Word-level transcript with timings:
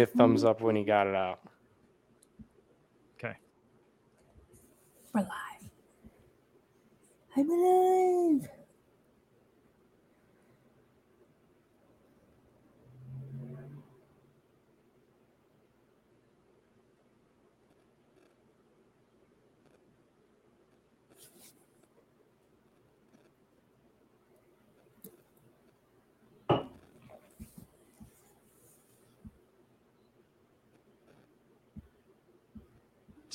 a 0.00 0.06
thumbs 0.06 0.40
mm-hmm. 0.40 0.50
up 0.50 0.60
when 0.60 0.76
he 0.76 0.84
got 0.84 1.06
it 1.06 1.14
out. 1.14 1.40
Okay. 3.18 3.34
We're 5.14 5.22
live. 5.22 5.70
I'm 7.36 7.50
alive. 7.50 8.57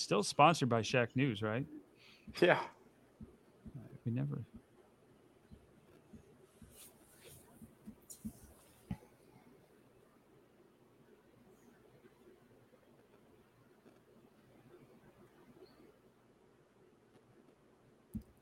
Still 0.04 0.22
sponsored 0.22 0.68
by 0.68 0.82
Shack 0.82 1.16
News, 1.16 1.42
right? 1.42 1.66
Yeah. 2.42 2.60
We 4.06 4.12
never. 4.12 4.44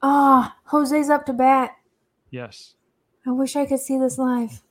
Ah, 0.02 0.58
Jose's 0.66 1.12
up 1.12 1.28
to 1.28 1.34
bat. 1.34 1.78
Yes. 2.32 2.74
I 3.28 3.34
wish 3.34 3.56
I 3.56 3.68
could 3.68 3.82
see 3.82 4.00
this 4.00 4.18
live. 4.18 4.64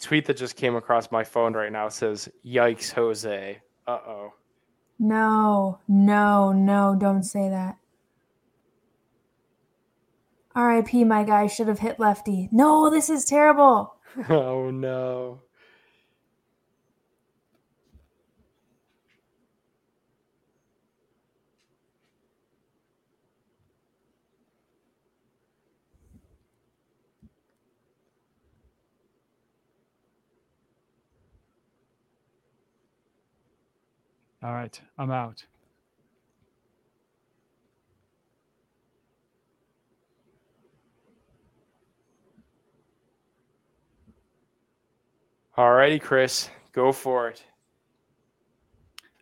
Tweet 0.00 0.26
that 0.26 0.36
just 0.36 0.56
came 0.56 0.76
across 0.76 1.10
my 1.10 1.24
phone 1.24 1.54
right 1.54 1.72
now 1.72 1.88
says, 1.88 2.28
Yikes, 2.44 2.92
Jose. 2.92 3.58
Uh 3.86 3.98
oh. 4.06 4.32
No, 4.98 5.78
no, 5.86 6.52
no, 6.52 6.96
don't 6.98 7.22
say 7.22 7.48
that. 7.48 7.76
RIP, 10.56 10.92
my 11.06 11.22
guy 11.22 11.46
should 11.46 11.68
have 11.68 11.78
hit 11.78 12.00
lefty. 12.00 12.48
No, 12.50 12.90
this 12.90 13.08
is 13.10 13.24
terrible. 13.24 13.94
Oh 14.28 14.70
no. 14.70 15.42
All 34.48 34.54
right. 34.54 34.80
I'm 34.96 35.10
out. 35.10 35.44
Alrighty, 45.58 46.00
Chris, 46.00 46.48
go 46.72 46.92
for 46.92 47.28
it. 47.28 47.44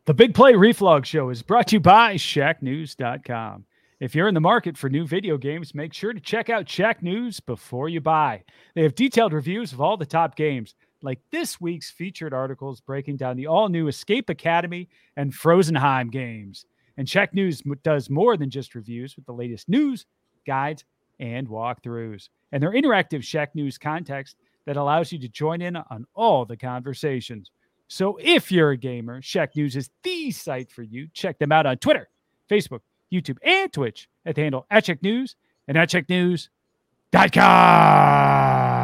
The 0.04 0.14
Big 0.14 0.32
Play 0.32 0.52
Reflog 0.52 1.04
Show 1.04 1.30
is 1.30 1.42
brought 1.42 1.66
to 1.68 1.76
you 1.76 1.80
by 1.80 2.14
ShackNews.com. 2.14 3.64
If 3.98 4.14
you're 4.14 4.28
in 4.28 4.34
the 4.34 4.40
market 4.40 4.78
for 4.78 4.88
new 4.88 5.08
video 5.08 5.38
games, 5.38 5.74
make 5.74 5.92
sure 5.92 6.12
to 6.12 6.20
check 6.20 6.50
out 6.50 6.68
Shack 6.68 7.02
News 7.02 7.40
before 7.40 7.88
you 7.88 8.00
buy. 8.00 8.44
They 8.76 8.84
have 8.84 8.94
detailed 8.94 9.32
reviews 9.32 9.72
of 9.72 9.80
all 9.80 9.96
the 9.96 10.06
top 10.06 10.36
games, 10.36 10.76
like 11.02 11.20
this 11.30 11.60
week's 11.60 11.90
featured 11.90 12.34
articles 12.34 12.80
breaking 12.80 13.16
down 13.16 13.36
the 13.36 13.46
all 13.46 13.68
new 13.68 13.88
Escape 13.88 14.30
Academy 14.30 14.88
and 15.16 15.32
Frozenheim 15.32 16.10
games. 16.10 16.64
And 16.96 17.08
Shack 17.08 17.34
News 17.34 17.62
does 17.82 18.08
more 18.08 18.36
than 18.36 18.50
just 18.50 18.74
reviews 18.74 19.16
with 19.16 19.26
the 19.26 19.32
latest 19.32 19.68
news, 19.68 20.06
guides, 20.46 20.84
and 21.20 21.48
walkthroughs. 21.48 22.28
And 22.52 22.62
their 22.62 22.72
interactive 22.72 23.22
Shack 23.22 23.54
News 23.54 23.78
context 23.78 24.36
that 24.64 24.76
allows 24.76 25.12
you 25.12 25.18
to 25.20 25.28
join 25.28 25.62
in 25.62 25.76
on 25.76 26.06
all 26.14 26.44
the 26.44 26.56
conversations. 26.56 27.50
So 27.88 28.18
if 28.20 28.50
you're 28.50 28.72
a 28.72 28.76
gamer, 28.76 29.22
Shack 29.22 29.56
News 29.56 29.76
is 29.76 29.90
the 30.02 30.30
site 30.30 30.70
for 30.70 30.82
you. 30.82 31.08
Check 31.12 31.38
them 31.38 31.52
out 31.52 31.66
on 31.66 31.76
Twitter, 31.76 32.08
Facebook, 32.50 32.80
YouTube, 33.12 33.38
and 33.44 33.72
Twitch 33.72 34.08
at 34.24 34.34
the 34.34 34.42
handle 34.42 34.66
at 34.70 34.86
Shack 34.86 35.02
News 35.02 35.36
and 35.68 35.78
at 35.78 35.90
shacknews.com. 35.90 38.75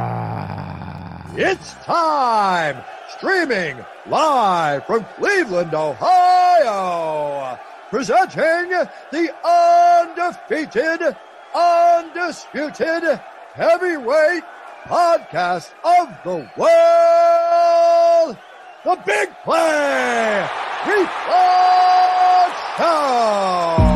It's 1.34 1.72
time! 1.84 2.76
Streaming 3.16 3.82
live 4.06 4.84
from 4.84 5.06
Cleveland, 5.16 5.72
Ohio! 5.72 7.58
Presenting 7.88 8.68
the 9.10 9.34
undefeated, 9.42 11.16
undisputed 11.54 13.18
heavyweight 13.54 14.42
podcast 14.84 15.70
of 15.82 16.10
the 16.22 16.46
world! 16.58 18.36
The 18.84 19.02
Big 19.06 19.30
Play! 19.42 20.46
Reflux 20.86 22.52
Show! 22.76 23.91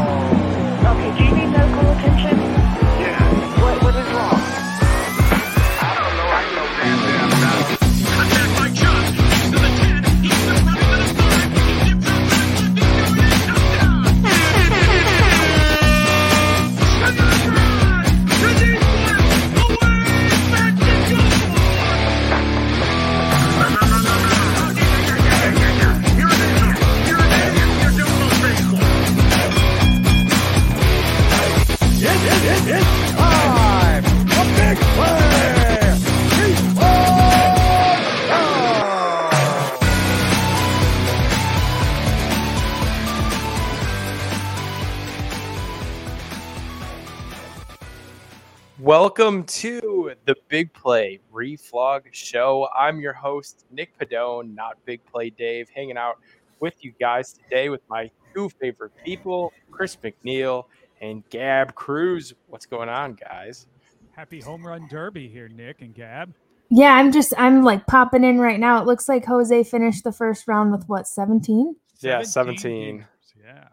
Welcome 48.78 49.44
to 49.44 50.12
the 50.26 50.36
Big 50.48 50.72
Play 50.74 51.20
Reflog 51.32 52.02
Show. 52.12 52.68
I'm 52.76 53.00
your 53.00 53.14
host, 53.14 53.64
Nick 53.70 53.98
Padone, 53.98 54.54
not 54.54 54.76
Big 54.84 55.00
Play 55.06 55.30
Dave, 55.30 55.70
hanging 55.74 55.96
out 55.96 56.18
with 56.60 56.74
you 56.84 56.92
guys 57.00 57.32
today 57.32 57.70
with 57.70 57.80
my 57.88 58.10
two 58.34 58.50
favorite 58.60 58.92
people, 59.02 59.52
Chris 59.70 59.96
McNeil 59.96 60.64
and 61.00 61.26
Gab 61.30 61.74
Cruz. 61.74 62.34
What's 62.48 62.66
going 62.66 62.90
on, 62.90 63.14
guys? 63.14 63.66
Happy 64.12 64.40
home 64.40 64.66
run 64.66 64.86
derby 64.90 65.26
here, 65.26 65.48
Nick 65.48 65.80
and 65.80 65.94
Gab. 65.94 66.34
Yeah, 66.68 66.94
I'm 66.96 67.12
just 67.12 67.32
I'm 67.38 67.62
like 67.62 67.86
popping 67.86 68.24
in 68.24 68.40
right 68.40 68.60
now. 68.60 68.78
It 68.80 68.86
looks 68.86 69.08
like 69.08 69.24
Jose 69.24 69.62
finished 69.64 70.04
the 70.04 70.12
first 70.12 70.46
round 70.48 70.70
with 70.72 70.84
what, 70.86 71.08
17? 71.08 71.76
Yeah, 72.00 72.22
17. 72.22 72.98
gamers. 72.98 73.04
Yeah. 73.42 73.64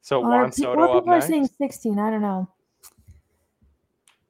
So 0.00 0.20
Or 0.22 0.28
Juan 0.30 0.46
pe- 0.50 0.62
Soto 0.62 0.76
more 0.76 0.88
up 0.88 0.94
people 1.02 1.12
are 1.12 1.16
next. 1.16 1.26
saying 1.28 1.46
16. 1.58 1.98
I 1.98 2.10
don't 2.10 2.22
know. 2.22 2.48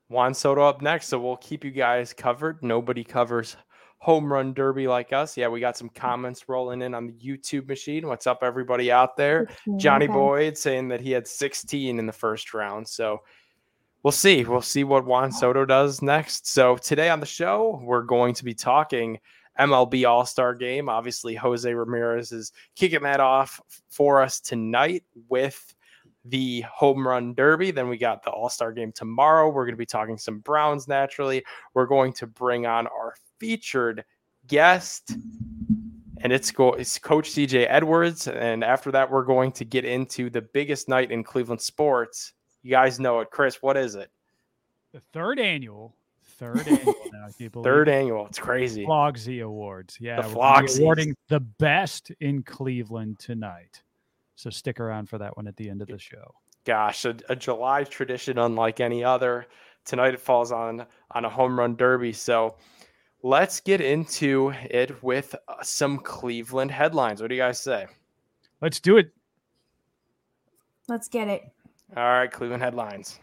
Juan 0.08 0.34
Soto 0.34 0.62
up 0.62 0.82
next. 0.82 1.08
So 1.08 1.18
we'll 1.18 1.36
keep 1.36 1.64
you 1.64 1.70
guys 1.70 2.12
covered. 2.12 2.62
Nobody 2.62 3.04
covers 3.04 3.56
home 3.98 4.30
run 4.30 4.52
derby 4.52 4.86
like 4.86 5.12
us. 5.14 5.36
Yeah, 5.36 5.48
we 5.48 5.60
got 5.60 5.78
some 5.78 5.88
comments 5.88 6.48
rolling 6.48 6.82
in 6.82 6.94
on 6.94 7.06
the 7.06 7.12
YouTube 7.14 7.66
machine. 7.68 8.06
What's 8.06 8.26
up, 8.26 8.40
everybody 8.42 8.92
out 8.92 9.16
there? 9.16 9.48
Johnny. 9.76 10.06
Boyd 10.06 10.58
saying 10.58 10.88
that 10.88 11.00
he 11.00 11.10
had 11.10 11.26
16 11.26 11.98
in 11.98 12.06
the 12.06 12.12
first 12.12 12.52
round. 12.52 12.86
So 12.86 13.22
we'll 14.02 14.12
see. 14.12 14.44
We'll 14.44 14.60
see 14.60 14.84
what 14.84 15.06
Juan 15.06 15.32
Soto 15.32 15.64
does 15.64 16.02
next. 16.02 16.46
So 16.48 16.76
today 16.76 17.08
on 17.08 17.20
the 17.20 17.26
show, 17.26 17.80
we're 17.82 18.02
going 18.02 18.34
to 18.34 18.44
be 18.44 18.52
talking 18.52 19.18
MLB 19.58 20.06
All 20.06 20.26
Star 20.26 20.54
Game. 20.54 20.90
Obviously, 20.90 21.34
Jose 21.34 21.72
Ramirez 21.72 22.30
is 22.30 22.52
kicking 22.76 23.04
that 23.04 23.20
off 23.20 23.58
for 23.88 24.20
us 24.20 24.38
tonight 24.38 25.04
with 25.28 25.74
the 26.24 26.62
home 26.62 27.06
run 27.06 27.34
derby. 27.34 27.70
Then 27.70 27.88
we 27.88 27.96
got 27.98 28.22
the 28.22 28.30
All 28.30 28.48
Star 28.48 28.72
game 28.72 28.92
tomorrow. 28.92 29.48
We're 29.50 29.64
going 29.64 29.74
to 29.74 29.78
be 29.78 29.86
talking 29.86 30.16
some 30.18 30.38
Browns 30.40 30.88
naturally. 30.88 31.44
We're 31.74 31.86
going 31.86 32.12
to 32.14 32.26
bring 32.26 32.66
on 32.66 32.86
our 32.86 33.14
featured 33.38 34.04
guest, 34.46 35.16
and 36.22 36.32
it's, 36.32 36.50
go- 36.50 36.72
it's 36.74 36.98
Coach 36.98 37.30
CJ 37.30 37.66
Edwards. 37.68 38.26
And 38.28 38.64
after 38.64 38.90
that, 38.92 39.10
we're 39.10 39.24
going 39.24 39.52
to 39.52 39.64
get 39.64 39.84
into 39.84 40.30
the 40.30 40.40
biggest 40.42 40.88
night 40.88 41.10
in 41.10 41.22
Cleveland 41.24 41.60
sports 41.60 42.32
You 42.62 42.70
guys 42.70 42.98
know 42.98 43.20
it. 43.20 43.30
Chris, 43.30 43.60
what 43.62 43.76
is 43.76 43.94
it? 43.94 44.10
The 44.92 45.00
third 45.12 45.38
annual, 45.40 45.94
third 46.38 46.66
annual 46.68 46.94
now, 47.12 47.26
can 47.26 47.34
you 47.38 47.50
believe 47.50 47.64
Third 47.64 47.88
annual. 47.88 48.26
It's 48.26 48.38
crazy. 48.38 48.84
Flogsy 48.86 49.40
Awards. 49.40 49.98
Yeah, 50.00 50.22
The 50.22 50.28
we're 50.28 50.34
gonna 50.36 50.62
be 50.62 50.68
Flogsies. 50.68 50.80
awarding 50.80 51.16
the 51.28 51.40
best 51.40 52.12
in 52.20 52.42
Cleveland 52.44 53.18
tonight. 53.18 53.82
So 54.36 54.50
stick 54.50 54.80
around 54.80 55.08
for 55.08 55.18
that 55.18 55.36
one 55.36 55.46
at 55.46 55.56
the 55.56 55.70
end 55.70 55.82
of 55.82 55.88
the 55.88 55.98
show. 55.98 56.34
Gosh, 56.64 57.04
a, 57.04 57.16
a 57.28 57.36
July 57.36 57.84
tradition 57.84 58.38
unlike 58.38 58.80
any 58.80 59.04
other. 59.04 59.46
Tonight 59.84 60.14
it 60.14 60.20
falls 60.20 60.50
on 60.50 60.86
on 61.12 61.24
a 61.24 61.30
home 61.30 61.58
run 61.58 61.76
derby. 61.76 62.12
So 62.12 62.56
let's 63.22 63.60
get 63.60 63.80
into 63.80 64.52
it 64.70 65.02
with 65.02 65.34
uh, 65.48 65.62
some 65.62 65.98
Cleveland 65.98 66.70
headlines. 66.70 67.20
What 67.20 67.28
do 67.28 67.34
you 67.34 67.40
guys 67.42 67.60
say? 67.60 67.86
Let's 68.60 68.80
do 68.80 68.96
it. 68.96 69.10
Let's 70.88 71.08
get 71.08 71.28
it. 71.28 71.42
All 71.96 72.02
right, 72.02 72.30
Cleveland 72.30 72.62
headlines. 72.62 73.20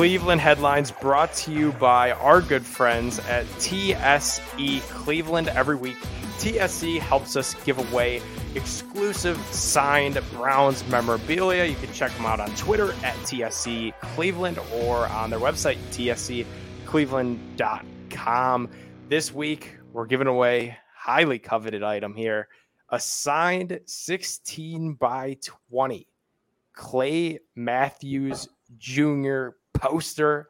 Cleveland 0.00 0.40
headlines 0.40 0.90
brought 0.90 1.30
to 1.34 1.52
you 1.52 1.72
by 1.72 2.12
our 2.12 2.40
good 2.40 2.64
friends 2.64 3.18
at 3.28 3.44
TSE 3.58 4.80
Cleveland. 4.88 5.48
Every 5.48 5.76
week, 5.76 5.98
TSE 6.38 6.98
helps 7.00 7.36
us 7.36 7.52
give 7.64 7.78
away 7.92 8.22
exclusive 8.54 9.36
signed 9.54 10.18
Browns 10.32 10.88
memorabilia. 10.88 11.66
You 11.66 11.76
can 11.76 11.92
check 11.92 12.12
them 12.12 12.24
out 12.24 12.40
on 12.40 12.48
Twitter 12.56 12.94
at 13.04 13.14
TSE 13.26 13.92
Cleveland 14.00 14.58
or 14.72 15.06
on 15.08 15.28
their 15.28 15.38
website, 15.38 15.76
tsecleveland.com. 15.90 18.68
This 19.10 19.34
week, 19.34 19.76
we're 19.92 20.06
giving 20.06 20.28
away 20.28 20.78
highly 20.96 21.38
coveted 21.38 21.82
item 21.82 22.14
here 22.14 22.48
a 22.88 22.98
signed 22.98 23.78
16 23.84 24.94
by 24.94 25.36
20 25.68 26.08
Clay 26.72 27.40
Matthews 27.54 28.48
Jr. 28.78 29.50
poster. 29.74 30.48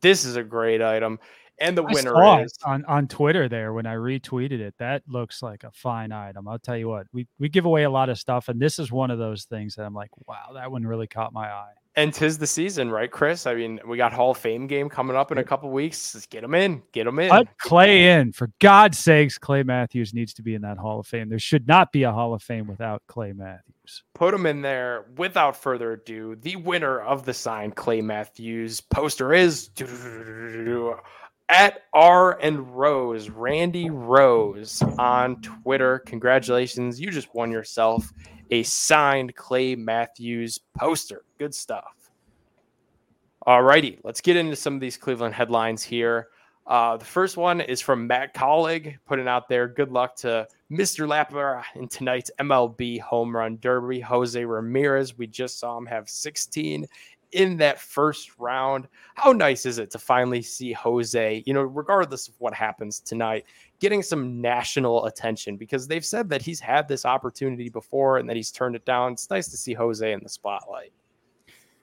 This 0.00 0.24
is 0.24 0.36
a 0.36 0.42
great 0.42 0.82
item. 0.82 1.18
And 1.60 1.76
the 1.76 1.84
I 1.84 1.92
winner 1.92 2.42
is 2.42 2.54
on, 2.64 2.84
on 2.86 3.06
Twitter 3.06 3.46
there 3.46 3.74
when 3.74 3.86
I 3.86 3.94
retweeted 3.94 4.60
it. 4.60 4.74
That 4.78 5.02
looks 5.06 5.42
like 5.42 5.62
a 5.62 5.70
fine 5.72 6.10
item. 6.10 6.48
I'll 6.48 6.58
tell 6.58 6.76
you 6.76 6.88
what, 6.88 7.06
we, 7.12 7.26
we 7.38 7.50
give 7.50 7.66
away 7.66 7.82
a 7.82 7.90
lot 7.90 8.08
of 8.08 8.18
stuff, 8.18 8.48
and 8.48 8.58
this 8.58 8.78
is 8.78 8.90
one 8.90 9.10
of 9.10 9.18
those 9.18 9.44
things 9.44 9.74
that 9.74 9.84
I'm 9.84 9.92
like, 9.92 10.10
wow, 10.26 10.52
that 10.54 10.72
one 10.72 10.86
really 10.86 11.06
caught 11.06 11.34
my 11.34 11.50
eye. 11.50 11.74
And 11.96 12.14
tis 12.14 12.38
the 12.38 12.46
season, 12.46 12.90
right, 12.90 13.10
Chris? 13.10 13.46
I 13.46 13.54
mean, 13.54 13.80
we 13.86 13.96
got 13.96 14.12
Hall 14.12 14.30
of 14.30 14.38
Fame 14.38 14.66
game 14.66 14.88
coming 14.88 15.16
up 15.16 15.32
in 15.32 15.38
a 15.38 15.44
couple 15.44 15.70
weeks. 15.70 16.12
Just 16.12 16.30
get 16.30 16.42
them 16.42 16.54
in, 16.54 16.82
get 16.92 17.04
them 17.04 17.18
in. 17.18 17.30
Put 17.30 17.48
Clay 17.58 18.12
in. 18.12 18.32
For 18.32 18.50
God's 18.60 18.98
sakes, 18.98 19.38
Clay 19.38 19.62
Matthews 19.62 20.14
needs 20.14 20.32
to 20.34 20.42
be 20.42 20.54
in 20.54 20.62
that 20.62 20.78
Hall 20.78 21.00
of 21.00 21.06
Fame. 21.06 21.28
There 21.28 21.38
should 21.38 21.66
not 21.66 21.92
be 21.92 22.04
a 22.04 22.12
Hall 22.12 22.32
of 22.32 22.42
Fame 22.42 22.66
without 22.66 23.02
Clay 23.06 23.32
Matthews. 23.32 24.04
Put 24.14 24.34
him 24.34 24.46
in 24.46 24.62
there. 24.62 25.06
Without 25.16 25.56
further 25.56 25.92
ado, 25.92 26.36
the 26.36 26.56
winner 26.56 27.00
of 27.00 27.24
the 27.24 27.34
signed 27.34 27.74
Clay 27.74 28.00
Matthews 28.00 28.80
poster 28.80 29.34
is 29.34 29.70
at 31.50 31.82
R 31.92 32.38
and 32.40 32.76
Rose, 32.76 33.28
Randy 33.28 33.90
Rose 33.90 34.80
on 34.98 35.42
Twitter. 35.42 35.98
Congratulations, 36.06 37.00
you 37.00 37.10
just 37.10 37.34
won 37.34 37.50
yourself 37.50 38.10
a 38.52 38.62
signed 38.62 39.34
Clay 39.34 39.74
Matthews 39.74 40.58
poster. 40.78 41.22
Good 41.38 41.54
stuff. 41.54 42.10
All 43.46 43.62
righty, 43.62 43.98
let's 44.04 44.20
get 44.20 44.36
into 44.36 44.54
some 44.54 44.74
of 44.74 44.80
these 44.80 44.96
Cleveland 44.96 45.34
headlines 45.34 45.82
here. 45.82 46.28
Uh, 46.66 46.96
the 46.96 47.04
first 47.04 47.36
one 47.36 47.60
is 47.60 47.80
from 47.80 48.06
Matt 48.06 48.32
Collig, 48.32 48.96
putting 49.06 49.26
out 49.26 49.48
there. 49.48 49.66
Good 49.66 49.90
luck 49.90 50.14
to 50.16 50.46
Mr. 50.70 51.08
Lapper 51.08 51.64
in 51.74 51.88
tonight's 51.88 52.30
MLB 52.38 53.00
home 53.00 53.34
run 53.34 53.58
derby. 53.60 53.98
Jose 53.98 54.44
Ramirez, 54.44 55.18
we 55.18 55.26
just 55.26 55.58
saw 55.58 55.76
him 55.76 55.86
have 55.86 56.08
16 56.08 56.86
in 57.32 57.56
that 57.58 57.80
first 57.80 58.38
round. 58.38 58.88
How 59.14 59.32
nice 59.32 59.66
is 59.66 59.78
it 59.78 59.90
to 59.92 59.98
finally 59.98 60.42
see 60.42 60.72
Jose, 60.72 61.42
you 61.46 61.54
know, 61.54 61.62
regardless 61.62 62.28
of 62.28 62.34
what 62.38 62.54
happens 62.54 63.00
tonight, 63.00 63.44
getting 63.78 64.02
some 64.02 64.40
national 64.40 65.06
attention 65.06 65.56
because 65.56 65.86
they've 65.86 66.04
said 66.04 66.28
that 66.30 66.42
he's 66.42 66.60
had 66.60 66.88
this 66.88 67.04
opportunity 67.04 67.68
before 67.68 68.18
and 68.18 68.28
that 68.28 68.36
he's 68.36 68.50
turned 68.50 68.76
it 68.76 68.84
down. 68.84 69.12
It's 69.12 69.30
nice 69.30 69.48
to 69.48 69.56
see 69.56 69.74
Jose 69.74 70.12
in 70.12 70.20
the 70.22 70.28
spotlight. 70.28 70.92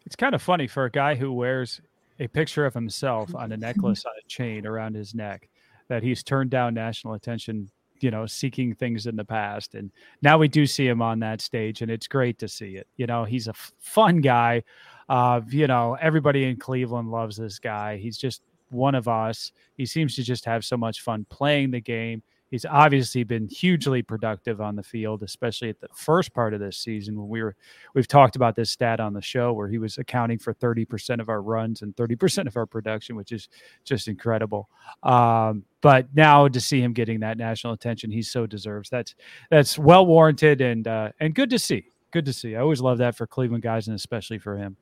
It's 0.06 0.16
kind 0.16 0.36
of 0.36 0.42
funny 0.42 0.68
for 0.68 0.86
a 0.86 0.92
guy 0.92 1.16
who 1.16 1.32
wears 1.34 1.82
a 2.20 2.28
picture 2.28 2.66
of 2.66 2.74
himself 2.74 3.34
on 3.36 3.52
a 3.52 3.58
necklace 3.58 4.06
on 4.06 4.14
a 4.18 4.28
chain 4.28 4.66
around 4.66 4.96
his 4.96 5.14
neck 5.14 5.50
that 5.88 6.04
he's 6.04 6.24
turned 6.24 6.50
down 6.50 6.74
national 6.74 7.14
attention, 7.14 7.70
you 8.02 8.12
know, 8.12 8.26
seeking 8.26 8.74
things 8.76 9.06
in 9.08 9.16
the 9.16 9.26
past. 9.26 9.76
And 9.76 9.92
now 10.22 10.38
we 10.38 10.48
do 10.48 10.66
see 10.66 10.88
him 10.88 11.02
on 11.02 11.20
that 11.20 11.42
stage, 11.42 11.82
and 11.82 11.92
it's 11.92 12.08
great 12.08 12.40
to 12.40 12.48
see 12.48 12.76
it. 12.76 12.88
You 12.98 13.08
know, 13.08 13.24
he's 13.24 13.48
a 13.48 13.52
f- 13.52 13.74
fun 13.80 14.22
guy. 14.22 14.64
Uh, 15.10 15.42
you 15.50 15.68
know, 15.68 15.98
everybody 16.00 16.46
in 16.46 16.58
Cleveland 16.58 17.10
loves 17.10 17.38
this 17.38 17.60
guy. 17.60 17.98
He's 17.98 18.18
just 18.18 18.42
one 18.70 18.96
of 18.96 19.08
us. 19.08 19.52
He 19.76 19.86
seems 19.86 20.16
to 20.16 20.24
just 20.24 20.46
have 20.46 20.66
so 20.66 20.78
much 20.78 21.02
fun 21.02 21.26
playing 21.30 21.72
the 21.72 21.82
game. 21.82 22.24
He's 22.50 22.66
obviously 22.66 23.24
been 23.24 23.48
hugely 23.48 24.02
productive 24.02 24.62
on 24.62 24.76
the 24.76 24.84
field, 24.84 25.22
especially 25.24 25.70
at 25.70 25.82
the 25.82 25.90
first 25.94 26.34
part 26.34 26.54
of 26.54 26.60
this 26.60 26.78
season 26.78 27.18
when 27.18 27.28
we 27.28 27.44
were 27.44 27.56
we've 27.94 28.08
talked 28.08 28.36
about 28.36 28.56
this 28.56 28.72
stat 28.72 29.00
on 29.00 29.14
the 29.14 29.22
show 29.22 29.52
where 29.54 29.68
he 29.68 29.78
was 29.78 29.98
accounting 29.98 30.40
for 30.40 30.54
30% 30.54 31.20
of 31.20 31.30
our 31.30 31.42
runs 31.42 31.82
and 31.82 31.96
30% 31.96 32.48
of 32.48 32.56
our 32.56 32.66
production, 32.66 33.16
which 33.16 33.32
is 33.32 33.50
just 33.84 34.08
incredible. 34.08 34.70
Um, 35.04 35.66
but 35.82 36.08
now 36.14 36.48
to 36.48 36.62
see 36.62 36.82
him 36.82 36.94
getting 36.94 37.20
that 37.20 37.38
national 37.38 37.74
attention, 37.74 38.12
he 38.12 38.22
so 38.22 38.46
deserves. 38.46 38.90
That's 38.90 39.14
that's 39.50 39.78
well 39.78 40.06
warranted 40.06 40.62
and 40.62 40.88
uh, 40.88 41.12
and 41.20 41.36
good 41.36 41.50
to 41.50 41.60
see. 41.60 41.92
Good 42.12 42.26
to 42.26 42.34
see. 42.34 42.56
I 42.56 42.62
always 42.62 42.82
love 42.82 43.00
that 43.00 43.16
for 43.16 43.28
Cleveland 43.28 43.64
guys 43.64 43.88
and 43.88 43.96
especially 43.96 44.40
for 44.40 44.58
him. 44.58 44.78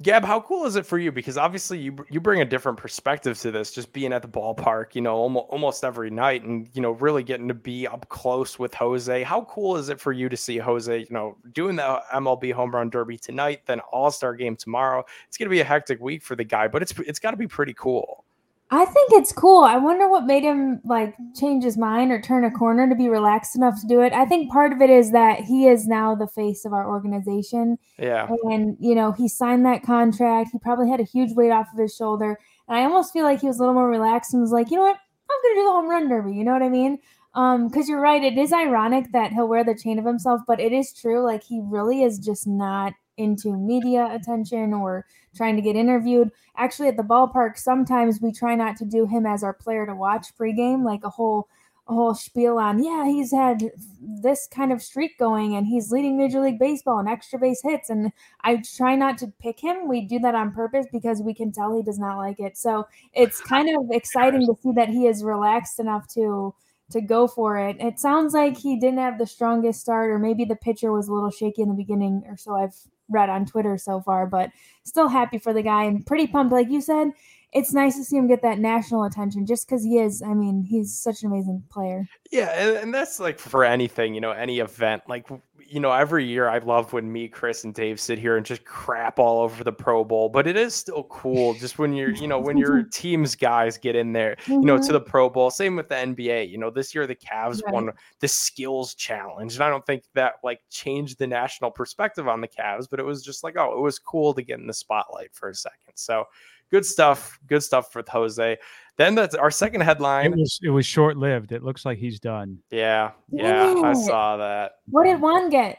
Gab, 0.00 0.24
how 0.24 0.40
cool 0.40 0.64
is 0.64 0.76
it 0.76 0.86
for 0.86 0.96
you? 0.96 1.10
Because 1.10 1.36
obviously 1.36 1.76
you 1.80 1.96
you 2.08 2.20
bring 2.20 2.40
a 2.40 2.44
different 2.44 2.78
perspective 2.78 3.36
to 3.40 3.50
this, 3.50 3.72
just 3.72 3.92
being 3.92 4.12
at 4.12 4.22
the 4.22 4.28
ballpark, 4.28 4.94
you 4.94 5.00
know, 5.00 5.16
almost 5.16 5.46
almost 5.48 5.84
every 5.84 6.08
night, 6.08 6.44
and 6.44 6.68
you 6.72 6.80
know, 6.80 6.92
really 6.92 7.24
getting 7.24 7.48
to 7.48 7.54
be 7.54 7.84
up 7.84 8.08
close 8.08 8.60
with 8.60 8.72
Jose. 8.74 9.24
How 9.24 9.42
cool 9.46 9.76
is 9.76 9.88
it 9.88 9.98
for 9.98 10.12
you 10.12 10.28
to 10.28 10.36
see 10.36 10.56
Jose, 10.58 11.00
you 11.00 11.06
know, 11.10 11.36
doing 11.52 11.74
the 11.74 11.84
uh, 11.84 12.02
MLB 12.14 12.52
home 12.52 12.70
run 12.70 12.90
derby 12.90 13.18
tonight, 13.18 13.62
then 13.66 13.80
All 13.92 14.12
Star 14.12 14.36
game 14.36 14.54
tomorrow? 14.54 15.04
It's 15.26 15.36
gonna 15.36 15.50
be 15.50 15.60
a 15.60 15.64
hectic 15.64 16.00
week 16.00 16.22
for 16.22 16.36
the 16.36 16.44
guy, 16.44 16.68
but 16.68 16.80
it's 16.80 16.96
it's 17.00 17.18
got 17.18 17.32
to 17.32 17.36
be 17.36 17.48
pretty 17.48 17.74
cool. 17.74 18.24
I 18.70 18.84
think 18.84 19.12
it's 19.12 19.32
cool. 19.32 19.62
I 19.62 19.78
wonder 19.78 20.08
what 20.10 20.26
made 20.26 20.42
him 20.42 20.80
like 20.84 21.14
change 21.34 21.64
his 21.64 21.78
mind 21.78 22.12
or 22.12 22.20
turn 22.20 22.44
a 22.44 22.50
corner 22.50 22.86
to 22.86 22.94
be 22.94 23.08
relaxed 23.08 23.56
enough 23.56 23.80
to 23.80 23.86
do 23.86 24.02
it. 24.02 24.12
I 24.12 24.26
think 24.26 24.52
part 24.52 24.72
of 24.72 24.82
it 24.82 24.90
is 24.90 25.10
that 25.12 25.40
he 25.40 25.66
is 25.66 25.86
now 25.86 26.14
the 26.14 26.26
face 26.26 26.66
of 26.66 26.74
our 26.74 26.86
organization. 26.86 27.78
Yeah, 27.98 28.28
And, 28.44 28.76
you 28.78 28.94
know, 28.94 29.12
he 29.12 29.26
signed 29.26 29.64
that 29.64 29.82
contract. 29.82 30.50
He 30.52 30.58
probably 30.58 30.90
had 30.90 31.00
a 31.00 31.04
huge 31.04 31.32
weight 31.32 31.50
off 31.50 31.68
of 31.72 31.78
his 31.78 31.96
shoulder. 31.96 32.38
And 32.68 32.76
I 32.76 32.82
almost 32.82 33.12
feel 33.12 33.24
like 33.24 33.40
he 33.40 33.46
was 33.46 33.56
a 33.56 33.60
little 33.60 33.74
more 33.74 33.88
relaxed 33.88 34.34
and 34.34 34.42
was 34.42 34.52
like, 34.52 34.70
you 34.70 34.76
know 34.76 34.82
what? 34.82 34.98
I'm 35.30 35.42
going 35.42 35.54
to 35.54 35.60
do 35.60 35.64
the 35.64 35.72
home 35.72 35.88
run 35.88 36.08
derby. 36.08 36.34
You 36.34 36.44
know 36.44 36.52
what 36.52 36.62
I 36.62 36.68
mean? 36.68 36.98
Um, 37.34 37.68
because 37.68 37.88
you're 37.88 38.00
right. 38.00 38.22
It 38.22 38.36
is 38.36 38.52
ironic 38.52 39.12
that 39.12 39.32
he'll 39.32 39.48
wear 39.48 39.64
the 39.64 39.74
chain 39.74 39.98
of 39.98 40.04
himself, 40.04 40.42
but 40.46 40.60
it 40.60 40.72
is 40.72 40.92
true. 40.92 41.24
Like 41.24 41.42
he 41.42 41.60
really 41.64 42.02
is 42.02 42.18
just 42.18 42.46
not 42.46 42.92
into 43.18 43.56
media 43.56 44.08
attention 44.12 44.72
or 44.72 45.04
trying 45.36 45.56
to 45.56 45.62
get 45.62 45.76
interviewed. 45.76 46.30
Actually, 46.56 46.88
at 46.88 46.96
the 46.96 47.02
ballpark, 47.02 47.58
sometimes 47.58 48.20
we 48.20 48.32
try 48.32 48.54
not 48.54 48.76
to 48.76 48.84
do 48.84 49.06
him 49.06 49.26
as 49.26 49.42
our 49.42 49.52
player 49.52 49.86
to 49.86 49.94
watch 49.94 50.28
pregame, 50.38 50.84
like 50.84 51.04
a 51.04 51.10
whole 51.10 51.48
a 51.88 51.94
whole 51.94 52.14
spiel 52.14 52.58
on, 52.58 52.82
yeah, 52.82 53.06
he's 53.06 53.32
had 53.32 53.70
this 54.00 54.46
kind 54.46 54.72
of 54.72 54.82
streak 54.82 55.18
going 55.18 55.56
and 55.56 55.66
he's 55.66 55.90
leading 55.90 56.18
Major 56.18 56.40
League 56.40 56.58
Baseball 56.58 56.98
and 56.98 57.08
extra 57.08 57.38
base 57.38 57.62
hits. 57.62 57.88
And 57.88 58.12
I 58.42 58.62
try 58.76 58.94
not 58.94 59.16
to 59.18 59.32
pick 59.40 59.58
him. 59.58 59.88
We 59.88 60.02
do 60.02 60.18
that 60.18 60.34
on 60.34 60.52
purpose 60.52 60.86
because 60.92 61.22
we 61.22 61.32
can 61.32 61.50
tell 61.50 61.74
he 61.74 61.82
does 61.82 61.98
not 61.98 62.18
like 62.18 62.40
it. 62.40 62.58
So 62.58 62.86
it's 63.14 63.40
kind 63.40 63.70
of 63.70 63.90
exciting 63.90 64.42
to 64.42 64.54
see 64.62 64.72
that 64.72 64.90
he 64.90 65.06
is 65.06 65.24
relaxed 65.24 65.80
enough 65.80 66.06
to 66.14 66.54
to 66.90 67.00
go 67.02 67.26
for 67.26 67.58
it. 67.58 67.76
It 67.80 67.98
sounds 67.98 68.32
like 68.32 68.56
he 68.56 68.78
didn't 68.80 68.98
have 68.98 69.18
the 69.18 69.26
strongest 69.26 69.80
start, 69.80 70.10
or 70.10 70.18
maybe 70.18 70.46
the 70.46 70.56
pitcher 70.56 70.90
was 70.90 71.08
a 71.08 71.12
little 71.12 71.30
shaky 71.30 71.60
in 71.60 71.68
the 71.68 71.74
beginning, 71.74 72.22
or 72.26 72.36
so 72.36 72.54
I've 72.54 72.74
read 73.08 73.30
on 73.30 73.46
Twitter 73.46 73.78
so 73.78 74.00
far, 74.00 74.26
but 74.26 74.50
still 74.84 75.08
happy 75.08 75.38
for 75.38 75.52
the 75.52 75.62
guy 75.62 75.84
and 75.84 76.06
pretty 76.06 76.26
pumped. 76.26 76.52
Like 76.52 76.70
you 76.70 76.80
said, 76.80 77.08
it's 77.52 77.72
nice 77.72 77.96
to 77.96 78.04
see 78.04 78.16
him 78.16 78.28
get 78.28 78.42
that 78.42 78.58
national 78.58 79.04
attention 79.04 79.46
just 79.46 79.66
because 79.66 79.82
he 79.82 79.98
is. 79.98 80.22
I 80.22 80.34
mean, 80.34 80.62
he's 80.62 80.98
such 80.98 81.22
an 81.22 81.32
amazing 81.32 81.62
player. 81.70 82.06
Yeah, 82.30 82.48
and, 82.50 82.76
and 82.76 82.94
that's 82.94 83.18
like 83.18 83.38
for 83.38 83.64
anything, 83.64 84.14
you 84.14 84.20
know, 84.20 84.32
any 84.32 84.58
event. 84.58 85.04
Like, 85.08 85.26
you 85.68 85.80
know, 85.80 85.92
every 85.92 86.24
year 86.24 86.48
I 86.48 86.58
love 86.58 86.92
when 86.92 87.12
me, 87.12 87.28
Chris, 87.28 87.64
and 87.64 87.74
Dave 87.74 88.00
sit 88.00 88.18
here 88.18 88.36
and 88.36 88.46
just 88.46 88.64
crap 88.64 89.18
all 89.18 89.40
over 89.42 89.62
the 89.62 89.72
Pro 89.72 90.04
Bowl, 90.04 90.28
but 90.28 90.46
it 90.46 90.56
is 90.56 90.74
still 90.74 91.04
cool 91.04 91.54
just 91.54 91.78
when 91.78 91.92
you're, 91.92 92.10
you 92.10 92.26
know, 92.26 92.38
when 92.38 92.56
your 92.56 92.82
team's 92.92 93.34
guys 93.34 93.76
get 93.76 93.94
in 93.94 94.12
there, 94.12 94.36
you 94.46 94.60
know, 94.60 94.76
to 94.76 94.82
mm-hmm. 94.82 94.92
the 94.94 95.00
Pro 95.00 95.28
Bowl. 95.28 95.50
Same 95.50 95.76
with 95.76 95.88
the 95.88 95.94
NBA. 95.94 96.48
You 96.50 96.58
know, 96.58 96.70
this 96.70 96.94
year 96.94 97.06
the 97.06 97.14
Cavs 97.14 97.62
Right. 97.64 97.74
won 97.74 97.90
the 98.20 98.28
skills 98.28 98.94
challenge. 98.94 99.54
And 99.54 99.62
I 99.62 99.68
don't 99.68 99.84
think 99.84 100.04
that 100.14 100.34
like 100.42 100.60
changed 100.70 101.18
the 101.18 101.26
national 101.26 101.70
perspective 101.70 102.28
on 102.28 102.40
the 102.40 102.48
Cavs, 102.48 102.88
but 102.90 103.00
it 103.00 103.04
was 103.04 103.22
just 103.22 103.44
like, 103.44 103.56
oh, 103.58 103.76
it 103.76 103.80
was 103.80 103.98
cool 103.98 104.34
to 104.34 104.42
get 104.42 104.58
in 104.58 104.66
the 104.66 104.74
spotlight 104.74 105.34
for 105.34 105.50
a 105.50 105.54
second. 105.54 105.94
So 105.94 106.24
good 106.70 106.84
stuff. 106.86 107.38
Good 107.46 107.62
stuff 107.62 107.94
with 107.94 108.08
Jose. 108.08 108.56
Then 108.96 109.14
that's 109.14 109.34
our 109.34 109.50
second 109.50 109.82
It 109.82 109.84
headline. 109.84 110.32
was 110.32 110.58
it 110.62 110.70
was 110.70 110.84
short 110.84 111.16
lived. 111.16 111.52
It 111.52 111.62
looks 111.62 111.84
like 111.84 111.98
he's 111.98 112.18
done. 112.20 112.58
Yeah, 112.70 113.12
yeah, 113.30 113.62
I 113.62 113.74
Dang 113.74 113.86
it. 113.92 113.96
saw 113.96 114.36
that. 114.38 114.72
What 114.90 115.04
did 115.04 115.20
Juan 115.20 115.50
get? 115.50 115.78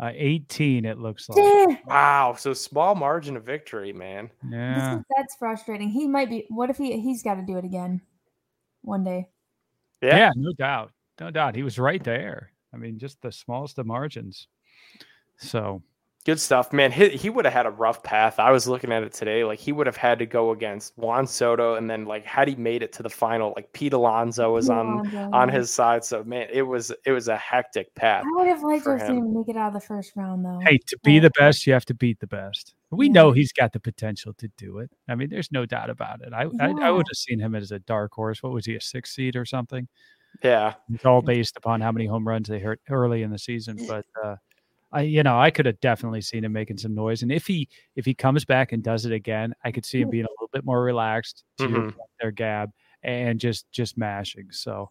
Uh, 0.00 0.10
18, 0.12 0.84
it 0.86 0.98
looks 0.98 1.28
like. 1.28 1.36
Damn. 1.36 1.78
Wow, 1.86 2.34
so 2.36 2.52
small 2.52 2.94
margin 2.96 3.36
of 3.36 3.44
victory, 3.44 3.92
man. 3.92 4.28
Yeah. 4.50 4.98
is, 4.98 5.04
that's 5.16 5.36
frustrating. 5.36 5.88
He 5.88 6.08
might 6.08 6.28
be. 6.30 6.46
What 6.48 6.68
if 6.70 6.76
he 6.78 6.98
he's 7.00 7.22
got 7.22 7.34
to 7.36 7.42
do 7.42 7.58
it 7.58 7.64
again 7.64 8.00
one 8.82 9.04
day? 9.04 9.28
Yeah. 10.02 10.16
yeah, 10.16 10.30
no 10.34 10.52
doubt. 10.52 10.92
No 11.20 11.30
doubt. 11.30 11.54
He 11.54 11.62
was 11.62 11.78
right 11.78 12.02
there. 12.02 12.50
I 12.72 12.76
mean, 12.76 12.98
just 12.98 13.22
the 13.22 13.30
smallest 13.30 13.78
of 13.78 13.86
margins. 13.86 14.48
So 15.36 15.82
Good 16.24 16.40
stuff, 16.40 16.72
man. 16.72 16.90
He, 16.90 17.10
he 17.10 17.28
would 17.28 17.44
have 17.44 17.52
had 17.52 17.66
a 17.66 17.70
rough 17.70 18.02
path. 18.02 18.38
I 18.38 18.50
was 18.50 18.66
looking 18.66 18.90
at 18.92 19.02
it 19.02 19.12
today. 19.12 19.44
Like 19.44 19.58
he 19.58 19.72
would 19.72 19.86
have 19.86 19.96
had 19.96 20.18
to 20.20 20.26
go 20.26 20.52
against 20.52 20.96
Juan 20.96 21.26
Soto, 21.26 21.74
and 21.74 21.90
then 21.90 22.06
like 22.06 22.24
had 22.24 22.48
he 22.48 22.54
made 22.54 22.82
it 22.82 22.94
to 22.94 23.02
the 23.02 23.10
final, 23.10 23.52
like 23.54 23.70
Pete 23.74 23.92
Alonso 23.92 24.54
was 24.54 24.70
on 24.70 24.86
Alonso, 25.00 25.30
on 25.34 25.48
his 25.50 25.70
side. 25.70 26.02
So 26.02 26.24
man, 26.24 26.48
it 26.50 26.62
was 26.62 26.90
it 27.04 27.12
was 27.12 27.28
a 27.28 27.36
hectic 27.36 27.94
path. 27.94 28.24
I 28.26 28.38
would 28.38 28.48
have 28.48 28.62
liked 28.62 28.84
to 28.84 28.92
have 28.96 29.00
seen 29.02 29.18
him. 29.18 29.24
him 29.26 29.34
make 29.34 29.48
it 29.48 29.56
out 29.58 29.68
of 29.68 29.74
the 29.74 29.86
first 29.86 30.12
round 30.16 30.46
though. 30.46 30.60
Hey, 30.64 30.78
to 30.86 30.98
be 31.04 31.18
the 31.18 31.30
best, 31.38 31.66
you 31.66 31.74
have 31.74 31.84
to 31.86 31.94
beat 31.94 32.20
the 32.20 32.26
best. 32.26 32.74
We 32.90 33.06
Yeah. 33.06 33.12
know 33.12 33.32
he's 33.32 33.52
got 33.52 33.74
the 33.74 33.80
potential 33.80 34.32
to 34.34 34.48
do 34.56 34.78
it. 34.78 34.90
I 35.08 35.16
mean, 35.16 35.28
there's 35.28 35.52
no 35.52 35.66
doubt 35.66 35.90
about 35.90 36.22
it. 36.22 36.32
I 36.32 36.44
I, 36.58 36.72
I 36.80 36.90
would 36.90 37.06
have 37.06 37.16
seen 37.16 37.38
him 37.38 37.54
as 37.54 37.70
a 37.70 37.80
dark 37.80 38.12
horse. 38.14 38.42
What 38.42 38.52
was 38.52 38.64
he, 38.64 38.76
a 38.76 38.80
six 38.80 39.14
seed 39.14 39.36
or 39.36 39.44
something? 39.44 39.88
Yeah, 40.42 40.74
It's 40.92 41.04
all 41.04 41.20
based 41.22 41.56
upon 41.58 41.80
how 41.82 41.92
many 41.92 42.06
home 42.06 42.26
runs 42.26 42.48
they 42.48 42.58
hurt 42.60 42.80
early 42.90 43.22
in 43.22 43.30
the 43.30 43.38
season. 43.38 43.78
But 43.86 44.04
uh, 44.24 44.36
I, 44.94 45.00
you 45.02 45.22
know, 45.22 45.38
I 45.38 45.50
could 45.50 45.66
have 45.66 45.80
definitely 45.80 46.20
seen 46.20 46.44
him 46.44 46.52
making 46.52 46.78
some 46.78 46.94
noise. 46.94 47.22
And 47.22 47.32
if 47.32 47.46
he 47.46 47.68
if 47.96 48.04
he 48.06 48.14
comes 48.14 48.44
back 48.44 48.72
and 48.72 48.82
does 48.82 49.04
it 49.04 49.12
again, 49.12 49.52
I 49.64 49.72
could 49.72 49.84
see 49.84 50.00
him 50.00 50.08
being 50.10 50.24
a 50.24 50.30
little 50.30 50.48
bit 50.52 50.64
more 50.64 50.82
relaxed 50.82 51.44
to 51.58 51.68
your 51.68 51.78
Mhm. 51.80 51.96
point 51.96 52.10
there, 52.20 52.30
Gab, 52.30 52.70
and 53.02 53.38
just 53.40 53.70
just 53.72 53.98
mashing. 53.98 54.50
So 54.52 54.90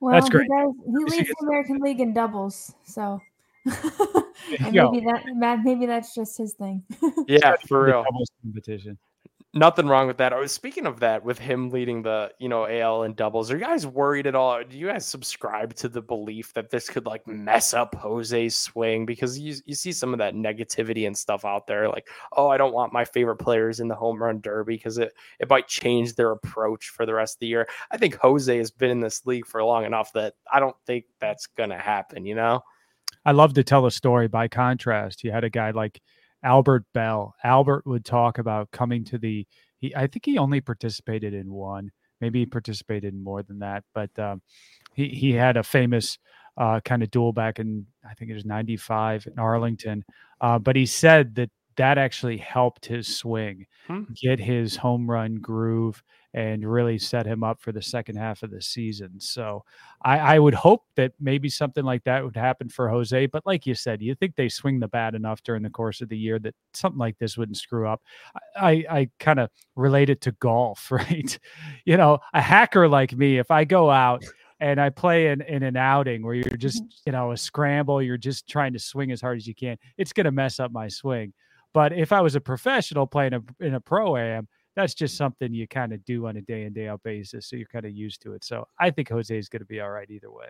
well, 0.00 0.12
that's 0.14 0.28
great. 0.28 0.44
He, 0.44 0.48
does, 0.48 0.74
he 1.10 1.16
leads 1.18 1.28
the 1.28 1.46
American 1.46 1.78
League 1.78 2.00
in 2.00 2.12
doubles, 2.12 2.74
so 2.82 3.20
and 3.64 4.74
maybe 4.74 5.00
that 5.06 5.24
that- 5.40 5.64
maybe 5.64 5.86
that's 5.86 6.14
just 6.14 6.36
his 6.36 6.52
thing. 6.54 6.82
yeah, 7.28 7.54
for 7.68 7.84
real. 7.84 8.04
competition. 8.42 8.98
Nothing 9.56 9.86
wrong 9.86 10.08
with 10.08 10.16
that. 10.16 10.32
I 10.32 10.38
was 10.40 10.50
speaking 10.50 10.84
of 10.84 10.98
that 10.98 11.24
with 11.24 11.38
him 11.38 11.70
leading 11.70 12.02
the 12.02 12.32
you 12.40 12.48
know 12.48 12.66
AL 12.66 13.04
and 13.04 13.14
doubles. 13.14 13.52
Are 13.52 13.56
you 13.56 13.62
guys 13.62 13.86
worried 13.86 14.26
at 14.26 14.34
all? 14.34 14.60
Do 14.64 14.76
you 14.76 14.88
guys 14.88 15.06
subscribe 15.06 15.74
to 15.74 15.88
the 15.88 16.02
belief 16.02 16.52
that 16.54 16.70
this 16.70 16.88
could 16.88 17.06
like 17.06 17.24
mess 17.28 17.72
up 17.72 17.94
Jose's 17.94 18.56
swing? 18.56 19.06
Because 19.06 19.38
you 19.38 19.54
you 19.64 19.76
see 19.76 19.92
some 19.92 20.12
of 20.12 20.18
that 20.18 20.34
negativity 20.34 21.06
and 21.06 21.16
stuff 21.16 21.44
out 21.44 21.68
there, 21.68 21.88
like 21.88 22.08
oh 22.32 22.48
I 22.48 22.56
don't 22.56 22.74
want 22.74 22.92
my 22.92 23.04
favorite 23.04 23.36
players 23.36 23.78
in 23.78 23.86
the 23.86 23.94
home 23.94 24.20
run 24.20 24.40
derby 24.40 24.74
because 24.74 24.98
it 24.98 25.12
it 25.38 25.48
might 25.48 25.68
change 25.68 26.16
their 26.16 26.32
approach 26.32 26.88
for 26.88 27.06
the 27.06 27.14
rest 27.14 27.36
of 27.36 27.40
the 27.40 27.46
year. 27.46 27.68
I 27.92 27.96
think 27.96 28.16
Jose 28.16 28.58
has 28.58 28.72
been 28.72 28.90
in 28.90 29.00
this 29.00 29.24
league 29.24 29.46
for 29.46 29.62
long 29.62 29.84
enough 29.84 30.12
that 30.14 30.34
I 30.52 30.58
don't 30.58 30.76
think 30.84 31.04
that's 31.20 31.46
gonna 31.46 31.78
happen. 31.78 32.26
You 32.26 32.34
know? 32.34 32.60
I 33.24 33.30
love 33.30 33.54
to 33.54 33.62
tell 33.62 33.86
a 33.86 33.92
story. 33.92 34.26
By 34.26 34.48
contrast, 34.48 35.22
you 35.22 35.30
had 35.30 35.44
a 35.44 35.50
guy 35.50 35.70
like 35.70 36.02
Albert 36.44 36.84
Belle. 36.94 37.34
Albert 37.44 37.86
would 37.86 38.04
talk 38.04 38.38
about 38.38 38.70
coming 38.70 39.04
to 39.06 39.18
the. 39.18 39.46
He, 39.78 39.94
I 39.96 40.06
think 40.06 40.26
he 40.26 40.38
only 40.38 40.60
participated 40.60 41.34
in 41.34 41.52
one. 41.52 41.90
Maybe 42.20 42.40
he 42.40 42.46
participated 42.46 43.12
in 43.14 43.24
more 43.24 43.42
than 43.42 43.58
that, 43.60 43.84
but 43.94 44.16
um, 44.18 44.42
he 44.94 45.08
he 45.08 45.32
had 45.32 45.56
a 45.56 45.62
famous 45.64 46.18
uh, 46.56 46.80
kind 46.84 47.02
of 47.02 47.10
duel 47.10 47.32
back 47.32 47.58
in 47.58 47.86
I 48.08 48.14
think 48.14 48.30
it 48.30 48.34
was 48.34 48.44
'95 48.44 49.26
in 49.26 49.38
Arlington. 49.38 50.04
Uh, 50.40 50.58
but 50.58 50.76
he 50.76 50.86
said 50.86 51.34
that 51.36 51.50
that 51.76 51.98
actually 51.98 52.36
helped 52.38 52.86
his 52.86 53.08
swing, 53.16 53.66
Hmm. 53.88 54.04
get 54.14 54.38
his 54.38 54.76
home 54.76 55.10
run 55.10 55.36
groove, 55.36 56.02
and 56.34 56.68
really 56.68 56.98
set 56.98 57.26
him 57.26 57.44
up 57.44 57.60
for 57.60 57.70
the 57.70 57.80
second 57.80 58.16
half 58.16 58.42
of 58.42 58.50
the 58.50 58.60
season. 58.60 59.20
So 59.20 59.64
I, 60.02 60.18
I 60.18 60.38
would 60.40 60.52
hope 60.52 60.82
that 60.96 61.12
maybe 61.20 61.48
something 61.48 61.84
like 61.84 62.02
that 62.04 62.24
would 62.24 62.36
happen 62.36 62.68
for 62.68 62.88
Jose. 62.88 63.26
But 63.26 63.46
like 63.46 63.66
you 63.66 63.76
said, 63.76 64.02
you 64.02 64.16
think 64.16 64.34
they 64.34 64.48
swing 64.48 64.80
the 64.80 64.88
bat 64.88 65.14
enough 65.14 65.44
during 65.44 65.62
the 65.62 65.70
course 65.70 66.00
of 66.00 66.08
the 66.08 66.18
year 66.18 66.40
that 66.40 66.56
something 66.72 66.98
like 66.98 67.16
this 67.18 67.38
wouldn't 67.38 67.56
screw 67.56 67.88
up. 67.88 68.02
I, 68.56 68.84
I, 68.90 69.10
kind 69.20 69.38
of 69.38 69.48
relate 69.76 70.10
it 70.10 70.20
to 70.22 70.32
golf, 70.32 70.90
right? 70.90 71.38
You 71.84 71.96
know, 71.96 72.18
a 72.34 72.40
hacker 72.40 72.88
like 72.88 73.16
me, 73.16 73.38
if 73.38 73.52
I 73.52 73.62
go 73.62 73.88
out 73.88 74.24
and 74.58 74.80
I 74.80 74.90
play 74.90 75.28
in, 75.28 75.40
in 75.42 75.62
an 75.62 75.76
outing 75.76 76.24
where 76.24 76.34
you're 76.34 76.56
just, 76.56 76.82
mm-hmm. 76.82 76.88
you 77.06 77.12
know, 77.12 77.30
a 77.30 77.36
scramble, 77.36 78.02
you're 78.02 78.16
just 78.16 78.48
trying 78.48 78.72
to 78.72 78.80
swing 78.80 79.12
as 79.12 79.20
hard 79.20 79.36
as 79.36 79.46
you 79.46 79.54
can, 79.54 79.78
it's 79.96 80.12
going 80.12 80.24
to 80.24 80.32
mess 80.32 80.58
up 80.58 80.72
my 80.72 80.88
swing. 80.88 81.32
But 81.72 81.92
if 81.92 82.12
I 82.12 82.20
was 82.22 82.34
a 82.34 82.40
professional 82.40 83.06
playing 83.06 83.34
a, 83.34 83.42
in 83.64 83.74
a 83.74 83.80
pro 83.80 84.16
am, 84.16 84.48
that's 84.76 84.94
just 84.94 85.16
something 85.16 85.52
you 85.52 85.68
kind 85.68 85.92
of 85.92 86.04
do 86.04 86.26
on 86.26 86.36
a 86.36 86.42
day 86.42 86.64
in 86.64 86.72
day 86.72 86.88
out 86.88 87.02
basis. 87.02 87.46
So 87.46 87.56
you're 87.56 87.66
kind 87.66 87.84
of 87.84 87.92
used 87.92 88.22
to 88.22 88.32
it. 88.34 88.44
So 88.44 88.66
I 88.78 88.90
think 88.90 89.08
Jose 89.08 89.36
is 89.36 89.48
going 89.48 89.60
to 89.60 89.66
be 89.66 89.80
all 89.80 89.90
right 89.90 90.10
either 90.10 90.30
way. 90.30 90.48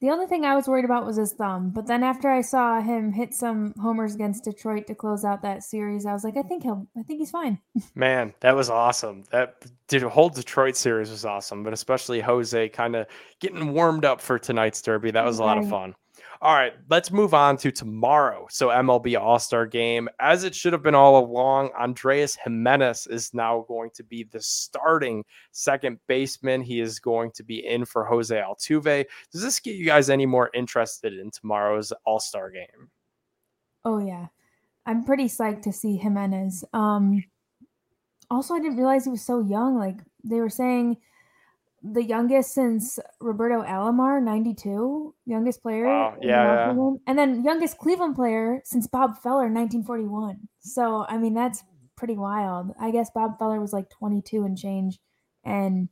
The 0.00 0.10
only 0.10 0.26
thing 0.26 0.44
I 0.44 0.54
was 0.54 0.68
worried 0.68 0.84
about 0.84 1.06
was 1.06 1.16
his 1.16 1.32
thumb, 1.32 1.70
but 1.70 1.86
then 1.86 2.02
after 2.02 2.28
I 2.28 2.42
saw 2.42 2.80
him 2.80 3.10
hit 3.10 3.32
some 3.32 3.72
homers 3.80 4.14
against 4.14 4.44
Detroit 4.44 4.86
to 4.88 4.94
close 4.94 5.24
out 5.24 5.40
that 5.42 5.62
series, 5.62 6.04
I 6.04 6.12
was 6.12 6.24
like, 6.24 6.36
I 6.36 6.42
think 6.42 6.62
he'll, 6.62 6.86
I 6.94 7.02
think 7.04 7.20
he's 7.20 7.30
fine. 7.30 7.58
Man, 7.94 8.34
that 8.40 8.54
was 8.54 8.68
awesome. 8.68 9.24
That 9.30 9.64
did 9.88 10.02
whole 10.02 10.28
Detroit 10.28 10.76
series 10.76 11.10
was 11.10 11.24
awesome, 11.24 11.62
but 11.62 11.72
especially 11.72 12.20
Jose 12.20 12.68
kind 12.70 12.96
of 12.96 13.06
getting 13.40 13.72
warmed 13.72 14.04
up 14.04 14.20
for 14.20 14.38
tonight's 14.38 14.82
derby. 14.82 15.10
That 15.10 15.24
was 15.24 15.38
a 15.38 15.44
lot 15.44 15.56
of 15.56 15.70
fun. 15.70 15.94
All 16.44 16.52
right, 16.52 16.74
let's 16.90 17.10
move 17.10 17.32
on 17.32 17.56
to 17.56 17.72
tomorrow. 17.72 18.46
So 18.50 18.68
MLB 18.68 19.18
All 19.18 19.38
Star 19.38 19.64
Game, 19.64 20.10
as 20.20 20.44
it 20.44 20.54
should 20.54 20.74
have 20.74 20.82
been 20.82 20.94
all 20.94 21.24
along. 21.24 21.70
Andrés 21.70 22.36
Giménez 22.46 23.10
is 23.10 23.32
now 23.32 23.64
going 23.66 23.88
to 23.94 24.04
be 24.04 24.24
the 24.24 24.42
starting 24.42 25.24
second 25.52 26.00
baseman. 26.06 26.60
He 26.60 26.80
is 26.80 26.98
going 26.98 27.30
to 27.36 27.42
be 27.42 27.66
in 27.66 27.86
for 27.86 28.04
Jose 28.04 28.36
Altuve. 28.36 29.06
Does 29.32 29.40
this 29.40 29.58
get 29.58 29.76
you 29.76 29.86
guys 29.86 30.10
any 30.10 30.26
more 30.26 30.50
interested 30.52 31.14
in 31.14 31.30
tomorrow's 31.30 31.94
All 32.04 32.20
Star 32.20 32.50
Game? 32.50 32.90
Oh 33.86 33.96
yeah, 33.96 34.26
I'm 34.84 35.02
pretty 35.02 35.28
psyched 35.28 35.62
to 35.62 35.72
see 35.72 35.96
Jimenez. 35.96 36.62
Um, 36.74 37.24
also, 38.30 38.52
I 38.52 38.60
didn't 38.60 38.76
realize 38.76 39.06
he 39.06 39.10
was 39.10 39.24
so 39.24 39.40
young. 39.40 39.78
Like 39.78 39.96
they 40.22 40.40
were 40.40 40.50
saying, 40.50 40.98
the 41.92 42.02
youngest 42.02 42.54
since 42.54 42.98
Roberto 43.20 43.62
Alomar, 43.62 44.22
92, 44.22 45.14
youngest 45.26 45.62
player. 45.62 45.86
Wow, 45.86 46.16
yeah, 46.20 46.72
yeah. 46.72 46.90
And 47.06 47.18
then 47.18 47.44
youngest 47.44 47.76
Cleveland 47.78 48.16
player 48.16 48.62
since 48.64 48.86
Bob 48.86 49.18
Feller, 49.22 49.50
1941. 49.50 50.38
So 50.60 51.04
I 51.08 51.18
mean, 51.18 51.34
that's 51.34 51.62
pretty 51.96 52.16
wild. 52.16 52.72
I 52.80 52.90
guess 52.90 53.10
Bob 53.14 53.38
Feller 53.38 53.60
was 53.60 53.72
like 53.72 53.90
22 53.90 54.44
and 54.44 54.56
change, 54.56 54.98
and 55.44 55.88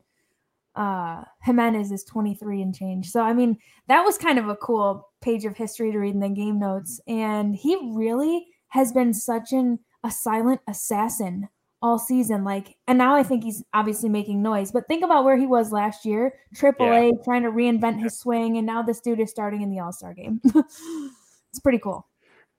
uh 0.75 1.25
Giménez 1.47 1.93
is 1.93 2.05
23 2.05 2.63
and 2.63 2.75
change. 2.75 3.11
So 3.11 3.21
I 3.21 3.35
mean, 3.35 3.59
that 3.89 4.03
was 4.03 4.17
kind 4.17 4.39
of 4.39 4.49
a 4.49 4.57
cool 4.57 5.11
page 5.21 5.45
of 5.45 5.57
history 5.57 5.93
to 5.93 5.99
read 5.99 6.15
in 6.15 6.21
the 6.21 6.31
game 6.31 6.59
notes. 6.59 7.01
And 7.07 7.55
he 7.55 7.79
really 7.93 8.47
has 8.69 8.93
been 8.93 9.13
such 9.13 9.53
an 9.53 9.81
a 10.03 10.11
silent 10.11 10.63
assassin 10.67 11.49
all 11.83 11.99
season. 11.99 12.45
Like, 12.45 12.77
and 12.87 12.97
now 12.97 13.15
I 13.15 13.23
think 13.23 13.45
he's 13.45 13.63
obviously 13.75 14.09
making 14.09 14.43
noise. 14.43 14.71
But 14.71 14.87
think 14.87 15.05
about 15.05 15.25
where 15.25 15.37
he 15.37 15.47
was 15.47 15.73
last 15.73 16.05
year, 16.05 16.35
Triple 16.55 16.93
A, 16.93 17.13
trying 17.25 17.43
to 17.43 17.51
reinvent 17.51 18.01
his 18.01 18.19
swing, 18.19 18.57
and 18.57 18.67
now 18.67 18.83
this 18.83 19.01
dude 19.01 19.21
is 19.21 19.31
starting 19.31 19.63
in 19.63 19.71
the 19.71 19.81
All 19.81 19.93
Star 19.93 20.15
game. 20.15 20.41
it's 20.45 21.61
pretty 21.63 21.79
cool. 21.79 22.07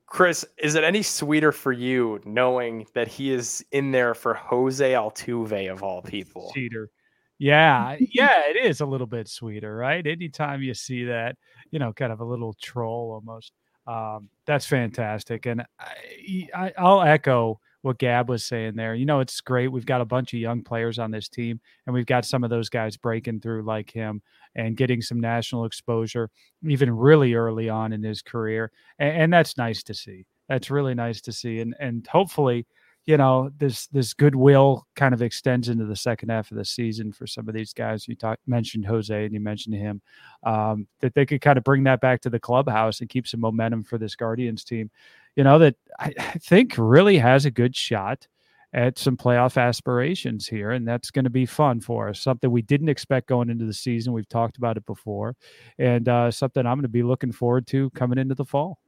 Chris, 0.06 0.46
is 0.60 0.76
it 0.76 0.84
any 0.84 1.02
sweeter 1.02 1.52
for 1.52 1.72
you 1.72 2.22
knowing 2.24 2.86
that 2.94 3.08
he 3.08 3.32
is 3.32 3.66
in 3.72 3.92
there 3.92 4.14
for 4.14 4.36
Jose 4.36 4.92
Altuve 4.92 5.72
of 5.72 5.82
all 5.82 6.02
people? 6.04 6.52
Cheater. 6.54 6.92
Yeah, 7.40 7.98
yeah, 8.00 8.44
it 8.48 8.64
is 8.64 8.82
a 8.82 8.86
little 8.86 9.08
bit 9.08 9.28
sweeter, 9.28 9.76
right? 9.76 10.06
Anytime 10.06 10.62
you 10.62 10.74
see 10.74 11.06
that, 11.06 11.36
you 11.72 11.80
know, 11.80 11.92
kind 11.92 12.12
of 12.12 12.20
a 12.20 12.26
little 12.26 12.54
troll 12.62 13.12
almost. 13.14 13.54
Um, 13.88 14.30
that's 14.46 14.66
fantastic, 14.66 15.46
and 15.46 15.64
I, 15.80 16.48
I, 16.54 16.74
I'll 16.78 17.02
echo 17.02 17.60
what 17.84 18.00
Gab 18.00 18.30
was 18.30 18.44
saying 18.44 18.76
there. 18.76 18.96
You 18.96 19.06
know, 19.06 19.20
it's 19.20 19.42
great. 19.42 19.68
We've 19.68 19.86
got 19.86 20.02
a 20.02 20.06
bunch 20.06 20.34
of 20.34 20.40
young 20.40 20.64
players 20.64 21.00
on 21.00 21.12
this 21.12 21.28
team, 21.28 21.60
and 21.86 21.94
we've 21.94 22.06
got 22.06 22.26
some 22.26 22.44
of 22.44 22.50
those 22.50 22.70
guys 22.70 22.98
breaking 22.98 23.42
through 23.42 23.64
like 23.64 23.92
him 23.92 24.22
and 24.56 24.78
getting 24.78 25.02
some 25.02 25.20
national 25.20 25.66
exposure, 25.66 26.30
even 26.66 26.90
really 26.90 27.34
early 27.34 27.70
on 27.70 27.92
in 27.92 28.02
his 28.02 28.22
career, 28.22 28.72
and, 29.00 29.24
and 29.24 29.34
that's 29.34 29.58
nice 29.58 29.84
to 29.84 29.94
see. 29.94 30.26
That's 30.48 30.72
really 30.72 30.96
nice 30.96 31.22
to 31.22 31.32
see, 31.34 31.60
and 31.60 31.76
and 31.80 32.08
hopefully 32.08 32.66
you 33.06 33.18
know 33.18 33.52
this 33.58 33.88
this 33.88 34.14
goodwill 34.14 34.88
kind 34.96 35.14
of 35.14 35.22
extends 35.22 35.70
into 35.70 35.86
the 35.86 35.96
second 35.96 36.30
half 36.30 36.52
of 36.52 36.58
the 36.58 36.66
season 36.66 37.12
for 37.12 37.28
some 37.28 37.48
of 37.48 37.54
these 37.54 37.74
guys. 37.74 38.08
You 38.08 38.16
talked 38.16 38.48
mentioned 38.48 38.86
jose 38.86 39.26
and 39.26 39.34
you 39.34 39.40
mentioned 39.40 39.76
him 39.76 40.02
um, 40.44 40.88
that 41.02 41.14
they 41.14 41.26
could 41.26 41.42
kind 41.42 41.58
of 41.58 41.64
bring 41.64 41.84
that 41.84 42.02
back 42.02 42.22
to 42.22 42.30
the 42.30 42.40
clubhouse 42.40 43.02
and 43.02 43.10
keep 43.10 43.28
some 43.28 43.42
momentum 43.42 43.84
for 43.84 43.98
this 43.98 44.16
guardians 44.16 44.64
team. 44.64 44.90
You 45.36 45.44
know 45.44 45.60
that 45.60 45.76
i, 46.00 46.14
I 46.20 46.38
think 46.40 46.76
really 46.78 47.18
has 47.18 47.46
a 47.46 47.52
good 47.52 47.76
shot 47.76 48.28
at 48.74 48.98
some 48.98 49.16
playoff 49.16 49.62
aspirations 49.62 50.48
here 50.48 50.72
and 50.72 50.88
that's 50.88 51.12
going 51.12 51.26
to 51.26 51.30
be 51.30 51.46
fun 51.46 51.80
for 51.80 52.10
us. 52.10 52.20
Something 52.20 52.50
we 52.50 52.64
didn't 52.64 52.90
expect 52.90 53.28
going 53.28 53.50
into 53.50 53.66
the 53.66 53.74
season. 53.74 54.14
We've 54.14 54.28
talked 54.28 54.58
about 54.58 54.78
it 54.78 54.86
before. 54.88 55.36
And 55.78 56.10
uh, 56.10 56.32
something 56.32 56.66
i'm 56.66 56.78
going 56.78 56.84
to 56.84 56.88
be 56.88 57.04
looking 57.04 57.32
forward 57.32 57.68
to 57.68 57.90
coming 57.92 58.18
into 58.18 58.34
the 58.34 58.46
fall. 58.46 58.80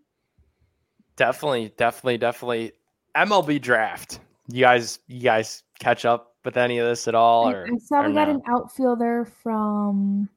Definitely, 1.18 1.74
definitely, 1.78 2.18
definitely. 2.18 2.72
MLB 3.16 3.62
draft. 3.62 4.20
You 4.48 4.62
guys, 4.62 5.00
you 5.08 5.22
guys 5.22 5.64
catch 5.80 6.06
up 6.06 6.36
with 6.44 6.58
any 6.58 6.78
of 6.78 6.88
this 6.88 7.08
at 7.08 7.16
all, 7.16 7.48
I, 7.48 7.54
or, 7.54 7.68
I 7.74 7.78
saw 7.78 8.02
or 8.02 8.08
we 8.10 8.14
got 8.14 8.28
no? 8.28 8.36
an 8.36 8.42
outfielder 8.48 9.26
from 9.26 10.30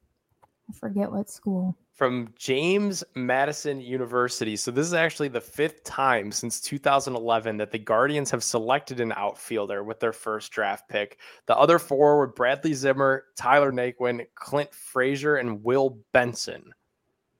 I 0.68 0.72
forget 0.72 1.10
what 1.10 1.28
school. 1.28 1.76
from 1.94 2.32
James 2.36 3.04
Madison 3.14 3.80
University. 3.80 4.56
So 4.56 4.70
this 4.70 4.86
is 4.86 4.94
actually 4.94 5.28
the 5.28 5.40
fifth 5.40 5.84
time 5.84 6.32
since 6.32 6.60
2011 6.60 7.56
that 7.58 7.70
the 7.70 7.78
Guardians 7.78 8.30
have 8.30 8.42
selected 8.42 9.00
an 9.00 9.12
outfielder 9.12 9.84
with 9.84 10.00
their 10.00 10.12
first 10.12 10.50
draft 10.52 10.88
pick. 10.88 11.18
The 11.46 11.56
other 11.56 11.78
four 11.78 12.18
were 12.18 12.26
Bradley 12.26 12.74
Zimmer, 12.74 13.24
Tyler 13.36 13.72
Naquin, 13.72 14.26
Clint 14.34 14.72
Frazier, 14.74 15.36
and 15.36 15.62
Will 15.62 15.98
Benson. 16.12 16.72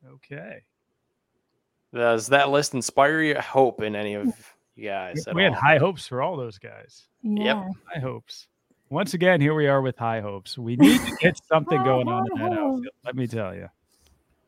Okay. 0.06 0.62
Does 1.94 2.26
that 2.28 2.50
list 2.50 2.74
inspire 2.74 3.22
you 3.22 3.34
hope 3.36 3.82
in 3.82 3.96
any 3.96 4.14
of 4.14 4.26
you 4.26 4.32
guys? 4.82 5.26
at 5.26 5.34
We 5.34 5.42
had 5.42 5.52
all? 5.54 5.60
high 5.60 5.78
hopes 5.78 6.06
for 6.06 6.22
all 6.22 6.36
those 6.36 6.58
guys. 6.58 7.08
Yeah. 7.22 7.68
High 7.92 8.00
hopes. 8.00 8.48
Once 8.90 9.14
again, 9.14 9.40
here 9.40 9.54
we 9.54 9.66
are 9.66 9.82
with 9.82 9.98
high 9.98 10.20
hopes. 10.20 10.56
We 10.56 10.76
need 10.76 11.00
to 11.00 11.16
get 11.20 11.38
something 11.48 11.82
going 11.84 12.08
on 12.08 12.26
in 12.32 12.38
that 12.38 12.52
outfield. 12.58 12.86
Let 13.04 13.16
me 13.16 13.26
tell 13.26 13.54
you. 13.54 13.68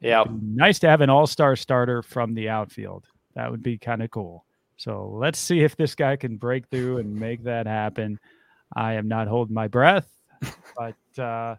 Yeah, 0.01 0.25
Nice 0.31 0.79
to 0.79 0.89
have 0.89 1.03
an 1.03 1.11
all-star 1.11 1.57
starter 1.57 2.01
from 2.03 2.33
the 2.35 2.49
outfield. 2.49 3.05
That 3.35 3.51
would 3.51 3.63
be 3.63 3.77
kind 3.77 4.03
of 4.03 4.11
cool. 4.11 4.47
So 4.79 5.11
let's 5.15 5.39
see 5.39 5.61
if 5.61 5.77
this 5.77 5.95
guy 5.95 6.17
can 6.17 6.39
break 6.39 6.67
through 6.69 6.99
and 6.99 7.15
make 7.15 7.45
that 7.45 7.67
happen. 7.67 8.19
I 8.75 8.95
am 8.95 9.09
not 9.09 9.29
holding 9.29 9.53
my 9.55 9.69
breath, 9.69 10.09
but 10.75 11.23
uh, 11.23 11.57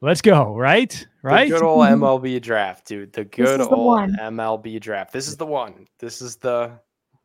let's 0.00 0.22
go. 0.22 0.54
Right, 0.54 1.04
right. 1.22 1.50
The 1.50 1.56
good 1.56 1.64
old 1.64 1.84
MLB 1.84 2.40
draft, 2.40 2.86
dude. 2.86 3.12
The 3.12 3.24
good 3.24 3.58
the 3.58 3.68
old 3.68 3.86
one. 3.86 4.16
MLB 4.20 4.80
draft. 4.80 5.12
This 5.12 5.26
is 5.26 5.36
the 5.36 5.46
one. 5.46 5.88
This 5.98 6.22
is 6.22 6.36
the 6.36 6.70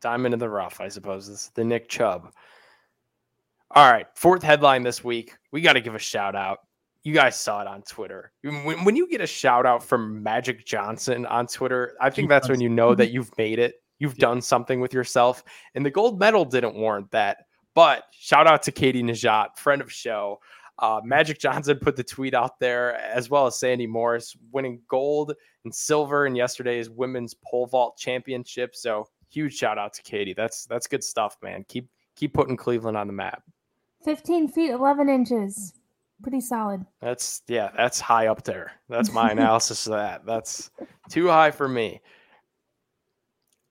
diamond 0.05 0.35
in 0.35 0.39
the 0.39 0.47
rough, 0.47 0.79
I 0.79 0.87
suppose. 0.87 1.27
This 1.27 1.45
is 1.45 1.51
the 1.55 1.63
Nick 1.63 1.89
Chubb. 1.89 2.31
All 3.71 3.91
right, 3.91 4.05
fourth 4.13 4.43
headline 4.43 4.83
this 4.83 5.03
week. 5.03 5.33
We 5.51 5.61
got 5.61 5.73
to 5.73 5.81
give 5.81 5.95
a 5.95 5.99
shout 5.99 6.35
out. 6.35 6.59
You 7.01 7.11
guys 7.11 7.35
saw 7.35 7.61
it 7.61 7.67
on 7.67 7.81
Twitter. 7.81 8.31
When, 8.43 8.85
when 8.85 8.95
you 8.95 9.09
get 9.09 9.21
a 9.21 9.25
shout 9.25 9.65
out 9.65 9.83
from 9.83 10.21
Magic 10.21 10.63
Johnson 10.63 11.25
on 11.25 11.47
Twitter, 11.47 11.95
I 11.99 12.11
think 12.11 12.29
that's 12.29 12.47
when 12.47 12.61
you 12.61 12.69
know 12.69 12.93
that 12.93 13.09
you've 13.09 13.35
made 13.35 13.57
it. 13.57 13.81
You've 13.97 14.17
done 14.17 14.41
something 14.41 14.79
with 14.79 14.93
yourself. 14.93 15.43
And 15.73 15.83
the 15.83 15.89
gold 15.89 16.19
medal 16.19 16.45
didn't 16.45 16.75
warrant 16.75 17.09
that. 17.09 17.47
But 17.73 18.03
shout 18.11 18.45
out 18.45 18.61
to 18.63 18.71
Katie 18.71 19.01
Nageotte, 19.01 19.57
friend 19.57 19.81
of 19.81 19.91
show. 19.91 20.39
Uh, 20.77 21.01
Magic 21.03 21.39
Johnson 21.39 21.79
put 21.81 21.95
the 21.95 22.03
tweet 22.03 22.35
out 22.35 22.59
there, 22.59 22.95
as 22.95 23.27
well 23.27 23.47
as 23.47 23.57
Sandi 23.57 23.87
Morris, 23.87 24.37
winning 24.51 24.81
gold 24.87 25.33
and 25.63 25.73
silver 25.73 26.27
in 26.27 26.35
yesterday's 26.35 26.91
women's 26.91 27.33
pole 27.33 27.65
vault 27.65 27.97
championship. 27.97 28.75
So 28.75 29.07
huge 29.35 29.55
shout 29.55 29.77
out 29.77 29.93
to 29.93 30.01
Katie. 30.03 30.33
That's 30.33 30.65
that's 30.65 30.87
good 30.87 31.03
stuff, 31.03 31.37
man. 31.43 31.65
Keep 31.67 31.89
keep 32.15 32.33
putting 32.33 32.55
Cleveland 32.57 32.95
on 32.97 33.07
the 33.07 33.13
map. 33.13 33.43
15 34.05 34.47
feet 34.47 34.71
11 34.71 35.09
inches. 35.09 35.73
Pretty 36.21 36.39
solid. 36.39 36.85
That's 37.01 37.41
yeah, 37.47 37.71
that's 37.75 37.99
high 37.99 38.27
up 38.27 38.43
there. 38.43 38.71
That's 38.87 39.11
my 39.11 39.31
analysis 39.31 39.85
of 39.87 39.93
that. 39.93 40.25
That's 40.25 40.71
too 41.09 41.27
high 41.27 41.51
for 41.51 41.67
me. 41.67 42.01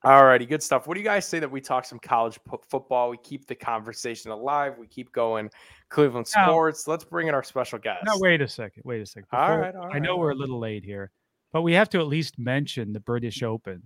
Alrighty, 0.05 0.47
good 0.47 0.63
stuff. 0.63 0.87
What 0.87 0.95
do 0.95 1.01
you 1.01 1.05
guys 1.07 1.25
say 1.25 1.39
that 1.39 1.51
we 1.51 1.63
talk 1.63 1.87
some 1.87 1.99
college 1.99 2.39
po- 2.45 2.61
football? 2.69 3.09
We 3.09 3.17
keep 3.17 3.47
the 3.47 3.55
conversation 3.55 4.31
alive. 4.31 4.75
We 4.79 4.87
keep 4.87 5.11
going 5.13 5.49
Cleveland 5.89 6.27
Now- 6.37 6.49
sports. 6.49 6.87
Let's 6.87 7.05
bring 7.05 7.29
in 7.29 7.35
our 7.35 7.43
special 7.43 7.79
guest. 7.79 8.05
No, 8.05 8.19
wait 8.19 8.43
a 8.43 8.49
second. 8.49 8.83
Wait 8.85 9.01
a 9.01 9.07
second. 9.07 9.29
Before- 9.31 9.61
right, 9.61 9.75
all 9.75 9.91
I 9.95 9.99
know 9.99 10.19
we're 10.19 10.33
a 10.33 10.37
little 10.37 10.59
late 10.59 10.85
here, 10.85 11.11
but 11.55 11.63
we 11.63 11.73
have 11.73 11.89
to 11.91 12.01
at 12.01 12.07
least 12.07 12.39
mention 12.39 12.93
the 12.93 13.01
British 13.01 13.43
Open 13.43 13.85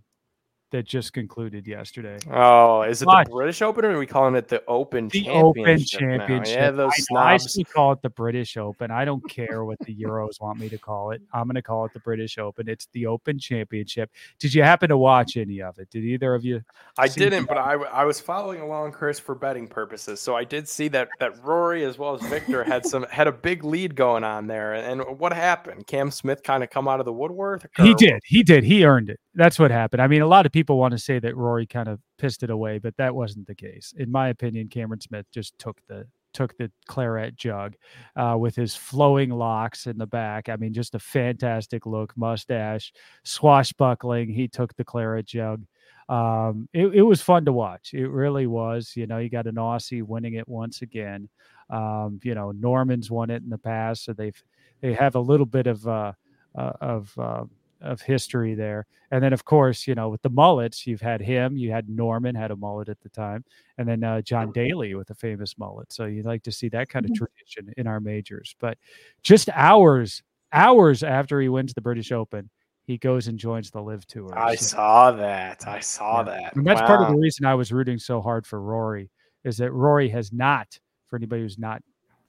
that 0.71 0.85
just 0.87 1.13
concluded 1.13 1.67
yesterday. 1.67 2.19
Oh, 2.31 2.83
is 2.83 3.03
it 3.03 3.07
Watch. 3.07 3.27
the 3.27 3.33
British 3.33 3.63
Open 3.63 3.85
or 3.85 3.91
are 3.93 3.99
we 3.99 4.07
calling 4.07 4.35
it 4.35 4.49
the 4.49 4.63
Open 4.67 5.09
The 5.09 5.29
Open 5.31 5.79
Championship? 5.79 6.57
now? 6.57 6.65
Yeah, 6.65 6.71
those 6.71 6.91
I, 6.91 6.95
I 6.95 7.37
snobs. 7.37 7.53
still 7.53 7.65
call 7.65 7.93
it 7.93 8.03
the 8.03 8.11
British 8.11 8.57
Open. 8.57 8.91
I 8.91 9.05
don't 9.05 9.27
care 9.29 9.65
what 9.65 9.79
the 9.81 9.95
Euros 9.95 10.41
want 10.41 10.59
me 10.59 10.69
to 10.69 10.79
call 10.79 11.11
it. 11.13 11.23
I'm 11.33 11.45
going 11.45 11.55
to 11.55 11.63
call 11.63 11.85
it 11.87 11.93
the 11.93 12.01
British 12.01 12.39
Open. 12.39 12.69
It's 12.69 12.89
the 12.93 13.07
Open 13.07 13.39
Championship. 13.39 14.11
Did 14.39 14.55
you 14.55 14.63
happen 14.63 14.89
to 14.91 14.99
watch 14.99 15.37
any 15.37 15.63
of 15.63 15.79
it? 15.79 15.91
Did 15.91 16.05
either 16.05 16.35
of 16.35 16.45
you? 16.45 16.63
I 16.99 17.09
didn't, 17.09 17.47
but 17.47 17.59
I, 17.59 17.75
I 17.75 18.05
was 18.05 18.21
following 18.21 18.61
along, 18.61 18.93
Chris, 18.93 19.19
for 19.19 19.35
betting 19.35 19.69
purposes. 19.69 20.21
So 20.21 20.37
I 20.37 20.45
did 20.45 20.69
see 20.69 20.89
that 20.89 21.09
that 21.21 21.43
Rory 21.45 21.85
as 21.85 21.99
well 21.99 22.15
as 22.15 22.23
Viktor 22.23 22.65
had 22.65 22.85
some 22.85 23.05
had 23.11 23.27
a 23.27 23.33
big 23.33 23.65
lead 23.65 23.95
going 23.95 24.25
on 24.25 24.47
there. 24.47 24.75
And 24.75 25.03
what 25.19 25.33
happened? 25.33 25.87
Cam 25.87 26.11
Smith 26.11 26.43
kind 26.43 26.63
of 26.63 26.71
come 26.71 26.89
out 26.89 27.01
of 27.01 27.07
the 27.07 27.13
woodwork. 27.13 27.69
He 27.77 27.95
did. 27.95 28.21
He 28.25 28.43
did. 28.43 28.65
He 28.65 28.85
earned 28.85 29.09
it. 29.11 29.21
That's 29.39 29.57
what 29.57 29.71
happened. 29.71 30.03
I 30.03 30.09
mean, 30.09 30.23
a 30.23 30.27
lot 30.27 30.47
of 30.47 30.53
people 30.53 30.79
want 30.79 30.91
to 30.93 30.99
say 30.99 31.21
that 31.21 31.37
Rory 31.37 31.65
kind 31.65 31.89
of 31.89 32.01
pissed 32.19 32.43
it 32.43 32.51
away, 32.51 32.79
but 32.79 32.97
that 32.97 33.15
wasn't 33.15 33.47
the 33.47 33.55
case. 33.55 33.95
In 33.97 34.11
my 34.11 34.31
opinion, 34.31 34.67
Cameron 34.69 35.01
Smith 35.01 35.27
just 35.33 35.57
took 35.59 35.81
the 35.87 36.07
took 36.35 36.59
the 36.59 36.73
claret 36.89 37.37
jug 37.37 37.75
uh, 38.17 38.37
with 38.39 38.57
his 38.57 38.75
flowing 38.75 39.31
locks 39.31 39.87
in 39.87 39.97
the 39.97 40.07
back. 40.09 40.49
I 40.49 40.57
mean, 40.57 40.75
just 40.75 40.97
a 40.97 40.99
fantastic 40.99 41.87
look, 41.87 42.13
mustache, 42.17 42.93
swashbuckling. 43.23 44.29
He 44.29 44.49
took 44.49 44.75
the 44.75 44.85
claret 44.85 45.27
jug. 45.27 45.65
Um, 46.09 46.69
it, 46.73 46.89
it 46.89 47.03
was 47.03 47.23
fun 47.23 47.45
to 47.45 47.53
watch. 47.53 47.95
It 47.95 48.09
really 48.09 48.49
was. 48.49 48.93
You 48.97 49.07
know, 49.07 49.19
you 49.19 49.31
got 49.31 49.47
an 49.47 49.55
Aussie 49.55 50.03
winning 50.03 50.35
it 50.35 50.49
once 50.49 50.83
again. 50.83 51.29
Um, 51.71 52.19
you 52.25 52.35
know, 52.35 52.51
Norman's 52.51 53.09
won 53.09 53.31
it 53.31 53.45
in 53.45 53.51
the 53.51 53.59
past, 53.59 54.05
so 54.05 54.13
they've 54.13 54.43
they 54.81 54.95
have 54.95 55.15
a 55.15 55.21
little 55.21 55.47
bit 55.47 55.69
of 55.69 55.87
uh, 55.87 56.13
uh, 56.57 56.73
of 56.81 57.15
uh, 57.17 57.45
of 57.81 58.01
history 58.01 58.55
there. 58.55 58.87
And 59.11 59.23
then, 59.23 59.33
of 59.33 59.45
course, 59.45 59.87
you 59.87 59.95
know, 59.95 60.09
with 60.09 60.21
the 60.23 60.31
mullets, 60.31 60.87
you've 60.87 61.01
had 61.01 61.21
him, 61.21 61.57
you 61.57 61.71
had 61.71 61.89
Norman 61.89 62.35
had 62.35 62.51
a 62.51 62.57
mullet 62.57 62.89
at 62.89 63.01
the 63.01 63.09
time, 63.09 63.45
and 63.79 63.89
then 63.89 64.05
uh, 64.05 64.21
John 64.21 64.53
Daly 64.53 64.95
with 64.95 65.11
a 65.11 65.15
famous 65.15 65.57
mullet. 65.59 65.93
So 65.93 66.05
you'd 66.05 66.27
like 66.27 66.43
to 66.43 66.53
see 66.53 66.69
that 66.71 66.89
kind 66.89 67.05
of 67.07 67.13
Mhm. 67.13 67.17
tradition 67.17 67.73
in 67.77 67.87
our 67.87 68.01
majors. 68.01 68.55
But 68.61 68.77
just 69.23 69.49
hours, 69.55 70.23
hours 70.53 71.03
after 71.03 71.41
he 71.41 71.49
wins 71.49 71.73
the 71.73 71.81
British 71.81 72.13
Open, 72.13 72.51
he 72.87 72.99
goes 72.99 73.29
and 73.29 73.39
joins 73.39 73.71
the 73.71 73.81
LIV 73.83 74.07
Tour. 74.07 74.39
I 74.39 74.55
So- 74.57 74.77
saw 74.77 75.11
that. 75.13 75.67
I 75.67 75.81
saw 75.81 76.19
Yeah. 76.19 76.23
that. 76.25 76.57
and 76.57 76.67
that's 76.67 76.81
part 76.83 77.01
of 77.03 77.09
the 77.09 77.17
reason 77.19 77.47
I 77.47 77.55
was 77.55 77.73
rooting 77.73 77.99
so 77.99 78.21
hard 78.21 78.47
for 78.47 78.61
Rory 78.61 79.11
is 79.45 79.57
that 79.59 79.73
Rory 79.73 80.09
has 80.11 80.33
not, 80.33 80.79
for 81.07 81.17
anybody 81.17 81.43
who's 81.43 81.59
not 81.59 81.83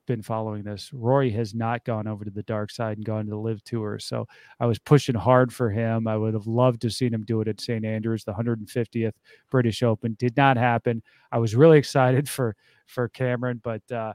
been 0.10 0.22
following 0.24 0.64
this, 0.64 0.92
Rory 0.92 1.30
has 1.30 1.54
not 1.54 1.86
gone 1.86 2.08
over 2.08 2.26
to 2.26 2.32
the 2.32 2.42
dark 2.44 2.72
side 2.72 2.98
and 2.98 3.06
gone 3.06 3.26
to 3.26 3.30
the 3.30 3.38
LIV 3.38 3.64
tour. 3.64 4.00
So 4.00 4.28
I 4.60 4.66
was 4.66 4.80
pushing 4.80 5.14
hard 5.14 5.54
for 5.54 5.70
him. 5.70 6.08
I 6.08 6.18
would 6.18 6.34
have 6.34 6.48
loved 6.48 6.82
to 6.82 6.90
seen 6.90 7.14
him 7.14 7.24
do 7.24 7.42
it 7.42 7.48
at 7.48 7.62
St. 7.62 7.86
Andrews, 7.86 8.24
the 8.24 8.34
150th 8.34 9.14
British 9.52 9.84
Open. 9.84 10.16
Did 10.18 10.36
not 10.36 10.58
happen. 10.58 11.04
I 11.32 11.38
was 11.38 11.56
really 11.56 11.78
excited 11.84 12.28
for 12.28 12.56
for 12.88 13.08
Cameron, 13.08 13.62
but 13.64 13.90
uh, 13.92 14.14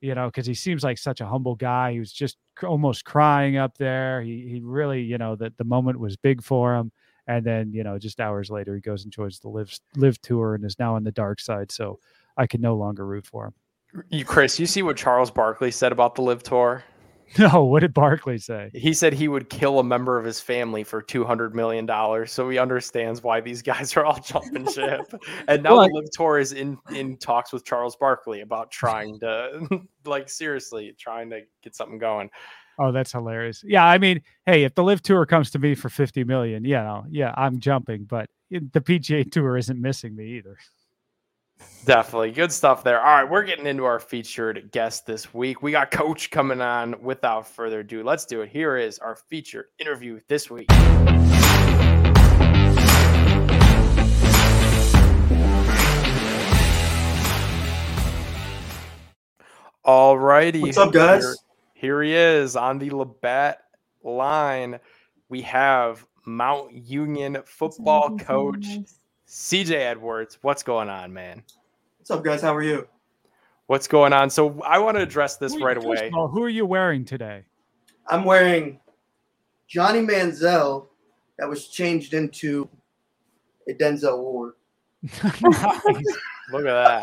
you 0.00 0.16
know, 0.16 0.26
because 0.26 0.46
he 0.46 0.54
seems 0.54 0.82
like 0.82 0.98
such 0.98 1.20
a 1.20 1.26
humble 1.26 1.54
guy. 1.54 1.92
He 1.92 2.00
was 2.00 2.12
just 2.12 2.36
almost 2.64 3.04
crying 3.04 3.56
up 3.56 3.78
there. 3.78 4.22
He 4.22 4.48
he 4.48 4.60
really, 4.60 5.02
you 5.02 5.16
know, 5.16 5.36
that 5.36 5.56
the 5.56 5.64
moment 5.64 6.00
was 6.00 6.16
big 6.16 6.42
for 6.42 6.74
him. 6.74 6.90
And 7.28 7.44
then, 7.44 7.72
you 7.72 7.84
know, 7.84 7.98
just 7.98 8.20
hours 8.20 8.50
later, 8.50 8.74
he 8.74 8.80
goes 8.80 9.04
and 9.04 9.12
joins 9.12 9.38
the 9.38 9.48
LIV 9.48 9.78
LIV 9.96 10.20
tour 10.22 10.54
and 10.56 10.64
is 10.64 10.78
now 10.78 10.96
on 10.96 11.04
the 11.04 11.12
dark 11.12 11.40
side. 11.40 11.70
So 11.70 12.00
I 12.36 12.46
can 12.48 12.60
no 12.60 12.76
longer 12.76 13.06
root 13.06 13.26
for 13.26 13.46
him. 13.46 13.54
You, 14.10 14.24
Chris, 14.24 14.58
you 14.58 14.66
see 14.66 14.82
what 14.82 14.96
Charles 14.96 15.30
Barkley 15.30 15.70
said 15.70 15.92
about 15.92 16.14
the 16.14 16.22
LIV 16.22 16.42
Tour? 16.42 16.84
No, 17.38 17.64
what 17.64 17.80
did 17.80 17.92
Barkley 17.92 18.38
say? 18.38 18.70
He 18.72 18.94
said 18.94 19.12
he 19.12 19.26
would 19.26 19.50
kill 19.50 19.80
a 19.80 19.84
member 19.84 20.16
of 20.16 20.24
his 20.24 20.40
family 20.40 20.84
for 20.84 21.02
two 21.02 21.24
hundred 21.24 21.56
million 21.56 21.84
dollars. 21.84 22.32
So 22.32 22.48
he 22.48 22.56
understands 22.56 23.20
why 23.20 23.40
these 23.40 23.62
guys 23.62 23.96
are 23.96 24.04
all 24.04 24.18
jumping 24.20 24.66
ship. 24.72 25.12
And 25.48 25.62
now 25.62 25.76
Well, 25.76 25.88
the 25.88 25.94
LIV 25.94 26.10
Tour 26.12 26.38
is 26.38 26.52
in 26.52 26.78
in 26.94 27.16
talks 27.16 27.52
with 27.52 27.64
Charles 27.64 27.96
Barkley 27.96 28.42
about 28.42 28.70
trying 28.70 29.18
to, 29.20 29.68
like, 30.04 30.28
seriously, 30.28 30.94
trying 30.98 31.28
to 31.30 31.40
get 31.62 31.74
something 31.74 31.98
going. 31.98 32.30
Oh, 32.78 32.92
that's 32.92 33.12
hilarious. 33.12 33.64
Yeah, 33.66 33.84
I 33.84 33.98
mean, 33.98 34.22
hey, 34.44 34.64
if 34.64 34.74
the 34.74 34.84
LIV 34.84 35.02
tour 35.02 35.26
comes 35.26 35.50
to 35.50 35.58
me 35.58 35.74
for 35.74 35.88
50 35.88 36.24
million, 36.24 36.64
yeah, 36.64 37.02
yeah, 37.10 37.34
I'm 37.36 37.58
jumping, 37.58 38.04
but 38.04 38.28
eh, 38.52 38.60
the 38.72 38.80
PGA 38.80 39.30
tour 39.30 39.56
isn't 39.56 39.80
missing 39.80 40.14
me 40.14 40.36
either. 40.36 40.56
Definitely 41.86 42.32
good 42.32 42.50
stuff 42.50 42.82
there. 42.82 43.00
All 43.00 43.22
right, 43.22 43.30
we're 43.30 43.44
getting 43.44 43.66
into 43.66 43.84
our 43.84 44.00
featured 44.00 44.70
guest 44.72 45.06
this 45.06 45.32
week. 45.32 45.62
We 45.62 45.70
got 45.70 45.92
Coach 45.92 46.32
coming 46.32 46.60
on. 46.60 47.00
Without 47.00 47.46
further 47.46 47.80
ado, 47.80 48.02
let's 48.02 48.24
do 48.24 48.40
it. 48.42 48.48
Here 48.48 48.76
is 48.76 48.98
our 48.98 49.14
featured 49.14 49.66
interview 49.78 50.18
this 50.26 50.50
week. 50.50 50.66
All 59.84 60.18
righty. 60.18 60.62
What's 60.62 60.76
up, 60.76 60.92
guys? 60.92 61.22
Here, 61.22 61.36
here 61.74 62.02
he 62.02 62.12
is 62.12 62.56
on 62.56 62.80
the 62.80 62.90
Labatt 62.90 63.58
line. 64.02 64.80
We 65.28 65.42
have 65.42 66.04
Mount 66.24 66.72
Union 66.72 67.38
football 67.44 68.18
coach 68.18 68.66
CJ 69.26 69.72
Edwards. 69.72 70.38
What's 70.42 70.62
going 70.62 70.88
on, 70.88 71.12
man? 71.12 71.42
What's 71.98 72.10
up, 72.10 72.24
guys? 72.24 72.42
How 72.42 72.54
are 72.54 72.62
you? 72.62 72.86
What's 73.66 73.88
going 73.88 74.12
on? 74.12 74.30
So 74.30 74.60
I 74.62 74.78
want 74.78 74.96
to 74.96 75.02
address 75.02 75.36
this 75.36 75.60
right 75.60 75.76
away. 75.76 76.08
of 76.08 76.14
all, 76.14 76.28
who 76.28 76.42
are 76.42 76.48
you 76.48 76.64
wearing 76.64 77.04
today? 77.04 77.44
I'm 78.08 78.24
wearing 78.24 78.78
Johnny 79.66 79.98
Manziel 80.00 80.86
that 81.38 81.48
was 81.48 81.66
changed 81.66 82.14
into 82.14 82.68
a 83.68 83.72
Denzel 83.72 84.18
Ward. 84.18 84.54
Look 86.52 86.66
at 86.66 87.02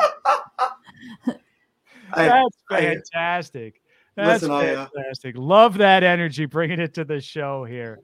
That's 2.16 2.56
I- 2.70 2.80
fantastic. 2.80 3.82
That's 4.16 4.42
Listen, 4.42 4.52
I, 4.52 4.74
uh, 4.74 4.86
fantastic. 4.94 5.34
Love 5.36 5.78
that 5.78 6.04
energy, 6.04 6.46
bringing 6.46 6.78
it 6.78 6.94
to 6.94 7.04
the 7.04 7.20
show 7.20 7.64
here. 7.64 8.00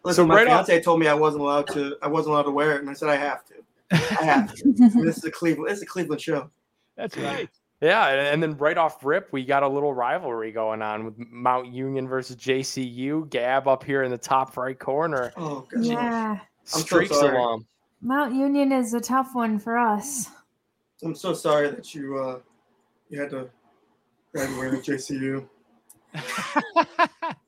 Listen, 0.08 0.24
So 0.24 0.28
my 0.28 0.36
right 0.36 0.48
off- 0.48 0.66
fiance 0.68 0.84
told 0.84 1.00
me 1.00 1.08
I 1.08 1.14
wasn't 1.14 1.44
allowed 1.44 1.68
to. 1.74 1.96
I 2.02 2.08
wasn't 2.08 2.34
allowed 2.34 2.44
to 2.44 2.52
wear 2.52 2.76
it, 2.76 2.82
and 2.82 2.90
I 2.90 2.94
said 2.94 3.10
I 3.10 3.16
have 3.18 3.44
to. 3.46 3.54
I 3.92 4.24
have 4.24 4.54
to. 4.56 4.64
this 5.04 5.18
is 5.18 5.24
a 5.26 5.32
Cleveland. 5.32 5.70
This 5.70 5.78
is 5.78 5.84
a 5.84 5.88
Cleveland 5.88 6.22
show. 6.22 6.50
That's 6.96 7.16
right. 7.18 7.50
Yeah, 7.82 8.08
and 8.08 8.20
and 8.28 8.42
then 8.44 8.58
right 8.58 8.78
off 8.78 9.04
rip, 9.06 9.32
we 9.32 9.46
got 9.46 9.62
a 9.64 9.68
little 9.68 9.94
rivalry 9.94 10.52
going 10.52 10.82
on 10.82 11.06
with 11.06 11.14
Mount 11.18 11.68
Union 11.74 12.08
versus 12.08 12.36
JCU. 12.38 13.30
Gab 13.30 13.68
up 13.68 13.84
here 13.84 14.04
in 14.04 14.10
the 14.12 14.18
top 14.18 14.56
right 14.58 14.78
corner, 14.80 15.32
Oh 15.38 15.68
gosh. 15.72 15.84
yeah. 15.86 16.40
so 16.64 16.80
streaks 16.80 17.20
sorry. 17.20 17.38
along. 17.38 17.66
Mount 18.02 18.34
Union 18.34 18.72
is 18.72 18.94
a 18.94 19.00
tough 19.02 19.36
one 19.36 19.60
for 19.60 19.78
us. 19.78 20.30
I'm 21.04 21.14
so 21.16 21.34
sorry 21.34 21.70
that 21.70 21.94
you 21.94 22.18
uh 22.18 22.40
you 23.10 23.20
had 23.20 23.30
to 23.32 23.50
graduate 24.34 24.74
at 24.74 24.84
JCU. 24.84 25.48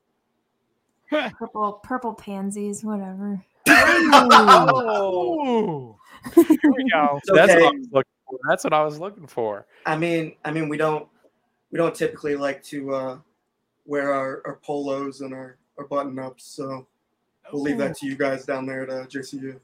Purple 1.38 1.80
purple 1.82 2.14
pansies, 2.14 2.84
whatever. 2.84 3.42
Oh, 3.68 5.96
here 6.34 6.44
we 6.44 6.90
go. 6.90 7.18
It's 7.18 7.30
That's 7.32 7.54
what 7.54 7.62
I 7.62 7.72
was 7.72 7.88
looking 7.92 8.12
for. 8.28 8.38
That's 8.48 8.64
what 8.64 8.72
I 8.72 8.84
was 8.84 8.98
looking 8.98 9.26
for. 9.26 9.66
I 9.86 9.96
mean, 9.96 10.34
I 10.44 10.50
mean, 10.50 10.68
we 10.68 10.76
don't 10.76 11.08
we 11.70 11.78
don't 11.78 11.94
typically 11.94 12.36
like 12.36 12.62
to 12.64 12.94
uh 12.94 13.18
wear 13.86 14.12
our, 14.12 14.42
our 14.44 14.58
polos 14.62 15.20
and 15.20 15.34
our, 15.34 15.56
our 15.78 15.86
button 15.86 16.18
ups, 16.18 16.44
so 16.44 16.86
we'll 17.52 17.62
leave 17.62 17.78
that 17.78 17.96
to 17.96 18.06
you 18.06 18.16
guys 18.16 18.44
down 18.44 18.66
there 18.66 18.82
at 18.82 18.90
uh, 18.90 19.06
JCU. 19.06 19.58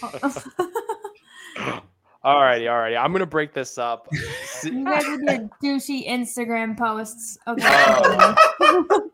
All 2.24 2.40
righty, 2.40 2.66
all 2.66 2.78
righty. 2.78 2.96
I'm 2.96 3.12
gonna 3.12 3.26
break 3.26 3.54
this 3.54 3.78
up. 3.78 4.08
You 4.64 4.84
guys 4.84 5.04
with 5.06 5.22
your 5.22 5.48
douchey 5.62 6.08
Instagram 6.08 6.76
posts. 6.76 7.38
Okay. 7.46 7.62
Oh. 7.64 9.07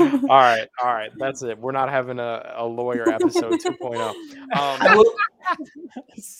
all 0.00 0.26
right, 0.28 0.68
all 0.82 0.92
right. 0.92 1.10
That's 1.18 1.42
it. 1.42 1.58
We're 1.58 1.72
not 1.72 1.88
having 1.90 2.18
a, 2.18 2.54
a 2.56 2.64
lawyer 2.66 3.08
episode 3.08 3.60
2.0. 3.60 4.14
I 4.54 4.60
Um, 4.60 4.96
will 4.96 5.12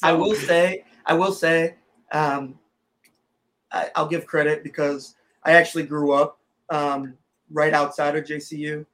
I 0.03 0.13
will 0.13 0.35
say 0.47 0.85
I 1.07 1.15
will 1.15 1.33
say 1.33 1.77
um 2.13 2.59
I, 3.73 3.91
I'll 3.95 4.09
give 4.09 4.27
credit 4.27 4.63
because 4.63 5.15
I 5.45 5.53
actually 5.53 5.85
grew 5.85 6.13
up 6.13 6.39
um, 6.71 7.15
right 7.51 7.73
outside 7.75 8.17
of 8.17 8.25
JCU. 8.25 8.87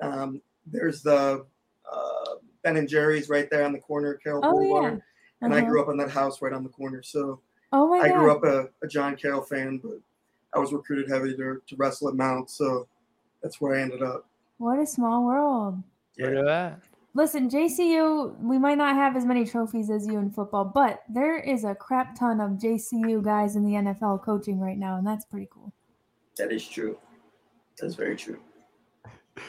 Um, 0.00 0.40
there's 0.66 1.02
the 1.02 1.44
uh, 1.92 2.24
Ben 2.62 2.76
and 2.76 2.88
Jerry's 2.88 3.28
right 3.28 3.50
there 3.50 3.64
on 3.64 3.72
the 3.72 3.78
corner 3.80 4.12
of 4.14 4.22
Carroll 4.22 4.42
oh 4.44 4.50
Boulevard. 4.52 4.94
yeah. 4.94 5.00
And 5.42 5.54
I 5.54 5.58
Uh-huh. 5.60 5.68
grew 5.68 5.82
up 5.82 5.88
in 5.88 5.96
that 5.98 6.10
house 6.10 6.42
right 6.42 6.52
on 6.52 6.62
the 6.62 6.68
corner. 6.68 7.02
So 7.02 7.40
Oh 7.72 7.88
my 7.88 7.98
I 7.98 8.08
god. 8.08 8.14
grew 8.16 8.30
up 8.32 8.44
a, 8.44 8.68
a 8.84 8.88
John 8.88 9.16
Carroll 9.16 9.42
fan, 9.42 9.78
but 9.82 9.98
I 10.54 10.58
was 10.58 10.72
recruited 10.72 11.08
heavy 11.10 11.36
to, 11.36 11.60
to 11.66 11.76
wrestle 11.76 12.08
at 12.08 12.14
Mount. 12.14 12.50
So 12.50 12.86
that's 13.42 13.60
where 13.60 13.76
I 13.76 13.82
ended 13.82 14.02
up. 14.02 14.26
What 14.58 14.78
a 14.78 14.86
small 14.86 15.24
world. 15.24 15.82
look 16.18 16.34
at 16.34 16.44
that. 16.44 16.80
Listen, 17.14 17.50
JCU, 17.50 18.38
we 18.40 18.58
might 18.58 18.78
not 18.78 18.94
have 18.94 19.16
as 19.16 19.24
many 19.24 19.44
trophies 19.44 19.90
as 19.90 20.06
you 20.06 20.18
in 20.18 20.30
football, 20.30 20.64
but 20.64 21.02
there 21.08 21.38
is 21.38 21.64
a 21.64 21.74
crap 21.74 22.16
ton 22.16 22.40
of 22.40 22.52
JCU 22.52 23.22
guys 23.22 23.56
in 23.56 23.64
the 23.64 23.72
NFL 23.72 24.22
coaching 24.22 24.60
right 24.60 24.78
now, 24.78 24.96
and 24.96 25.06
that's 25.06 25.24
pretty 25.24 25.48
cool. 25.50 25.72
That 26.36 26.52
is 26.52 26.66
true. 26.66 26.98
That's 27.80 27.96
very 27.96 28.16
true. 28.16 28.38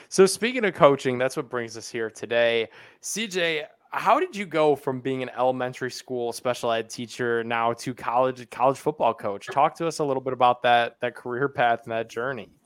So 0.10 0.26
speaking 0.26 0.66
of 0.66 0.74
coaching, 0.74 1.18
that's 1.18 1.38
what 1.38 1.50
brings 1.50 1.78
us 1.78 1.90
here 1.90 2.10
today. 2.10 2.70
CJ, 3.04 3.66
how 3.92 4.20
did 4.20 4.36
you 4.36 4.46
go 4.46 4.76
from 4.76 5.00
being 5.00 5.22
an 5.22 5.30
elementary 5.38 5.92
school 5.92 6.32
special 6.34 6.72
ed 6.72 6.90
teacher 6.90 7.44
now 7.44 7.74
to 7.74 7.94
college 7.94 8.50
college 8.50 8.78
football 8.78 9.14
coach? 9.14 9.48
Talk 9.48 9.76
to 9.76 9.88
us 9.88 10.00
a 10.00 10.04
little 10.04 10.22
bit 10.22 10.34
about 10.34 10.64
that 10.64 10.96
that 11.02 11.14
career 11.14 11.50
path 11.50 11.82
and 11.84 11.92
that 11.92 12.10
journey. 12.10 12.50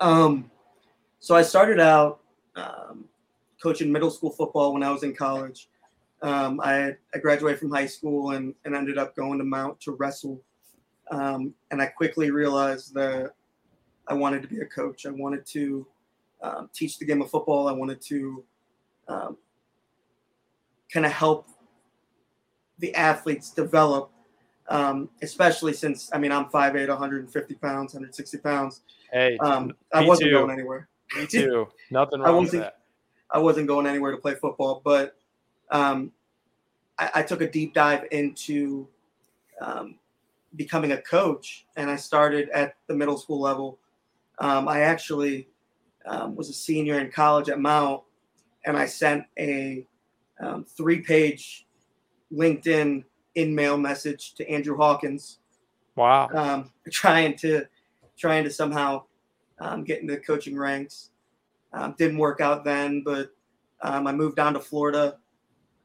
Um, 0.00 0.50
so 1.26 1.34
I 1.34 1.42
started 1.42 1.80
out 1.80 2.20
um, 2.54 3.04
coaching 3.60 3.90
middle 3.90 4.12
school 4.12 4.30
football 4.30 4.72
when 4.72 4.84
I 4.84 4.92
was 4.92 5.02
in 5.02 5.12
college. 5.12 5.68
Um, 6.22 6.60
I, 6.62 6.94
I 7.12 7.18
graduated 7.20 7.58
from 7.58 7.72
high 7.72 7.86
school 7.86 8.30
and, 8.30 8.54
and 8.64 8.76
ended 8.76 8.96
up 8.96 9.16
going 9.16 9.38
to 9.38 9.44
Mount 9.44 9.80
to 9.80 9.90
wrestle. 9.90 10.40
Um, 11.10 11.52
and 11.72 11.82
I 11.82 11.86
quickly 11.86 12.30
realized 12.30 12.94
that 12.94 13.32
I 14.06 14.14
wanted 14.14 14.40
to 14.42 14.46
be 14.46 14.60
a 14.60 14.66
coach. 14.66 15.04
I 15.04 15.10
wanted 15.10 15.44
to 15.46 15.84
um, 16.42 16.70
teach 16.72 16.96
the 17.00 17.04
game 17.04 17.20
of 17.20 17.28
football. 17.28 17.66
I 17.66 17.72
wanted 17.72 18.00
to 18.02 18.44
um, 19.08 19.36
kind 20.92 21.06
of 21.06 21.10
help 21.10 21.48
the 22.78 22.94
athletes 22.94 23.50
develop, 23.50 24.12
um, 24.68 25.08
especially 25.22 25.72
since, 25.72 26.08
I 26.12 26.18
mean, 26.18 26.30
I'm 26.30 26.44
5'8, 26.44 26.86
150 26.86 27.54
pounds, 27.56 27.94
160 27.94 28.38
pounds. 28.38 28.82
Hey, 29.10 29.36
Um, 29.38 29.74
I 29.92 30.06
wasn't 30.06 30.28
too. 30.30 30.38
going 30.38 30.52
anywhere. 30.52 30.88
Me 31.18 31.26
too. 31.26 31.68
Nothing 31.90 32.20
I 32.20 32.24
wrong 32.26 32.36
with 32.36 32.44
wasn't- 32.48 32.62
that. 32.64 32.78
I 33.28 33.38
wasn't 33.38 33.66
going 33.66 33.86
anywhere 33.88 34.12
to 34.12 34.18
play 34.18 34.34
football, 34.36 34.80
but 34.84 35.16
um, 35.72 36.12
I, 36.96 37.10
I 37.16 37.22
took 37.22 37.40
a 37.40 37.50
deep 37.50 37.74
dive 37.74 38.04
into 38.12 38.86
um, 39.60 39.98
becoming 40.54 40.92
a 40.92 41.02
coach, 41.02 41.66
and 41.76 41.90
I 41.90 41.96
started 41.96 42.48
at 42.50 42.76
the 42.86 42.94
middle 42.94 43.16
school 43.18 43.40
level. 43.40 43.80
Um, 44.38 44.68
I 44.68 44.82
actually 44.82 45.48
um, 46.06 46.36
was 46.36 46.48
a 46.50 46.52
senior 46.52 47.00
in 47.00 47.10
college 47.10 47.48
at 47.48 47.58
Mount, 47.58 48.02
and 48.64 48.76
I 48.76 48.86
sent 48.86 49.24
a 49.36 49.84
um, 50.38 50.64
three-page 50.64 51.66
LinkedIn 52.32 53.02
in-mail 53.34 53.76
message 53.76 54.34
to 54.34 54.48
Andrew 54.48 54.76
Hawkins, 54.76 55.40
Wow. 55.96 56.28
um, 56.32 56.70
trying 56.92 57.34
to 57.38 57.64
trying 58.16 58.44
to 58.44 58.50
somehow 58.50 59.02
um, 59.58 59.84
get 59.84 60.00
into 60.00 60.14
the 60.14 60.20
coaching 60.20 60.58
ranks. 60.58 61.10
Um, 61.72 61.94
didn't 61.98 62.18
work 62.18 62.40
out 62.40 62.64
then, 62.64 63.02
but 63.02 63.30
um, 63.82 64.06
I 64.06 64.12
moved 64.12 64.36
down 64.36 64.54
to 64.54 64.60
Florida. 64.60 65.18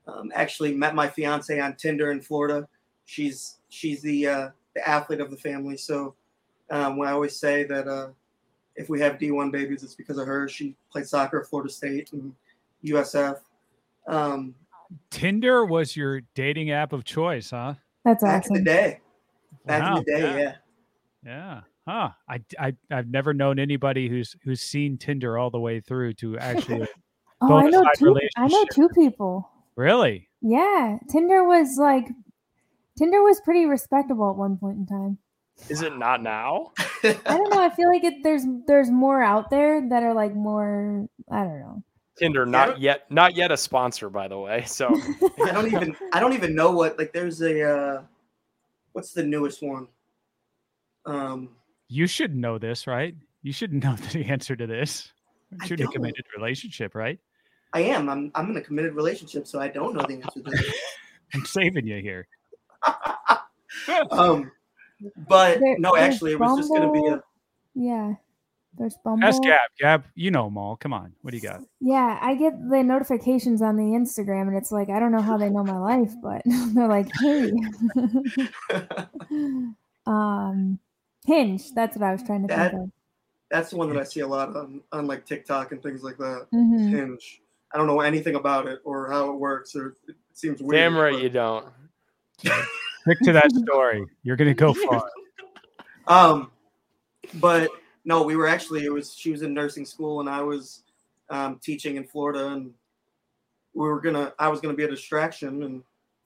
Um, 0.07 0.31
actually, 0.34 0.73
met 0.73 0.95
my 0.95 1.07
fiance 1.07 1.60
on 1.60 1.75
Tinder 1.75 2.12
in 2.12 2.21
Florida. 2.21 2.67
She's 3.05 3.57
she's 3.69 4.01
the 4.01 4.27
uh, 4.27 4.49
the 4.73 4.88
athlete 4.88 5.19
of 5.19 5.31
the 5.31 5.38
family. 5.38 5.77
So 5.77 6.15
um, 6.69 6.97
when 6.97 7.07
I 7.07 7.12
always 7.12 7.38
say 7.38 7.63
that 7.65 7.88
uh, 7.88 8.10
if 8.75 8.89
we 8.89 8.99
have 9.01 9.17
D1 9.17 9.51
babies, 9.51 9.84
it's 9.84 9.95
because 9.95 10.17
of 10.17 10.27
her. 10.27 10.47
She 10.47 10.75
played 10.91 11.07
soccer 11.07 11.41
at 11.41 11.47
Florida 11.47 11.71
State 11.71 12.13
and 12.13 12.34
USF. 12.86 13.39
Um, 14.07 14.55
Tinder 15.10 15.65
was 15.65 15.95
your 15.95 16.21
dating 16.36 16.71
app 16.71 16.93
of 16.93 17.03
choice, 17.03 17.51
huh? 17.51 17.75
That's 18.03 18.23
back 18.23 18.47
in 18.47 18.53
the 18.53 18.62
day, 18.62 18.99
back 19.65 19.84
Wow, 19.84 19.97
in 19.97 20.03
the 20.03 20.12
day, 20.12 20.21
yeah. 20.21 20.38
yeah. 20.38 20.55
Yeah. 21.23 21.62
Huh. 21.88 22.10
I, 22.30 22.41
I 22.60 22.74
I've 22.91 23.10
never 23.10 23.34
known 23.34 23.60
anybody 23.60 24.08
who's 24.08 24.36
who's 24.44 24.62
seen 24.62 24.98
Tinder 24.98 25.38
all 25.38 25.50
the 25.50 25.60
way 25.60 25.80
through 25.80 26.13
to 26.15 26.38
actually 26.38 26.88
Oh, 27.41 27.56
I 27.56 27.70
know 27.70 27.84
two. 27.98 28.15
I 28.38 28.48
know 28.48 28.65
two 28.72 28.89
people. 28.89 29.50
really. 29.76 30.30
Yeah, 30.41 30.98
Tinder 31.10 31.44
was 31.44 31.78
like, 31.78 32.08
Tinder 32.98 33.22
was 33.24 33.41
pretty 33.41 33.65
respectable 33.65 34.30
at 34.30 34.36
one 34.36 34.58
point 34.58 34.78
in 34.78 34.86
time. 34.86 35.17
Is 35.70 35.82
it 35.82 35.98
not 35.98 36.22
now? 36.22 36.72
I 37.04 37.17
don't 37.26 37.54
know. 37.54 37.62
I 37.62 37.70
feel 37.70 37.89
like 37.89 38.04
it, 38.04 38.24
there's 38.24 38.46
there's 38.67 38.89
more 38.89 39.22
out 39.22 39.50
there 39.50 39.88
that 39.89 40.04
are 40.04 40.13
like 40.13 40.36
more. 40.36 41.08
I 41.32 41.44
don't 41.44 41.60
know. 41.60 41.84
Tinder, 42.17 42.46
not 42.46 42.80
yet, 42.80 43.10
not 43.10 43.36
yet 43.36 43.52
a 43.52 43.58
sponsor, 43.58 44.10
by 44.10 44.28
the 44.28 44.38
way. 44.38 44.63
So 44.67 44.88
I 45.44 45.52
don't 45.52 45.67
even 45.67 45.96
I 46.13 46.20
don't 46.20 46.34
even 46.34 46.54
know 46.54 46.72
what 46.72 46.98
like 46.98 47.13
there's 47.13 47.41
a 47.41 47.63
uh 47.63 48.02
what's 48.94 49.13
the 49.13 49.24
newest 49.24 49.63
one? 49.63 49.88
Um 51.06 51.50
You 51.93 52.08
should 52.08 52.34
know 52.34 52.58
this, 52.58 52.88
right? 52.88 53.13
You 53.43 53.51
should 53.51 53.73
know 53.73 53.95
the 54.13 54.23
answer 54.23 54.56
to 54.56 54.65
this. 54.65 55.12
I 55.60 55.67
Should 55.67 55.82
a 55.82 55.84
don't. 55.84 55.91
committed 55.93 56.23
relationship, 56.38 56.95
right? 56.95 57.19
I 57.73 57.82
am. 57.82 58.08
I'm 58.10 58.32
I'm 58.34 58.49
in 58.51 58.56
a 58.58 58.62
committed 58.62 58.93
relationship, 58.95 59.45
so 59.45 59.60
I 59.60 59.67
don't 59.67 59.93
know 59.93 60.01
the 60.08 60.13
answer 60.13 60.41
to 60.41 60.49
that. 60.51 60.73
I'm 61.34 61.43
saving 61.45 61.86
you 61.86 62.01
here. 62.01 62.27
um 64.12 64.49
but 65.27 65.60
There- 65.60 65.77
no, 65.80 65.97
actually 65.97 66.32
it 66.32 66.39
was 66.39 66.60
just 66.60 66.71
gonna 66.73 66.91
be 66.93 67.06
a 67.08 67.21
Yeah, 67.75 68.13
there's 68.77 68.95
Bumble. 69.04 69.27
Ask 69.27 69.41
Gab. 69.43 69.60
Gab, 69.77 70.06
you 70.15 70.32
know 70.32 70.45
them 70.45 70.58
all. 70.58 70.77
Come 70.77 70.93
on. 70.93 71.12
What 71.23 71.32
do 71.32 71.38
you 71.38 71.43
got? 71.43 71.60
Yeah, 71.82 72.17
I 72.21 72.36
get 72.36 72.54
the 72.69 72.84
notifications 72.84 73.62
on 73.62 73.75
the 73.75 73.84
Instagram, 73.84 74.47
and 74.47 74.56
it's 74.56 74.71
like 74.71 74.89
I 74.89 74.99
don't 75.01 75.12
know 75.12 75.21
how 75.21 75.38
they 75.38 75.49
know 75.49 75.63
my 75.65 75.77
life, 75.77 76.13
but 76.23 76.41
they're 76.45 76.88
like, 76.88 77.10
"Hey, 77.19 77.51
um, 80.06 80.80
Hinge." 81.25 81.71
That's 81.73 81.95
what 81.97 82.05
I 82.05 82.12
was 82.12 82.23
trying 82.23 82.41
to 82.43 82.47
That- 82.47 82.71
think 82.71 82.84
of. 82.84 82.91
that's 83.49 83.69
the 83.71 83.77
one 83.77 83.89
that 83.89 83.97
I 83.99 84.03
see 84.03 84.21
a 84.21 84.27
lot 84.27 84.55
on, 84.55 84.81
on 84.91 85.07
like 85.07 85.25
TikTok 85.25 85.71
and 85.71 85.81
things 85.84 86.03
like 86.03 86.17
that. 86.17 86.47
Mhm. 86.53 86.89
Hinge. 86.89 87.41
I 87.73 87.77
don't 87.77 87.88
know 87.88 88.01
anything 88.01 88.36
about 88.36 88.67
it 88.67 88.81
or 88.84 89.10
how 89.10 89.29
it 89.29 89.36
works 89.38 89.75
or 89.75 89.95
it 90.07 90.15
seems 90.34 90.62
weird. 90.62 90.79
damn 90.79 90.97
right 90.97 91.13
but- 91.13 91.21
you 91.23 91.29
don't. 91.29 91.65
Stick 93.01 93.19
to 93.23 93.34
that 93.34 93.51
story. 93.51 94.05
You're 94.23 94.36
gonna 94.36 94.53
go 94.53 94.73
far. 94.73 95.03
Um, 96.07 96.51
but 97.36 97.69
no, 98.03 98.23
we 98.23 98.36
were 98.36 98.47
actually 98.47 98.84
it 98.86 98.91
was 98.91 99.13
she 99.15 99.31
was 99.31 99.43
in 99.43 99.53
nursing 99.53 99.86
school 99.86 100.19
and 100.19 100.27
I 100.29 100.41
was 100.41 100.81
um, 101.29 101.60
teaching 101.63 101.95
in 101.95 102.03
Florida 102.03 102.47
and 102.49 102.73
we 103.73 103.88
were 103.88 104.01
gonna 104.01 104.34
I 104.39 104.49
was 104.49 104.60
gonna 104.60 104.73
be 104.73 104.84
a 104.84 104.89
distraction 104.89 105.62
and 105.63 105.84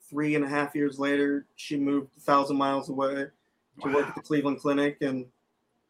three 0.08 0.34
and 0.34 0.44
a 0.44 0.48
half 0.48 0.74
years 0.74 0.98
later, 0.98 1.46
she 1.56 1.76
moved 1.76 2.08
a 2.16 2.20
thousand 2.20 2.56
miles 2.56 2.88
away 2.88 3.26
to 3.82 3.92
work 3.92 4.08
at 4.08 4.14
the 4.14 4.20
Cleveland 4.20 4.60
Clinic, 4.60 4.98
and 5.00 5.26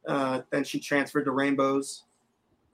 uh, 0.07 0.40
then 0.51 0.64
she 0.64 0.79
transferred 0.79 1.25
to 1.25 1.31
Rainbows, 1.31 2.05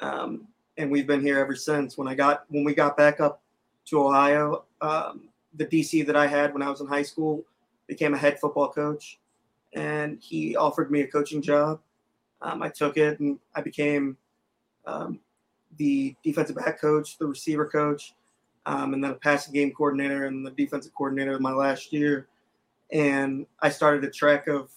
um, 0.01 0.47
and 0.77 0.91
we've 0.91 1.07
been 1.07 1.21
here 1.21 1.39
ever 1.39 1.55
since. 1.55 1.97
When 1.97 2.09
I 2.09 2.15
got 2.15 2.45
when 2.49 2.65
we 2.65 2.75
got 2.75 2.97
back 2.97 3.21
up 3.21 3.43
to 3.87 4.03
Ohio, 4.03 4.65
um, 4.81 5.29
the 5.55 5.67
DC 5.67 6.07
that 6.07 6.17
I 6.17 6.27
had 6.27 6.53
when 6.53 6.63
I 6.63 6.71
was 6.71 6.81
in 6.81 6.87
high 6.87 7.03
school 7.03 7.45
became 7.87 8.15
a 8.15 8.19
head 8.19 8.39
football 8.41 8.69
coach, 8.69 9.19
and 9.75 10.19
he 10.21 10.57
offered 10.57 10.91
me 10.91 11.03
a 11.03 11.07
coaching 11.07 11.43
job. 11.43 11.81
Um, 12.41 12.63
I 12.63 12.69
took 12.69 12.97
it, 12.97 13.21
and 13.21 13.39
I 13.55 13.61
became 13.61 14.17
um, 14.87 15.21
the 15.79 16.15
defensive 16.23 16.57
back 16.57 16.81
coach, 16.81 17.19
the 17.19 17.27
receiver 17.27 17.67
coach, 17.67 18.15
um, 18.67 18.95
and 18.95 19.03
then 19.03 19.13
a 19.13 19.15
passing 19.15 19.55
game 19.55 19.73
coordinator 19.73 20.27
and 20.27 20.47
the 20.47 20.51
defensive 20.51 20.95
coordinator 20.95 21.39
my 21.39 21.53
last 21.53 21.93
year. 21.93 22.29
And 22.91 23.47
I 23.61 23.71
started 23.71 24.05
a 24.05 24.11
track 24.11 24.49
of 24.49 24.71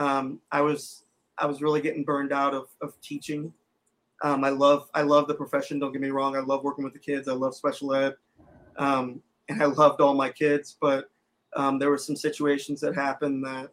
um, 0.00 0.40
I 0.50 0.62
was 0.62 1.04
I 1.36 1.46
was 1.46 1.60
really 1.60 1.82
getting 1.82 2.04
burned 2.04 2.32
out 2.32 2.54
of, 2.54 2.68
of 2.80 2.98
teaching. 3.02 3.52
Um, 4.22 4.44
I 4.44 4.48
love 4.48 4.88
I 4.94 5.02
love 5.02 5.28
the 5.28 5.34
profession. 5.34 5.78
Don't 5.78 5.92
get 5.92 6.00
me 6.00 6.08
wrong. 6.08 6.36
I 6.36 6.40
love 6.40 6.64
working 6.64 6.84
with 6.84 6.94
the 6.94 6.98
kids. 6.98 7.28
I 7.28 7.34
love 7.34 7.54
special 7.54 7.94
ed, 7.94 8.14
um, 8.78 9.22
and 9.50 9.62
I 9.62 9.66
loved 9.66 10.00
all 10.00 10.14
my 10.14 10.30
kids. 10.30 10.76
But 10.80 11.10
um, 11.54 11.78
there 11.78 11.90
were 11.90 11.98
some 11.98 12.16
situations 12.16 12.80
that 12.80 12.94
happened 12.94 13.44
that 13.44 13.70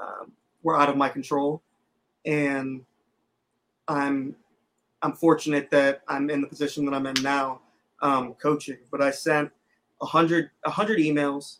um, 0.00 0.32
were 0.62 0.78
out 0.78 0.88
of 0.88 0.96
my 0.96 1.08
control, 1.08 1.60
and 2.24 2.84
I'm 3.88 4.36
I'm 5.02 5.14
fortunate 5.14 5.70
that 5.70 6.02
I'm 6.06 6.30
in 6.30 6.40
the 6.40 6.46
position 6.46 6.84
that 6.84 6.94
I'm 6.94 7.06
in 7.06 7.20
now, 7.20 7.62
um, 8.00 8.34
coaching. 8.34 8.78
But 8.92 9.02
I 9.02 9.10
sent 9.10 9.50
a 10.02 10.06
hundred 10.06 10.50
a 10.64 10.70
hundred 10.70 11.00
emails, 11.00 11.58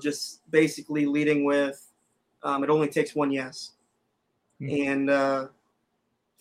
just 0.00 0.48
basically 0.52 1.06
leading 1.06 1.42
with, 1.44 1.89
um, 2.42 2.64
it 2.64 2.70
only 2.70 2.88
takes 2.88 3.14
one 3.14 3.30
yes, 3.30 3.72
Hmm. 4.60 4.68
and 4.70 5.10
uh, 5.10 5.48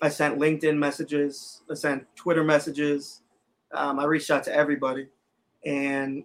I 0.01 0.09
sent 0.09 0.39
LinkedIn 0.39 0.77
messages, 0.77 1.61
I 1.69 1.73
sent 1.73 2.05
Twitter 2.15 2.43
messages, 2.43 3.21
um, 3.73 3.99
I 3.99 4.05
reached 4.05 4.31
out 4.31 4.43
to 4.45 4.55
everybody, 4.55 5.07
and 5.65 6.23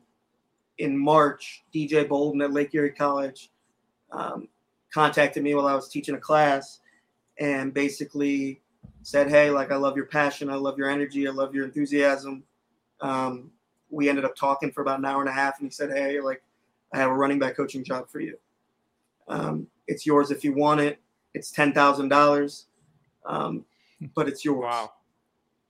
in 0.79 0.97
March, 0.99 1.65
DJ 1.75 2.09
Bolden 2.09 2.43
at 2.43 2.53
Lake 2.53 2.75
Erie 2.75 2.91
College 2.91 3.51
um, 4.13 4.49
contacted 4.93 5.43
me 5.43 5.55
while 5.55 5.67
I 5.67 5.75
was 5.75 5.89
teaching 5.89 6.15
a 6.15 6.21
class, 6.21 6.81
and 7.39 7.73
basically 7.75 8.61
said, 9.03 9.29
"Hey, 9.29 9.51
like 9.51 9.71
I 9.73 9.77
love 9.77 9.97
your 9.97 10.07
passion, 10.07 10.51
I 10.51 10.55
love 10.57 10.79
your 10.79 10.89
energy, 10.91 11.27
I 11.29 11.33
love 11.33 11.55
your 11.55 11.65
enthusiasm." 11.65 12.45
Um, 13.01 13.51
we 13.91 14.09
ended 14.09 14.25
up 14.25 14.35
talking 14.37 14.73
for 14.73 14.83
about 14.83 14.99
an 14.99 15.05
hour 15.05 15.21
and 15.21 15.29
a 15.29 15.33
half, 15.33 15.59
and 15.59 15.67
he 15.67 15.71
said, 15.71 15.91
"Hey, 15.91 16.21
like 16.21 16.43
I 16.93 16.99
have 16.99 17.11
a 17.11 17.15
running 17.15 17.39
back 17.39 17.57
coaching 17.57 17.85
job 17.85 18.09
for 18.09 18.21
you. 18.21 18.37
Um, 19.29 19.67
it's 19.87 20.07
yours 20.07 20.31
if 20.31 20.45
you 20.45 20.55
want 20.55 20.81
it. 20.81 20.99
It's 21.35 21.51
ten 21.51 21.73
thousand 21.73 22.09
dollars, 22.09 22.67
um, 23.27 23.65
but 24.15 24.29
it's 24.29 24.45
yours." 24.45 24.65
Wow. 24.65 24.93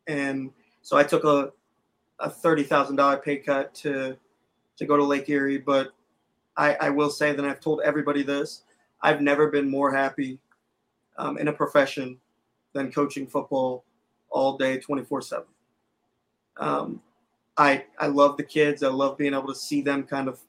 And 0.07 0.51
so 0.83 0.97
I 0.97 1.03
took 1.03 1.25
a 1.25 1.53
a 2.21 2.31
thirty 2.31 2.63
thousand 2.63 2.97
dollar 2.97 3.17
pay 3.17 3.39
cut 3.39 3.75
to 3.77 4.17
to 4.77 4.87
go 4.87 4.97
to 4.97 5.05
Lake 5.05 5.29
Erie, 5.29 5.59
but 5.59 5.93
I, 6.57 6.75
I 6.75 6.91
will 6.91 7.11
say 7.11 7.33
that 7.33 7.45
I've 7.45 7.61
told 7.61 7.81
everybody 7.85 8.23
this. 8.23 8.63
I've 9.03 9.21
never 9.21 9.51
been 9.51 9.69
more 9.69 9.93
happy 9.93 10.39
um, 11.19 11.39
in 11.39 11.49
a 11.49 11.53
profession 11.53 12.19
than 12.73 12.91
coaching 12.93 13.27
football 13.27 13.85
all 14.31 14.57
day, 14.57 14.79
24 14.79 15.23
7. 15.23 15.45
Um, 16.59 17.01
I, 17.57 17.85
I 17.99 18.07
love 18.09 18.37
the 18.37 18.43
kids. 18.43 18.83
I 18.83 18.89
love 18.89 19.17
being 19.19 19.35
able 19.35 19.49
to 19.49 19.55
see 19.55 19.81
them 19.81 20.05
kind 20.05 20.29
of 20.29 20.41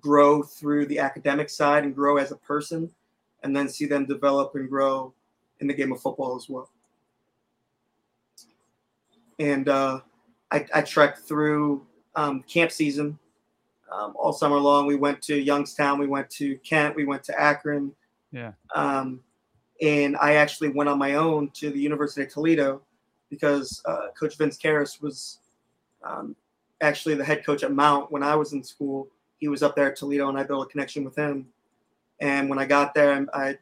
grow 0.00 0.42
through 0.42 0.86
the 0.86 0.98
academic 0.98 1.50
side 1.50 1.84
and 1.84 1.94
grow 1.94 2.16
as 2.16 2.32
a 2.32 2.36
person, 2.36 2.90
and 3.42 3.54
then 3.54 3.68
see 3.68 3.86
them 3.86 4.06
develop 4.06 4.54
and 4.54 4.68
grow 4.68 5.12
in 5.60 5.66
the 5.66 5.74
game 5.74 5.92
of 5.92 6.00
football 6.00 6.36
as 6.36 6.48
well. 6.48 6.70
And 9.38 9.68
uh, 9.68 10.00
I, 10.50 10.66
I 10.74 10.82
trekked 10.82 11.20
through 11.20 11.86
um, 12.14 12.42
camp 12.42 12.72
season 12.72 13.18
um, 13.92 14.14
all 14.16 14.32
summer 14.32 14.58
long. 14.58 14.86
We 14.86 14.96
went 14.96 15.22
to 15.22 15.36
Youngstown, 15.36 15.98
we 15.98 16.06
went 16.06 16.30
to 16.30 16.56
Kent, 16.58 16.96
we 16.96 17.04
went 17.04 17.22
to 17.24 17.40
Akron. 17.40 17.92
Yeah. 18.32 18.52
Um, 18.74 19.20
and 19.82 20.16
I 20.16 20.34
actually 20.34 20.70
went 20.70 20.88
on 20.88 20.98
my 20.98 21.14
own 21.14 21.50
to 21.50 21.70
the 21.70 21.78
University 21.78 22.22
of 22.22 22.32
Toledo 22.32 22.82
because 23.30 23.82
uh, 23.84 24.08
Coach 24.18 24.36
Vince 24.38 24.56
Kehres 24.56 25.02
was 25.02 25.40
um, 26.02 26.34
actually 26.80 27.14
the 27.14 27.24
head 27.24 27.44
coach 27.44 27.62
at 27.62 27.72
Mount 27.72 28.10
when 28.10 28.22
I 28.22 28.34
was 28.36 28.52
in 28.52 28.62
school. 28.62 29.08
He 29.38 29.48
was 29.48 29.62
up 29.62 29.76
there 29.76 29.90
at 29.90 29.96
Toledo, 29.96 30.28
and 30.28 30.38
I 30.38 30.42
built 30.42 30.66
a 30.66 30.70
connection 30.70 31.04
with 31.04 31.16
him. 31.16 31.46
And 32.20 32.48
when 32.48 32.58
I 32.58 32.64
got 32.64 32.94
there, 32.94 33.26
I, 33.34 33.48
I 33.48 33.58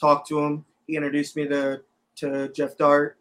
talked 0.00 0.28
to 0.28 0.38
him. 0.40 0.64
He 0.86 0.96
introduced 0.96 1.36
me 1.36 1.46
to 1.48 1.82
to 2.16 2.48
Geoff 2.52 2.76
Dartt 2.76 3.14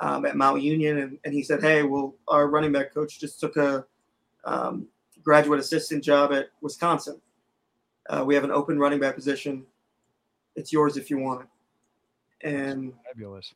um, 0.00 0.24
at 0.24 0.36
Mount 0.36 0.62
Union, 0.62 0.98
and, 0.98 1.18
and 1.24 1.34
he 1.34 1.42
said, 1.42 1.62
"Hey, 1.62 1.82
well, 1.82 2.14
our 2.26 2.48
running 2.48 2.72
back 2.72 2.92
coach 2.92 3.18
just 3.18 3.40
took 3.40 3.56
a 3.56 3.84
um, 4.44 4.86
graduate 5.22 5.60
assistant 5.60 6.02
job 6.02 6.32
at 6.32 6.48
Wisconsin. 6.60 7.20
Uh, 8.08 8.24
we 8.24 8.34
have 8.34 8.44
an 8.44 8.50
open 8.50 8.78
running 8.78 9.00
back 9.00 9.14
position. 9.14 9.64
It's 10.56 10.72
yours 10.72 10.96
if 10.96 11.10
you 11.10 11.18
want 11.18 11.42
it." 11.42 12.48
And 12.48 12.92
Fabulous. 13.06 13.54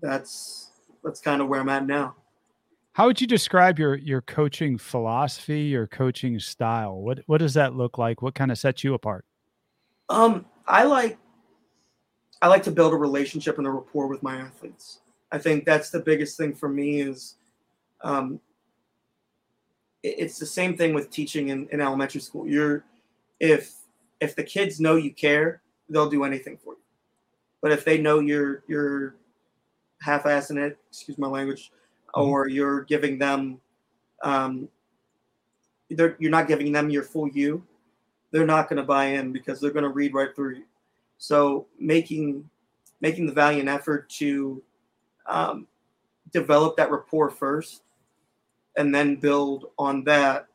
that's 0.00 0.70
that's 1.02 1.20
kind 1.20 1.42
of 1.42 1.48
where 1.48 1.60
I'm 1.60 1.68
at 1.68 1.86
now. 1.86 2.14
How 2.94 3.06
would 3.06 3.20
you 3.20 3.26
describe 3.26 3.78
your 3.78 3.94
your 3.96 4.20
coaching 4.20 4.76
philosophy, 4.76 5.62
your 5.62 5.86
coaching 5.86 6.38
style? 6.38 6.96
What 7.00 7.20
what 7.26 7.38
does 7.38 7.54
that 7.54 7.74
look 7.74 7.96
like? 7.96 8.20
What 8.20 8.34
kind 8.34 8.50
of 8.50 8.58
sets 8.58 8.84
you 8.84 8.94
apart? 8.94 9.24
Um, 10.08 10.44
I 10.66 10.84
like 10.84 11.18
I 12.42 12.48
like 12.48 12.62
to 12.64 12.70
build 12.70 12.92
a 12.92 12.96
relationship 12.96 13.58
and 13.58 13.66
a 13.66 13.70
rapport 13.70 14.08
with 14.08 14.22
my 14.22 14.36
athletes. 14.36 15.00
I 15.30 15.38
think 15.38 15.64
that's 15.64 15.90
the 15.90 16.00
biggest 16.00 16.36
thing 16.36 16.54
for 16.54 16.68
me 16.68 17.00
is 17.00 17.36
um, 18.02 18.40
it- 20.02 20.16
it's 20.18 20.38
the 20.38 20.46
same 20.46 20.76
thing 20.76 20.92
with 20.92 21.08
teaching 21.08 21.48
in, 21.48 21.68
in 21.70 21.80
elementary 21.80 22.20
school. 22.20 22.46
You're 22.46 22.84
if 23.40 23.74
if 24.20 24.36
the 24.36 24.44
kids 24.44 24.80
know 24.80 24.96
you 24.96 25.14
care, 25.14 25.62
they'll 25.88 26.10
do 26.10 26.24
anything 26.24 26.58
for 26.58 26.74
you. 26.74 26.80
But 27.62 27.72
if 27.72 27.86
they 27.86 27.96
know 27.96 28.18
you're 28.18 28.64
you're 28.66 29.14
half-assing 30.02 30.58
it, 30.58 30.78
excuse 30.90 31.16
my 31.16 31.28
language, 31.28 31.72
or 32.14 32.48
you're 32.48 32.82
giving 32.82 33.18
them 33.18 33.60
um, 34.22 34.68
you're 35.88 36.30
not 36.30 36.48
giving 36.48 36.72
them 36.72 36.90
your 36.90 37.02
full 37.02 37.28
you, 37.28 37.62
they're 38.30 38.46
not 38.46 38.68
going 38.68 38.78
to 38.78 38.82
buy 38.82 39.06
in 39.06 39.32
because 39.32 39.60
they're 39.60 39.70
going 39.70 39.82
to 39.84 39.90
read 39.90 40.14
right 40.14 40.34
through 40.34 40.56
you. 40.56 40.64
So 41.18 41.66
making 41.78 42.48
making 43.00 43.26
the 43.26 43.32
valiant 43.32 43.68
effort 43.68 44.08
to 44.08 44.62
um, 45.26 45.66
develop 46.32 46.76
that 46.76 46.90
rapport 46.90 47.30
first, 47.30 47.82
and 48.76 48.94
then 48.94 49.16
build 49.16 49.66
on 49.78 50.04
that 50.04 50.46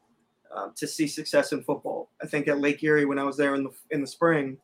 uh, 0.54 0.70
to 0.76 0.88
see 0.88 1.08
success 1.08 1.52
in 1.52 1.64
football. 1.64 2.10
I 2.22 2.26
think 2.26 2.48
at 2.48 2.60
Lake 2.60 2.84
Erie 2.84 3.06
when 3.06 3.20
I 3.20 3.24
was 3.24 3.38
there 3.38 3.56
in 3.56 3.64
the 3.64 3.72
in 3.92 4.02
the 4.02 4.08
spring, 4.08 4.58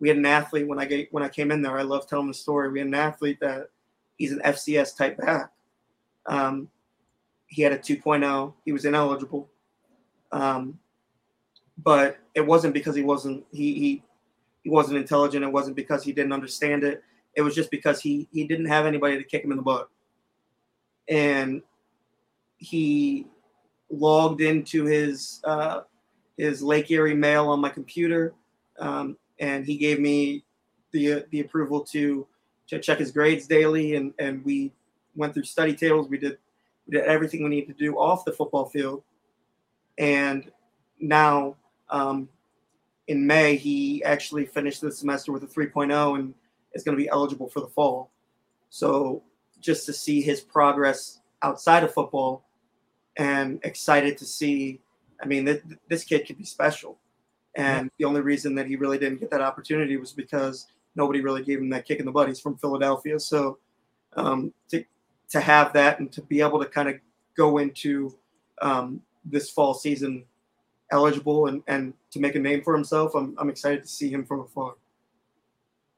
we 0.00 0.08
had 0.08 0.18
an 0.18 0.26
athlete 0.26 0.66
when 0.66 0.80
I 0.80 0.86
get, 0.86 1.12
when 1.12 1.22
I 1.22 1.28
came 1.28 1.50
in 1.50 1.62
there. 1.62 1.78
I 1.78 1.82
love 1.82 2.06
telling 2.08 2.28
the 2.28 2.34
story. 2.34 2.70
We 2.70 2.80
had 2.80 2.88
an 2.88 2.94
athlete 2.94 3.38
that 3.40 3.68
he's 4.16 4.32
an 4.32 4.40
FCS 4.44 4.96
type 4.96 5.18
back. 5.18 5.52
Um, 6.30 6.68
he 7.48 7.60
had 7.60 7.72
a 7.72 7.78
2.0. 7.78 8.54
He 8.64 8.72
was 8.72 8.84
ineligible. 8.86 9.50
Um, 10.32 10.78
but 11.76 12.18
it 12.34 12.46
wasn't 12.46 12.72
because 12.72 12.94
he 12.94 13.02
wasn't 13.02 13.44
he 13.52 13.74
he 13.74 14.02
he 14.62 14.70
wasn't 14.70 14.96
intelligent. 14.96 15.44
It 15.44 15.52
wasn't 15.52 15.76
because 15.76 16.04
he 16.04 16.12
didn't 16.12 16.32
understand 16.32 16.84
it. 16.84 17.02
It 17.34 17.42
was 17.42 17.54
just 17.54 17.70
because 17.70 18.00
he 18.00 18.28
he 18.32 18.44
didn't 18.46 18.66
have 18.66 18.86
anybody 18.86 19.18
to 19.18 19.24
kick 19.24 19.44
him 19.44 19.50
in 19.50 19.56
the 19.56 19.62
butt. 19.62 19.88
And 21.08 21.62
he 22.58 23.26
logged 23.90 24.40
into 24.40 24.84
his 24.84 25.40
uh, 25.44 25.80
his 26.36 26.62
Lake 26.62 26.90
Erie 26.90 27.14
mail 27.14 27.48
on 27.48 27.60
my 27.60 27.70
computer, 27.70 28.34
um, 28.78 29.16
and 29.40 29.64
he 29.64 29.76
gave 29.76 29.98
me 29.98 30.44
the 30.92 31.24
the 31.30 31.40
approval 31.40 31.80
to 31.86 32.26
to 32.68 32.78
check 32.78 32.98
his 32.98 33.10
grades 33.10 33.46
daily, 33.46 33.96
and 33.96 34.12
and 34.18 34.44
we 34.44 34.72
went 35.20 35.34
through 35.34 35.44
study 35.44 35.74
tables. 35.74 36.08
We 36.08 36.18
did 36.18 36.38
we 36.86 36.96
did 36.96 37.04
everything 37.04 37.44
we 37.44 37.50
needed 37.50 37.78
to 37.78 37.84
do 37.84 37.96
off 37.96 38.24
the 38.24 38.32
football 38.32 38.66
field, 38.66 39.02
and 39.98 40.50
now 40.98 41.56
um, 41.90 42.28
in 43.06 43.26
May 43.26 43.56
he 43.56 44.02
actually 44.04 44.46
finished 44.46 44.80
the 44.80 44.90
semester 44.90 45.32
with 45.32 45.44
a 45.44 45.46
3.0 45.46 46.18
and 46.18 46.34
is 46.74 46.84
going 46.84 46.96
to 46.96 47.02
be 47.02 47.08
eligible 47.08 47.48
for 47.48 47.60
the 47.60 47.68
fall. 47.68 48.10
So 48.70 49.22
just 49.60 49.86
to 49.86 49.92
see 49.92 50.22
his 50.22 50.40
progress 50.40 51.20
outside 51.42 51.84
of 51.84 51.92
football 51.92 52.44
and 53.16 53.60
excited 53.64 54.16
to 54.18 54.24
see. 54.24 54.80
I 55.22 55.26
mean, 55.26 55.44
th- 55.44 55.62
this 55.88 56.04
kid 56.04 56.26
could 56.26 56.38
be 56.38 56.44
special. 56.44 56.98
And 57.56 57.90
the 57.98 58.04
only 58.04 58.20
reason 58.20 58.54
that 58.54 58.66
he 58.66 58.76
really 58.76 58.98
didn't 58.98 59.20
get 59.20 59.30
that 59.30 59.40
opportunity 59.40 59.96
was 59.96 60.12
because 60.12 60.66
nobody 60.94 61.20
really 61.20 61.42
gave 61.42 61.58
him 61.58 61.68
that 61.70 61.84
kick 61.84 61.98
in 61.98 62.06
the 62.06 62.12
butt. 62.12 62.28
He's 62.28 62.40
from 62.40 62.56
Philadelphia. 62.56 63.18
So 63.18 63.58
um, 64.16 64.52
to, 64.70 64.84
to 65.30 65.40
have 65.40 65.72
that 65.72 66.00
and 66.00 66.10
to 66.12 66.22
be 66.22 66.40
able 66.40 66.58
to 66.58 66.66
kind 66.66 66.88
of 66.88 66.96
go 67.36 67.58
into 67.58 68.16
um, 68.62 69.00
this 69.24 69.50
fall 69.50 69.74
season 69.74 70.24
eligible 70.92 71.46
and, 71.46 71.62
and 71.68 71.94
to 72.10 72.20
make 72.20 72.34
a 72.34 72.38
name 72.38 72.62
for 72.62 72.74
himself. 72.74 73.14
I'm, 73.14 73.34
I'm 73.38 73.48
excited 73.48 73.82
to 73.82 73.88
see 73.88 74.10
him 74.10 74.24
from 74.24 74.40
afar. 74.40 74.74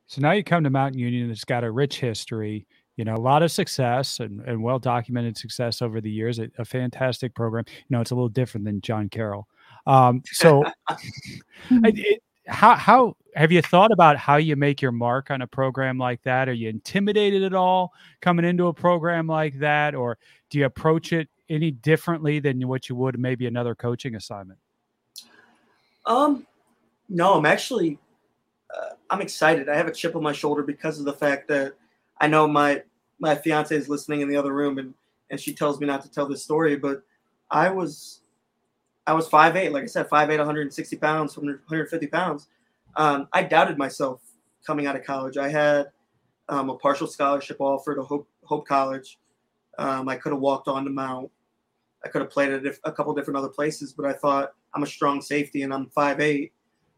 So 0.06 0.20
now 0.20 0.32
you 0.32 0.44
come 0.44 0.64
to 0.64 0.70
Mountain 0.70 0.98
Union 0.98 1.28
that's 1.28 1.44
got 1.44 1.64
a 1.64 1.70
rich 1.70 1.98
history, 1.98 2.66
you 2.96 3.04
know, 3.04 3.14
a 3.14 3.16
lot 3.16 3.42
of 3.42 3.50
success 3.50 4.20
and, 4.20 4.40
and 4.42 4.62
well 4.62 4.78
documented 4.78 5.38
success 5.38 5.80
over 5.80 6.02
the 6.02 6.10
years, 6.10 6.38
a, 6.38 6.48
a 6.58 6.64
fantastic 6.64 7.34
program. 7.34 7.64
You 7.68 7.84
know, 7.96 8.00
it's 8.02 8.10
a 8.10 8.14
little 8.14 8.28
different 8.28 8.66
than 8.66 8.82
John 8.82 9.08
Carroll. 9.08 9.48
Um, 9.86 10.22
so 10.26 10.64
I- 10.88 10.96
it, 11.70 12.22
how 12.46 12.74
how 12.74 13.16
have 13.34 13.50
you 13.52 13.62
thought 13.62 13.92
about 13.92 14.16
how 14.16 14.36
you 14.36 14.56
make 14.56 14.82
your 14.82 14.92
mark 14.92 15.30
on 15.30 15.42
a 15.42 15.46
program 15.46 15.98
like 15.98 16.22
that? 16.22 16.48
Are 16.48 16.52
you 16.52 16.68
intimidated 16.68 17.42
at 17.42 17.54
all 17.54 17.92
coming 18.20 18.44
into 18.44 18.66
a 18.66 18.74
program 18.74 19.26
like 19.26 19.58
that, 19.60 19.94
or 19.94 20.18
do 20.50 20.58
you 20.58 20.66
approach 20.66 21.12
it 21.12 21.28
any 21.48 21.70
differently 21.70 22.40
than 22.40 22.66
what 22.66 22.88
you 22.88 22.96
would 22.96 23.18
maybe 23.18 23.46
another 23.46 23.74
coaching 23.74 24.14
assignment? 24.14 24.58
Um, 26.06 26.46
no, 27.08 27.34
I'm 27.34 27.46
actually, 27.46 27.98
uh, 28.74 28.94
I'm 29.10 29.20
excited. 29.20 29.68
I 29.68 29.76
have 29.76 29.86
a 29.86 29.92
chip 29.92 30.16
on 30.16 30.22
my 30.22 30.32
shoulder 30.32 30.62
because 30.62 30.98
of 30.98 31.04
the 31.04 31.12
fact 31.12 31.48
that 31.48 31.74
I 32.20 32.26
know 32.26 32.46
my 32.48 32.82
my 33.18 33.34
fiance 33.34 33.74
is 33.74 33.88
listening 33.88 34.20
in 34.20 34.28
the 34.28 34.36
other 34.36 34.52
room, 34.52 34.78
and 34.78 34.94
and 35.30 35.40
she 35.40 35.54
tells 35.54 35.80
me 35.80 35.86
not 35.86 36.02
to 36.02 36.10
tell 36.10 36.26
this 36.26 36.42
story, 36.42 36.76
but 36.76 37.02
I 37.50 37.70
was, 37.70 38.21
I 39.06 39.12
was 39.14 39.28
5'8", 39.28 39.72
like 39.72 39.84
I 39.84 39.86
said, 39.86 40.08
5'8", 40.08 40.38
160 40.38 40.96
pounds, 40.96 41.36
150 41.36 42.06
pounds. 42.06 42.48
Um, 42.96 43.28
I 43.32 43.42
doubted 43.42 43.78
myself 43.78 44.20
coming 44.64 44.86
out 44.86 44.96
of 44.96 45.04
college. 45.04 45.36
I 45.36 45.48
had 45.48 45.90
um, 46.48 46.70
a 46.70 46.76
partial 46.76 47.06
scholarship 47.06 47.56
offer 47.60 47.94
to 47.94 48.02
Hope, 48.02 48.28
Hope 48.44 48.66
College. 48.66 49.18
Um, 49.78 50.08
I 50.08 50.16
could 50.16 50.32
have 50.32 50.40
walked 50.40 50.68
on 50.68 50.84
to 50.84 50.90
Mount. 50.90 51.30
I 52.04 52.08
could 52.08 52.20
have 52.20 52.30
played 52.30 52.52
at 52.52 52.66
a, 52.66 52.74
a 52.84 52.92
couple 52.92 53.14
different 53.14 53.38
other 53.38 53.48
places, 53.48 53.92
but 53.92 54.06
I 54.06 54.12
thought 54.12 54.52
I'm 54.74 54.82
a 54.82 54.86
strong 54.86 55.20
safety 55.20 55.62
and 55.62 55.72
I'm 55.72 55.86
5'8". 55.86 56.50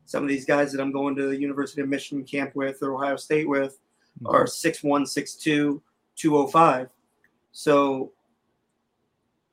Some 0.06 0.22
of 0.22 0.28
these 0.28 0.44
guys 0.44 0.72
that 0.72 0.80
I'm 0.80 0.92
going 0.92 1.16
to 1.16 1.28
the 1.28 1.40
University 1.40 1.80
of 1.80 1.88
Michigan 1.88 2.24
camp 2.24 2.54
with 2.54 2.82
or 2.82 2.94
Ohio 2.94 3.16
State 3.16 3.48
with 3.48 3.78
are 4.26 4.44
6'1", 4.44 4.82
6'2", 4.82 5.80
205. 6.16 6.88
So 7.52 8.12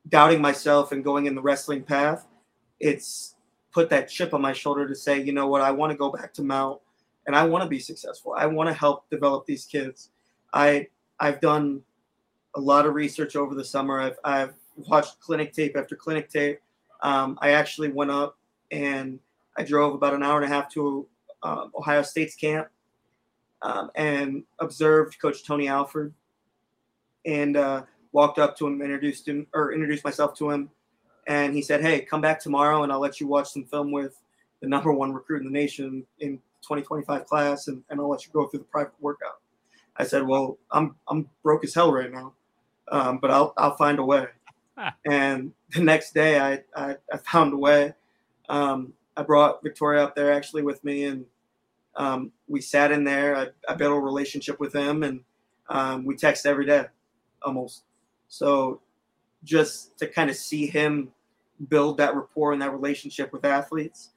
doubting 0.10 0.42
myself 0.42 0.92
and 0.92 1.04
going 1.04 1.26
in 1.26 1.36
the 1.36 1.42
wrestling 1.42 1.84
path, 1.84 2.28
it's 2.82 3.36
put 3.72 3.90
that 3.90 4.10
chip 4.10 4.34
on 4.34 4.42
my 4.42 4.54
shoulder 4.54 4.88
to 4.88 4.96
say, 4.96 5.22
you 5.22 5.32
know 5.32 5.48
what, 5.48 5.62
I 5.62 5.72
want 5.72 5.92
to 5.92 5.98
go 5.98 6.12
back 6.12 6.34
to 6.34 6.44
Mount 6.44 6.82
and 7.26 7.36
I 7.36 7.46
want 7.46 7.64
to 7.64 7.70
be 7.70 7.80
successful. 7.80 8.34
I 8.38 8.46
want 8.48 8.68
to 8.68 8.74
help 8.74 9.10
develop 9.10 9.46
these 9.46 9.66
kids. 9.66 10.10
I 10.54 10.88
I've 11.20 11.40
done 11.40 11.82
a 12.56 12.60
lot 12.60 12.86
of 12.86 12.96
research 12.96 13.36
over 13.36 13.56
the 13.56 13.64
summer. 13.64 14.00
I've 14.00 14.18
I've 14.24 14.54
watched 14.76 15.20
clinic 15.20 15.54
tape 15.54 15.78
after 15.78 15.96
clinic 15.96 16.30
tape. 16.30 16.60
Um, 17.02 17.38
I 17.42 17.52
actually 17.52 17.90
went 17.90 18.12
up 18.12 18.38
and 18.72 19.20
I 19.58 19.64
drove 19.64 19.94
about 19.94 20.14
an 20.14 20.24
hour 20.24 20.42
and 20.42 20.52
a 20.52 20.54
half 20.54 20.72
to 20.74 21.08
um, 21.44 21.72
Ohio 21.76 22.02
State's 22.02 22.36
camp 22.36 22.68
um, 23.62 23.92
and 23.96 24.44
observed 24.60 25.20
Coach 25.22 25.46
Tony 25.46 25.68
Alford 25.68 26.14
and 27.26 27.58
uh, 27.58 27.84
walked 28.12 28.40
up 28.40 28.58
to 28.58 28.68
him, 28.68 28.82
introduced 28.82 29.28
him 29.28 29.48
or 29.54 29.74
introduced 29.74 30.04
myself 30.04 30.36
to 30.38 30.50
him, 30.52 30.70
and 31.28 31.54
he 31.56 31.62
said, 31.62 31.82
"Hey, 31.82 32.02
come 32.02 32.22
back 32.22 32.40
tomorrow, 32.40 32.84
and 32.84 32.92
I'll 32.92 33.00
let 33.00 33.20
you 33.20 33.28
watch 33.28 33.52
some 33.52 33.66
film 33.66 33.92
with 33.92 34.20
the 34.62 34.68
number 34.68 34.92
one 34.92 35.14
recruit 35.14 35.40
in 35.40 35.46
the 35.46 35.52
nation 35.52 36.06
in 36.20 36.38
2025 36.62 37.26
class, 37.26 37.68
and, 37.68 37.84
and 37.90 38.00
I'll 38.00 38.10
let 38.10 38.26
you 38.26 38.32
go 38.34 38.48
through 38.48 38.60
the 38.60 38.66
private 38.66 38.94
workout." 39.00 39.40
I 39.98 40.04
said, 40.04 40.26
"Well, 40.26 40.58
I'm 40.72 40.96
I'm 41.08 41.30
broke 41.44 41.64
as 41.64 41.74
hell 41.74 41.92
right 41.92 42.12
now, 42.12 42.34
um, 42.92 43.20
but 43.20 43.32
I'll 43.32 43.54
I'll 43.58 43.76
find 43.78 44.00
a 44.00 44.06
way." 44.06 44.28
and 45.06 45.54
the 45.74 45.82
next 45.82 46.14
day, 46.14 46.40
I 46.40 46.64
I, 46.76 46.96
I 47.12 47.18
found 47.18 47.54
a 47.54 47.58
way. 47.58 47.94
Um, 48.50 48.94
I 49.16 49.24
brought 49.24 49.64
Victoria 49.64 50.04
up 50.04 50.16
there 50.16 50.32
actually 50.32 50.64
with 50.64 50.84
me, 50.84 51.06
and 51.06 51.26
um, 51.96 52.32
we 52.48 52.62
sat 52.62 52.92
in 52.92 53.04
there. 53.04 53.36
I, 53.36 53.48
I 53.68 53.76
built 53.76 53.94
a 53.94 54.00
relationship 54.00 54.60
with 54.60 54.74
him, 54.74 55.04
and 55.04 55.22
um, 55.70 56.06
we 56.06 56.16
text 56.16 56.46
every 56.46 56.66
day, 56.66 56.86
almost. 57.42 57.84
So, 58.28 58.82
just 59.44 59.98
to 59.98 60.08
kind 60.08 60.30
of 60.30 60.36
see 60.36 60.68
him 60.68 61.12
build 61.70 61.98
that 61.98 62.16
rapport 62.16 62.54
and 62.54 62.62
that 62.62 62.72
relationship 62.72 63.32
with 63.34 63.46
athletes. 63.46 64.10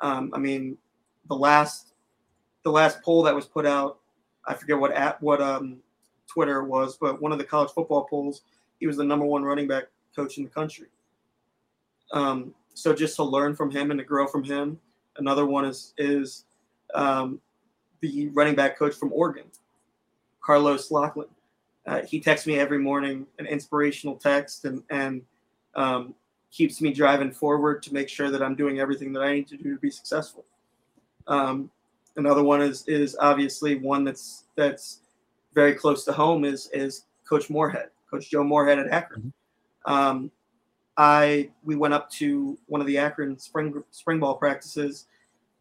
Um, 0.00 0.30
I 0.34 0.38
mean, 0.38 0.76
the 1.28 1.36
last 1.36 1.92
the 2.64 2.70
last 2.70 3.02
poll 3.02 3.22
that 3.24 3.34
was 3.34 3.46
put 3.46 3.66
out, 3.66 3.98
I 4.46 4.54
forget 4.54 4.78
what 4.78 4.92
at 4.92 5.20
what 5.22 5.40
um, 5.40 5.78
Twitter 6.26 6.62
was, 6.62 6.96
but 6.96 7.20
one 7.20 7.32
of 7.32 7.38
the 7.38 7.44
college 7.44 7.70
football 7.70 8.04
polls, 8.04 8.42
he 8.78 8.86
was 8.86 8.96
the 8.96 9.04
number 9.04 9.24
one 9.24 9.42
running 9.42 9.68
back 9.68 9.84
coach 10.14 10.38
in 10.38 10.44
the 10.44 10.50
country. 10.50 10.88
Um, 12.12 12.54
so 12.74 12.94
just 12.94 13.16
to 13.16 13.24
learn 13.24 13.54
from 13.54 13.70
him 13.70 13.90
and 13.90 13.98
to 13.98 14.04
grow 14.04 14.26
from 14.26 14.44
him. 14.44 14.78
Another 15.16 15.44
one 15.44 15.64
is 15.64 15.92
is 15.98 16.44
um, 16.94 17.40
the 18.00 18.28
running 18.28 18.54
back 18.54 18.78
coach 18.78 18.94
from 18.94 19.12
Oregon, 19.12 19.44
Carlos 20.40 20.90
Locklyn. 20.90 21.28
Uh, 21.86 22.02
he 22.02 22.20
texts 22.20 22.46
me 22.46 22.58
every 22.58 22.78
morning 22.78 23.26
an 23.38 23.46
inspirational 23.46 24.16
text 24.16 24.64
and 24.64 24.82
and 24.90 25.22
um, 25.74 26.14
keeps 26.52 26.80
me 26.80 26.92
driving 26.92 27.32
forward 27.32 27.82
to 27.82 27.94
make 27.94 28.08
sure 28.08 28.30
that 28.30 28.42
I'm 28.42 28.54
doing 28.54 28.78
everything 28.78 29.12
that 29.14 29.22
I 29.22 29.34
need 29.34 29.48
to 29.48 29.56
do 29.56 29.74
to 29.74 29.80
be 29.80 29.90
successful. 29.90 30.44
Um, 31.26 31.70
another 32.16 32.42
one 32.42 32.62
is 32.62 32.86
is 32.86 33.16
obviously 33.18 33.76
one 33.76 34.04
that's 34.04 34.44
that's 34.56 35.00
very 35.54 35.74
close 35.74 36.04
to 36.04 36.12
home 36.12 36.44
is 36.44 36.68
is 36.72 37.06
Coach 37.28 37.50
Moorhead, 37.50 37.88
Coach 38.10 38.30
Joe 38.30 38.44
Moorhead 38.44 38.78
at 38.78 38.88
Akron. 38.88 39.32
Um, 39.86 40.30
I 40.96 41.50
we 41.64 41.74
went 41.74 41.94
up 41.94 42.10
to 42.12 42.58
one 42.66 42.80
of 42.80 42.86
the 42.86 42.98
Akron 42.98 43.38
spring 43.38 43.82
spring 43.90 44.20
ball 44.20 44.36
practices, 44.36 45.06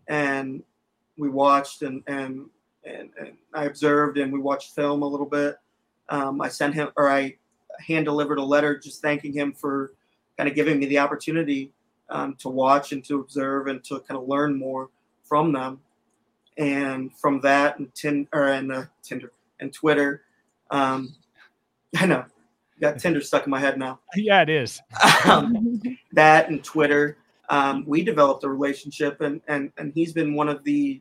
and 0.07 0.61
we 1.17 1.29
watched 1.29 1.81
and 1.83 2.03
and 2.07 2.49
and, 2.83 3.09
and 3.19 3.33
I 3.53 3.65
observed 3.65 4.17
and 4.17 4.33
we 4.33 4.39
watched 4.39 4.75
film 4.75 5.03
a 5.03 5.07
little 5.07 5.25
bit. 5.25 5.57
Um, 6.09 6.41
I 6.41 6.49
sent 6.49 6.73
him 6.73 6.89
or 6.95 7.09
I 7.09 7.35
hand 7.79 8.05
delivered 8.05 8.37
a 8.37 8.43
letter 8.43 8.77
just 8.77 9.01
thanking 9.01 9.33
him 9.33 9.53
for 9.53 9.93
kind 10.37 10.49
of 10.49 10.55
giving 10.55 10.79
me 10.79 10.85
the 10.85 10.99
opportunity 10.99 11.71
um, 12.09 12.35
to 12.39 12.49
watch 12.49 12.91
and 12.91 13.03
to 13.05 13.19
observe 13.19 13.67
and 13.67 13.83
to 13.85 13.99
kind 14.01 14.19
of 14.19 14.27
learn 14.27 14.57
more 14.57 14.89
from 15.23 15.53
them. 15.53 15.79
And 16.57 17.15
from 17.17 17.39
that 17.41 17.79
and 17.79 17.93
tin 17.95 18.27
or 18.33 18.47
and 18.47 18.71
uh, 18.71 18.83
Tinder 19.01 19.31
and 19.59 19.73
Twitter, 19.73 20.23
um, 20.69 21.15
I 21.97 22.05
know 22.05 22.25
got 22.81 22.99
Tinder 22.99 23.21
stuck 23.21 23.45
in 23.45 23.51
my 23.51 23.59
head 23.59 23.77
now. 23.77 23.99
Yeah, 24.15 24.41
it 24.41 24.49
is. 24.49 24.81
Um, 25.25 25.81
that 26.11 26.49
and 26.49 26.63
Twitter, 26.63 27.17
um, 27.49 27.85
we 27.85 28.03
developed 28.03 28.43
a 28.43 28.49
relationship, 28.49 29.21
and 29.21 29.39
and 29.47 29.71
and 29.77 29.93
he's 29.93 30.11
been 30.11 30.33
one 30.33 30.49
of 30.49 30.63
the, 30.63 30.99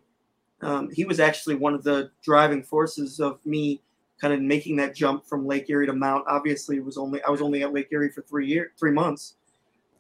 um, 0.61 0.91
he 0.93 1.05
was 1.05 1.19
actually 1.19 1.57
one 1.57 1.75
of 1.75 1.83
the 1.83 2.11
driving 2.23 2.63
forces 2.63 3.19
of 3.19 3.45
me 3.45 3.81
kind 4.21 4.35
of 4.35 4.41
making 4.41 4.77
that 4.77 4.95
jump 4.95 5.27
from 5.27 5.47
Lake 5.47 5.71
Erie 5.71 5.87
to 5.87 5.93
Mount. 5.93 6.25
Obviously, 6.29 6.77
it 6.77 6.85
was 6.85 6.99
only 6.99 7.23
I 7.23 7.31
was 7.31 7.41
only 7.41 7.63
at 7.63 7.73
Lake 7.73 7.89
Erie 7.91 8.11
for 8.11 8.23
three 8.23 8.47
year 8.47 8.73
three 8.79 8.93
months, 8.93 9.35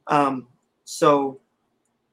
um, 0.06 0.48
so 0.84 1.40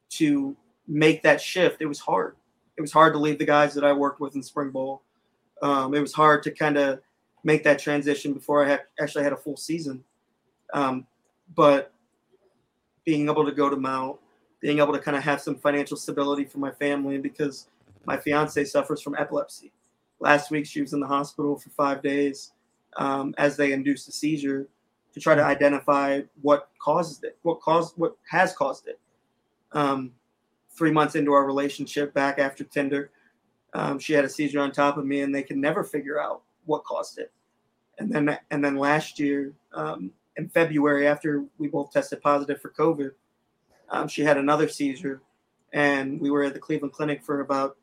to 0.09 0.55
make 0.87 1.21
that 1.23 1.41
shift, 1.41 1.81
it 1.81 1.85
was 1.85 1.99
hard. 1.99 2.35
It 2.77 2.81
was 2.81 2.91
hard 2.91 3.13
to 3.13 3.19
leave 3.19 3.39
the 3.39 3.45
guys 3.45 3.73
that 3.73 3.83
I 3.83 3.91
worked 3.91 4.19
with 4.19 4.35
in 4.35 4.43
spring 4.43 4.69
ball. 4.69 5.01
Um, 5.61 5.93
it 5.93 5.99
was 5.99 6.13
hard 6.13 6.43
to 6.43 6.51
kind 6.51 6.77
of 6.77 7.01
make 7.43 7.63
that 7.63 7.79
transition 7.79 8.33
before 8.33 8.63
I 8.63 8.69
had 8.69 8.81
actually 8.99 9.23
had 9.23 9.33
a 9.33 9.37
full 9.37 9.57
season. 9.57 10.03
Um, 10.73 11.07
but 11.55 11.91
being 13.03 13.29
able 13.29 13.45
to 13.45 13.51
go 13.51 13.69
to 13.69 13.75
Mount, 13.75 14.17
being 14.59 14.79
able 14.79 14.93
to 14.93 14.99
kind 14.99 15.17
of 15.17 15.23
have 15.23 15.41
some 15.41 15.55
financial 15.55 15.97
stability 15.97 16.45
for 16.45 16.59
my 16.59 16.71
family, 16.71 17.17
because 17.17 17.67
my 18.05 18.17
fiance 18.17 18.63
suffers 18.65 19.01
from 19.01 19.15
epilepsy. 19.15 19.71
Last 20.19 20.51
week 20.51 20.65
she 20.65 20.81
was 20.81 20.93
in 20.93 20.99
the 20.99 21.07
hospital 21.07 21.57
for 21.57 21.69
five 21.69 22.01
days 22.01 22.51
um, 22.97 23.33
as 23.37 23.55
they 23.57 23.71
induced 23.71 24.07
a 24.07 24.11
seizure 24.11 24.67
to 25.13 25.19
try 25.19 25.35
to 25.35 25.43
identify 25.43 26.21
what 26.41 26.69
causes 26.79 27.23
it, 27.23 27.37
what 27.43 27.61
caused, 27.61 27.93
what 27.97 28.15
has 28.29 28.53
caused 28.53 28.87
it. 28.87 28.99
Um, 29.71 30.11
three 30.71 30.91
months 30.91 31.15
into 31.15 31.33
our 31.33 31.45
relationship, 31.45 32.13
back 32.13 32.39
after 32.39 32.63
Tinder, 32.63 33.11
um, 33.73 33.99
she 33.99 34.13
had 34.13 34.25
a 34.25 34.29
seizure 34.29 34.59
on 34.59 34.71
top 34.71 34.97
of 34.97 35.05
me, 35.05 35.21
and 35.21 35.33
they 35.33 35.43
could 35.43 35.57
never 35.57 35.83
figure 35.83 36.19
out 36.21 36.41
what 36.65 36.83
caused 36.83 37.17
it. 37.19 37.31
And 37.99 38.11
then, 38.11 38.37
and 38.51 38.63
then 38.63 38.75
last 38.75 39.19
year, 39.19 39.53
um, 39.73 40.11
in 40.35 40.49
February, 40.49 41.07
after 41.07 41.45
we 41.57 41.67
both 41.67 41.91
tested 41.91 42.21
positive 42.21 42.61
for 42.61 42.69
COVID, 42.69 43.11
um, 43.89 44.07
she 44.07 44.21
had 44.21 44.37
another 44.37 44.67
seizure, 44.67 45.21
and 45.73 46.19
we 46.21 46.29
were 46.29 46.43
at 46.43 46.53
the 46.53 46.59
Cleveland 46.59 46.93
Clinic 46.93 47.23
for 47.23 47.41
about 47.41 47.77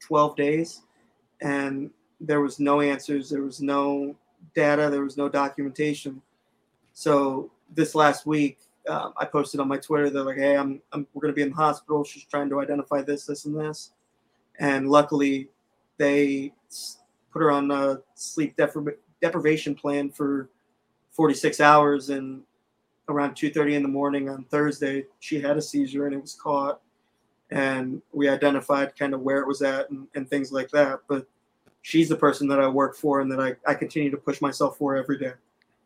12 0.00 0.36
days, 0.36 0.82
and 1.40 1.90
there 2.20 2.40
was 2.40 2.58
no 2.58 2.80
answers, 2.80 3.28
there 3.28 3.42
was 3.42 3.60
no 3.60 4.16
data, 4.54 4.88
there 4.90 5.04
was 5.04 5.16
no 5.16 5.28
documentation. 5.28 6.20
So 6.92 7.50
this 7.74 7.94
last 7.94 8.26
week, 8.26 8.58
um, 8.88 9.12
I 9.16 9.24
posted 9.24 9.60
on 9.60 9.68
my 9.68 9.78
Twitter 9.78 10.10
that 10.10 10.24
like, 10.24 10.36
hey, 10.36 10.56
I'm, 10.56 10.80
I'm 10.92 11.06
we're 11.12 11.22
going 11.22 11.32
to 11.32 11.36
be 11.36 11.42
in 11.42 11.50
the 11.50 11.56
hospital. 11.56 12.04
She's 12.04 12.24
trying 12.24 12.48
to 12.50 12.60
identify 12.60 13.02
this, 13.02 13.26
this, 13.26 13.44
and 13.44 13.56
this, 13.56 13.92
and 14.58 14.88
luckily, 14.88 15.48
they 15.98 16.52
put 17.32 17.42
her 17.42 17.50
on 17.50 17.70
a 17.70 18.00
sleep 18.14 18.56
depri- 18.56 18.96
deprivation 19.20 19.74
plan 19.74 20.10
for 20.10 20.48
46 21.10 21.60
hours 21.60 22.10
and 22.10 22.42
around 23.08 23.34
2:30 23.34 23.74
in 23.74 23.82
the 23.82 23.88
morning 23.88 24.28
on 24.28 24.44
Thursday, 24.44 25.06
she 25.20 25.40
had 25.40 25.56
a 25.56 25.62
seizure 25.62 26.06
and 26.06 26.14
it 26.14 26.20
was 26.20 26.34
caught, 26.34 26.80
and 27.50 28.02
we 28.12 28.28
identified 28.28 28.96
kind 28.98 29.14
of 29.14 29.20
where 29.20 29.38
it 29.38 29.46
was 29.46 29.62
at 29.62 29.90
and, 29.90 30.06
and 30.14 30.28
things 30.28 30.52
like 30.52 30.70
that. 30.70 31.00
But 31.08 31.26
she's 31.82 32.08
the 32.08 32.16
person 32.16 32.48
that 32.48 32.60
I 32.60 32.66
work 32.66 32.96
for 32.96 33.20
and 33.20 33.30
that 33.30 33.40
I, 33.40 33.54
I 33.66 33.74
continue 33.74 34.10
to 34.10 34.16
push 34.16 34.40
myself 34.40 34.76
for 34.76 34.96
every 34.96 35.18
day. 35.18 35.32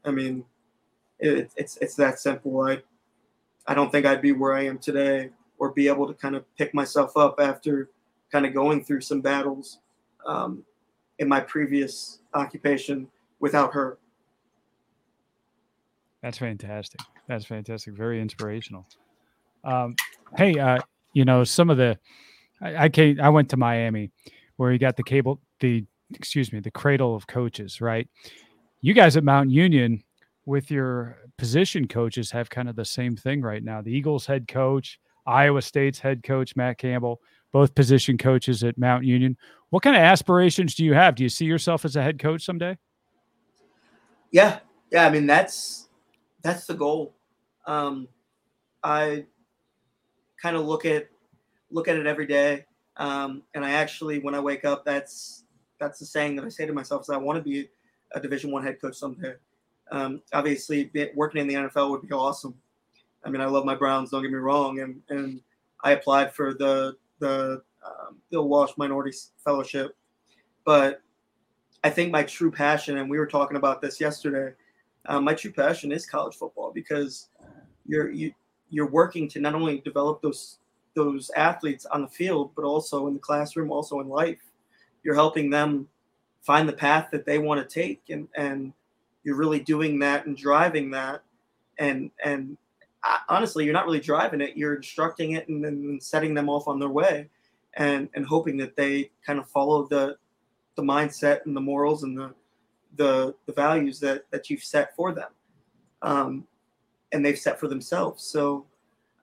I 0.04 0.10
mean, 0.10 0.44
it, 1.18 1.50
it's 1.56 1.76
it's 1.78 1.94
that 1.96 2.18
simple. 2.18 2.62
I 2.62 2.82
I 3.66 3.74
don't 3.74 3.92
think 3.92 4.06
I'd 4.06 4.22
be 4.22 4.32
where 4.32 4.54
I 4.54 4.64
am 4.64 4.78
today 4.78 5.30
or 5.58 5.70
be 5.72 5.88
able 5.88 6.06
to 6.06 6.14
kind 6.14 6.34
of 6.34 6.44
pick 6.56 6.72
myself 6.72 7.16
up 7.16 7.38
after 7.38 7.90
kind 8.32 8.46
of 8.46 8.54
going 8.54 8.82
through 8.82 9.02
some 9.02 9.20
battles 9.20 9.80
um, 10.26 10.64
in 11.18 11.28
my 11.28 11.40
previous 11.40 12.20
occupation 12.32 13.06
without 13.40 13.74
her. 13.74 13.98
That's 16.22 16.38
fantastic. 16.38 17.00
That's 17.28 17.44
fantastic. 17.44 17.94
Very 17.94 18.20
inspirational. 18.20 18.86
Um, 19.64 19.96
hey, 20.36 20.58
uh, 20.58 20.78
you 21.12 21.24
know, 21.24 21.44
some 21.44 21.70
of 21.70 21.76
the 21.76 21.98
I, 22.60 22.84
I 22.84 22.88
came 22.88 23.20
I 23.20 23.28
went 23.28 23.50
to 23.50 23.56
Miami 23.56 24.10
where 24.56 24.72
you 24.72 24.78
got 24.78 24.96
the 24.96 25.02
cable 25.02 25.40
the 25.60 25.84
excuse 26.14 26.52
me, 26.52 26.60
the 26.60 26.70
cradle 26.70 27.14
of 27.14 27.26
coaches, 27.26 27.80
right? 27.80 28.08
You 28.80 28.94
guys 28.94 29.16
at 29.16 29.24
Mount 29.24 29.50
Union 29.50 30.02
with 30.46 30.70
your 30.70 31.18
position 31.36 31.86
coaches 31.86 32.30
have 32.30 32.50
kind 32.50 32.68
of 32.68 32.76
the 32.76 32.84
same 32.84 33.16
thing 33.16 33.42
right 33.42 33.62
now. 33.62 33.82
The 33.82 33.92
Eagles 33.92 34.26
head 34.26 34.48
coach, 34.48 34.98
Iowa 35.26 35.62
State's 35.62 35.98
head 35.98 36.22
coach, 36.22 36.56
Matt 36.56 36.78
Campbell, 36.78 37.20
both 37.52 37.74
position 37.74 38.18
coaches 38.18 38.64
at 38.64 38.78
Mount 38.78 39.04
Union. 39.04 39.36
What 39.70 39.82
kind 39.82 39.96
of 39.96 40.02
aspirations 40.02 40.74
do 40.74 40.84
you 40.84 40.94
have? 40.94 41.14
Do 41.14 41.22
you 41.22 41.28
see 41.28 41.44
yourself 41.44 41.84
as 41.84 41.96
a 41.96 42.02
head 42.02 42.18
coach 42.18 42.44
someday? 42.44 42.76
Yeah, 44.30 44.60
yeah. 44.90 45.06
I 45.06 45.10
mean, 45.10 45.26
that's 45.26 45.88
that's 46.42 46.66
the 46.66 46.74
goal. 46.74 47.14
Um, 47.66 48.08
I 48.82 49.26
kind 50.40 50.56
of 50.56 50.66
look 50.66 50.84
at 50.84 51.08
look 51.70 51.88
at 51.88 51.96
it 51.96 52.06
every 52.06 52.26
day, 52.26 52.64
um, 52.96 53.42
and 53.54 53.64
I 53.64 53.70
actually, 53.70 54.18
when 54.18 54.34
I 54.34 54.40
wake 54.40 54.64
up, 54.64 54.84
that's 54.84 55.44
that's 55.78 55.98
the 55.98 56.06
saying 56.06 56.36
that 56.36 56.44
I 56.44 56.48
say 56.48 56.66
to 56.66 56.72
myself: 56.72 57.02
is 57.02 57.10
I 57.10 57.16
want 57.16 57.38
to 57.38 57.42
be 57.42 57.68
a 58.12 58.20
Division 58.20 58.50
One 58.50 58.62
head 58.62 58.80
coach 58.80 58.96
someday. 58.96 59.34
Um, 59.90 60.22
obviously, 60.32 60.90
working 61.14 61.40
in 61.40 61.48
the 61.48 61.54
NFL 61.54 61.90
would 61.90 62.02
be 62.02 62.12
awesome. 62.12 62.54
I 63.24 63.30
mean, 63.30 63.40
I 63.40 63.46
love 63.46 63.64
my 63.64 63.74
Browns. 63.74 64.10
Don't 64.10 64.22
get 64.22 64.30
me 64.30 64.38
wrong, 64.38 64.80
and 64.80 65.00
and 65.08 65.40
I 65.82 65.92
applied 65.92 66.34
for 66.34 66.54
the 66.54 66.96
the 67.18 67.62
um, 67.84 68.18
Bill 68.30 68.48
Walsh 68.48 68.72
Minority 68.76 69.16
Fellowship, 69.44 69.96
but 70.64 71.02
I 71.82 71.90
think 71.90 72.12
my 72.12 72.22
true 72.22 72.50
passion, 72.50 72.98
and 72.98 73.08
we 73.08 73.18
were 73.18 73.26
talking 73.26 73.56
about 73.56 73.80
this 73.80 74.00
yesterday, 74.00 74.54
um, 75.06 75.24
my 75.24 75.34
true 75.34 75.52
passion 75.52 75.92
is 75.92 76.06
college 76.06 76.36
football 76.36 76.72
because 76.72 77.28
you're 77.86 78.10
you 78.10 78.32
you're 78.70 78.88
working 78.88 79.28
to 79.28 79.40
not 79.40 79.54
only 79.54 79.78
develop 79.80 80.22
those 80.22 80.58
those 80.94 81.30
athletes 81.36 81.86
on 81.86 82.02
the 82.02 82.08
field, 82.08 82.50
but 82.56 82.64
also 82.64 83.06
in 83.06 83.14
the 83.14 83.20
classroom, 83.20 83.70
also 83.70 84.00
in 84.00 84.08
life. 84.08 84.40
You're 85.02 85.14
helping 85.14 85.50
them 85.50 85.88
find 86.40 86.68
the 86.68 86.72
path 86.72 87.08
that 87.12 87.26
they 87.26 87.38
want 87.38 87.66
to 87.66 87.74
take, 87.74 88.02
and 88.10 88.28
and 88.36 88.72
you're 89.24 89.36
really 89.36 89.60
doing 89.60 89.98
that 90.00 90.26
and 90.26 90.36
driving 90.36 90.90
that, 90.92 91.22
and 91.78 92.10
and 92.24 92.56
honestly, 93.28 93.64
you're 93.64 93.74
not 93.74 93.86
really 93.86 94.00
driving 94.00 94.40
it. 94.40 94.56
You're 94.56 94.76
instructing 94.76 95.32
it 95.32 95.48
and 95.48 95.64
then 95.64 95.98
setting 96.00 96.34
them 96.34 96.48
off 96.48 96.68
on 96.68 96.78
their 96.78 96.88
way, 96.88 97.28
and 97.74 98.08
and 98.14 98.26
hoping 98.26 98.56
that 98.58 98.76
they 98.76 99.10
kind 99.24 99.38
of 99.38 99.48
follow 99.48 99.86
the 99.86 100.16
the 100.76 100.82
mindset 100.82 101.44
and 101.46 101.56
the 101.56 101.60
morals 101.60 102.02
and 102.02 102.16
the 102.16 102.34
the 102.96 103.34
the 103.46 103.52
values 103.52 104.00
that 104.00 104.24
that 104.30 104.50
you've 104.50 104.64
set 104.64 104.94
for 104.96 105.12
them, 105.14 105.30
um, 106.02 106.46
and 107.12 107.24
they've 107.24 107.38
set 107.38 107.58
for 107.58 107.68
themselves. 107.68 108.22
So, 108.22 108.66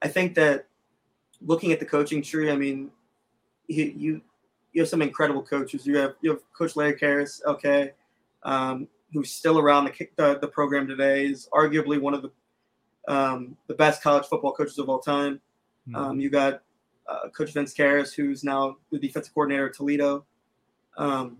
I 0.02 0.08
think 0.08 0.34
that 0.34 0.66
looking 1.44 1.72
at 1.72 1.80
the 1.80 1.86
coaching 1.86 2.22
tree, 2.22 2.50
I 2.50 2.56
mean, 2.56 2.90
you 3.66 3.84
you, 3.96 4.20
you 4.72 4.82
have 4.82 4.88
some 4.88 5.02
incredible 5.02 5.42
coaches. 5.42 5.86
You 5.86 5.96
have 5.98 6.14
you 6.20 6.30
have 6.30 6.40
Coach 6.52 6.76
Larry 6.76 6.94
Kehres, 6.94 7.44
okay, 7.44 7.92
um, 8.42 8.88
who's 9.12 9.30
still 9.30 9.58
around 9.58 9.84
the, 9.86 10.08
the 10.16 10.38
the 10.40 10.48
program 10.48 10.86
today, 10.86 11.26
is 11.26 11.48
arguably 11.52 12.00
one 12.00 12.14
of 12.14 12.22
the 12.22 12.30
um, 13.08 13.56
the 13.66 13.74
best 13.74 14.02
college 14.02 14.26
football 14.26 14.52
coaches 14.52 14.78
of 14.78 14.88
all 14.88 15.00
time. 15.00 15.40
Mm-hmm. 15.88 15.96
Um, 15.96 16.20
you 16.20 16.30
got 16.30 16.62
uh, 17.08 17.28
Coach 17.30 17.52
Vince 17.52 17.74
Kehres, 17.74 18.14
who's 18.14 18.44
now 18.44 18.76
the 18.92 18.98
defensive 18.98 19.34
coordinator 19.34 19.68
at 19.68 19.74
Toledo. 19.74 20.24
Um, 20.96 21.38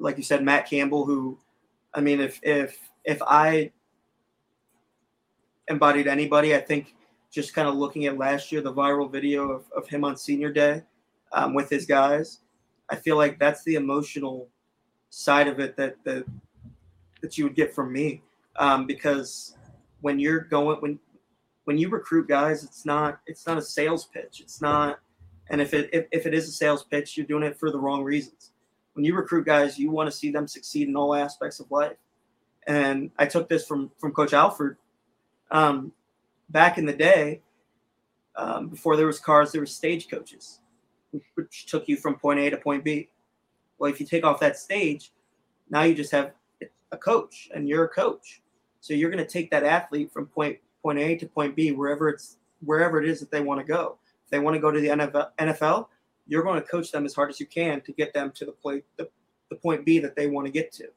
like 0.00 0.16
you 0.16 0.22
said, 0.22 0.42
Matt 0.42 0.68
Campbell, 0.68 1.04
who, 1.04 1.38
I 1.92 2.00
mean, 2.00 2.20
if 2.20 2.40
if 2.42 2.78
if 3.04 3.20
I 3.22 3.72
embodied 5.70 6.06
anybody, 6.06 6.54
I 6.54 6.60
think 6.60 6.94
just 7.30 7.54
kind 7.54 7.68
of 7.68 7.76
looking 7.76 8.06
at 8.06 8.18
last 8.18 8.50
year, 8.52 8.60
the 8.60 8.72
viral 8.72 9.10
video 9.10 9.50
of, 9.50 9.64
of 9.74 9.88
him 9.88 10.04
on 10.04 10.16
senior 10.16 10.52
day 10.52 10.82
um, 11.32 11.54
with 11.54 11.70
his 11.70 11.86
guys, 11.86 12.40
I 12.90 12.96
feel 12.96 13.16
like 13.16 13.38
that's 13.38 13.62
the 13.64 13.76
emotional 13.76 14.48
side 15.10 15.48
of 15.48 15.58
it 15.58 15.76
that 15.76 15.96
that 16.04 16.24
that 17.20 17.36
you 17.36 17.44
would 17.44 17.54
get 17.54 17.74
from 17.74 17.92
me 17.92 18.22
um, 18.56 18.86
because 18.86 19.56
when 20.00 20.18
you're 20.18 20.40
going 20.40 20.80
when 20.80 20.98
when 21.64 21.78
you 21.78 21.88
recruit 21.88 22.28
guys, 22.28 22.64
it's 22.64 22.84
not 22.84 23.20
it's 23.26 23.46
not 23.46 23.58
a 23.58 23.62
sales 23.62 24.06
pitch. 24.06 24.40
It's 24.40 24.60
not, 24.60 24.98
and 25.50 25.60
if 25.60 25.72
it 25.72 25.90
if, 25.92 26.06
if 26.10 26.26
it 26.26 26.34
is 26.34 26.48
a 26.48 26.52
sales 26.52 26.84
pitch, 26.84 27.16
you're 27.16 27.26
doing 27.26 27.44
it 27.44 27.58
for 27.58 27.70
the 27.70 27.78
wrong 27.78 28.02
reasons. 28.02 28.50
When 28.94 29.04
you 29.04 29.14
recruit 29.14 29.46
guys, 29.46 29.78
you 29.78 29.90
want 29.90 30.10
to 30.10 30.16
see 30.16 30.30
them 30.32 30.48
succeed 30.48 30.88
in 30.88 30.96
all 30.96 31.14
aspects 31.14 31.60
of 31.60 31.70
life. 31.70 31.96
And 32.66 33.10
I 33.18 33.26
took 33.26 33.48
this 33.48 33.66
from 33.66 33.90
from 33.98 34.12
Coach 34.12 34.32
Alford. 34.32 34.78
Um, 35.50 35.92
back 36.48 36.78
in 36.78 36.86
the 36.86 36.92
day, 36.92 37.42
um, 38.36 38.68
before 38.68 38.96
there 38.96 39.06
was 39.06 39.18
cars, 39.18 39.52
there 39.52 39.60
were 39.60 39.66
stagecoaches, 39.66 40.60
which 41.34 41.66
took 41.66 41.88
you 41.88 41.96
from 41.96 42.16
point 42.16 42.40
A 42.40 42.50
to 42.50 42.56
point 42.56 42.84
B. 42.84 43.08
Well, 43.78 43.90
if 43.90 44.00
you 44.00 44.06
take 44.06 44.24
off 44.24 44.40
that 44.40 44.58
stage, 44.58 45.12
now 45.68 45.82
you 45.82 45.94
just 45.94 46.12
have 46.12 46.32
a 46.92 46.96
coach, 46.96 47.48
and 47.54 47.68
you're 47.68 47.84
a 47.84 47.88
coach. 47.88 48.42
So 48.80 48.94
you're 48.94 49.10
going 49.10 49.24
to 49.24 49.30
take 49.30 49.50
that 49.50 49.64
athlete 49.64 50.12
from 50.12 50.26
point 50.26 50.58
point 50.82 50.98
A 50.98 51.16
to 51.16 51.26
point 51.26 51.54
B, 51.54 51.72
wherever 51.72 52.08
it's 52.08 52.38
wherever 52.64 53.02
it 53.02 53.08
is 53.08 53.20
that 53.20 53.30
they 53.30 53.40
want 53.40 53.60
to 53.60 53.64
go. 53.64 53.98
If 54.24 54.30
they 54.30 54.38
want 54.38 54.54
to 54.54 54.60
go 54.60 54.70
to 54.70 54.80
the 54.80 54.88
NFL, 54.88 55.86
you're 56.26 56.42
going 56.42 56.60
to 56.60 56.66
coach 56.66 56.92
them 56.92 57.04
as 57.04 57.14
hard 57.14 57.30
as 57.30 57.40
you 57.40 57.46
can 57.46 57.80
to 57.82 57.92
get 57.92 58.14
them 58.14 58.32
to 58.36 58.44
the 58.44 58.52
point 58.52 58.84
the, 58.96 59.08
the 59.50 59.56
point 59.56 59.84
B 59.84 59.98
that 59.98 60.16
they 60.16 60.26
want 60.26 60.46
to 60.46 60.52
get 60.52 60.72
to. 60.72 60.88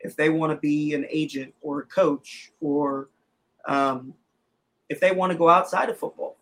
If 0.00 0.16
they 0.16 0.30
want 0.30 0.52
to 0.52 0.56
be 0.56 0.94
an 0.94 1.06
agent 1.10 1.54
or 1.60 1.80
a 1.80 1.86
coach, 1.86 2.52
or 2.60 3.08
um, 3.66 4.14
if 4.88 5.00
they 5.00 5.12
want 5.12 5.32
to 5.32 5.38
go 5.38 5.48
outside 5.48 5.88
of 5.88 5.98
football, 5.98 6.36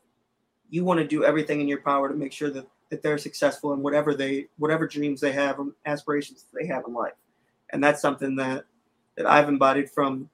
you 0.70 0.84
want 0.84 0.98
to 1.00 1.06
do 1.06 1.24
everything 1.24 1.60
in 1.60 1.68
your 1.68 1.80
power 1.80 2.08
to 2.08 2.14
make 2.14 2.32
sure 2.32 2.50
that 2.50 2.66
that 2.90 3.02
they're 3.02 3.18
successful 3.18 3.74
in 3.74 3.82
whatever 3.82 4.14
they 4.14 4.46
whatever 4.56 4.86
dreams 4.86 5.20
they 5.20 5.32
have 5.32 5.58
and 5.58 5.72
aspirations 5.86 6.46
they 6.54 6.66
have 6.66 6.84
in 6.86 6.94
life. 6.94 7.12
And 7.70 7.84
that's 7.84 8.00
something 8.00 8.36
that 8.36 8.64
that 9.16 9.26
I've 9.26 9.48
embodied 9.48 9.90
from 9.90 10.30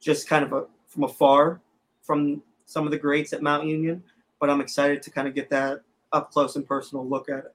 just 0.00 0.28
kind 0.28 0.44
of 0.44 0.52
a, 0.52 0.66
from 0.88 1.04
afar 1.04 1.60
from 2.02 2.42
some 2.66 2.84
of 2.84 2.90
the 2.90 2.98
greats 2.98 3.32
at 3.32 3.42
Mount 3.42 3.66
Union, 3.66 4.02
but 4.40 4.50
I'm 4.50 4.60
excited 4.60 5.02
to 5.02 5.10
kind 5.10 5.28
of 5.28 5.34
get 5.34 5.50
that 5.50 5.82
up 6.12 6.30
close 6.30 6.56
and 6.56 6.66
personal 6.66 7.06
look 7.06 7.28
at 7.28 7.38
it. 7.38 7.54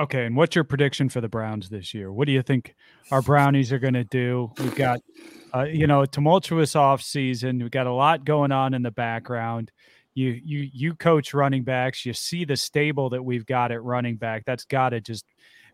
Okay, 0.00 0.24
and 0.24 0.34
what's 0.34 0.54
your 0.54 0.64
prediction 0.64 1.10
for 1.10 1.20
the 1.20 1.28
Browns 1.28 1.68
this 1.68 1.92
year? 1.92 2.10
What 2.10 2.24
do 2.24 2.32
you 2.32 2.40
think 2.40 2.74
our 3.10 3.20
Brownies 3.20 3.70
are 3.70 3.78
going 3.78 3.92
to 3.92 4.04
do? 4.04 4.50
We've 4.58 4.74
got, 4.74 5.00
uh, 5.54 5.64
you 5.64 5.86
know, 5.86 6.00
a 6.00 6.06
tumultuous 6.06 6.74
off 6.74 7.02
season. 7.02 7.58
We've 7.58 7.70
got 7.70 7.86
a 7.86 7.92
lot 7.92 8.24
going 8.24 8.50
on 8.50 8.72
in 8.72 8.82
the 8.82 8.90
background. 8.90 9.70
You, 10.14 10.40
you, 10.42 10.70
you 10.72 10.94
coach 10.94 11.34
running 11.34 11.64
backs. 11.64 12.06
You 12.06 12.14
see 12.14 12.46
the 12.46 12.56
stable 12.56 13.10
that 13.10 13.22
we've 13.22 13.44
got 13.44 13.72
at 13.72 13.82
running 13.82 14.16
back. 14.16 14.44
That's 14.46 14.64
got 14.64 14.90
to 14.90 15.02
just 15.02 15.26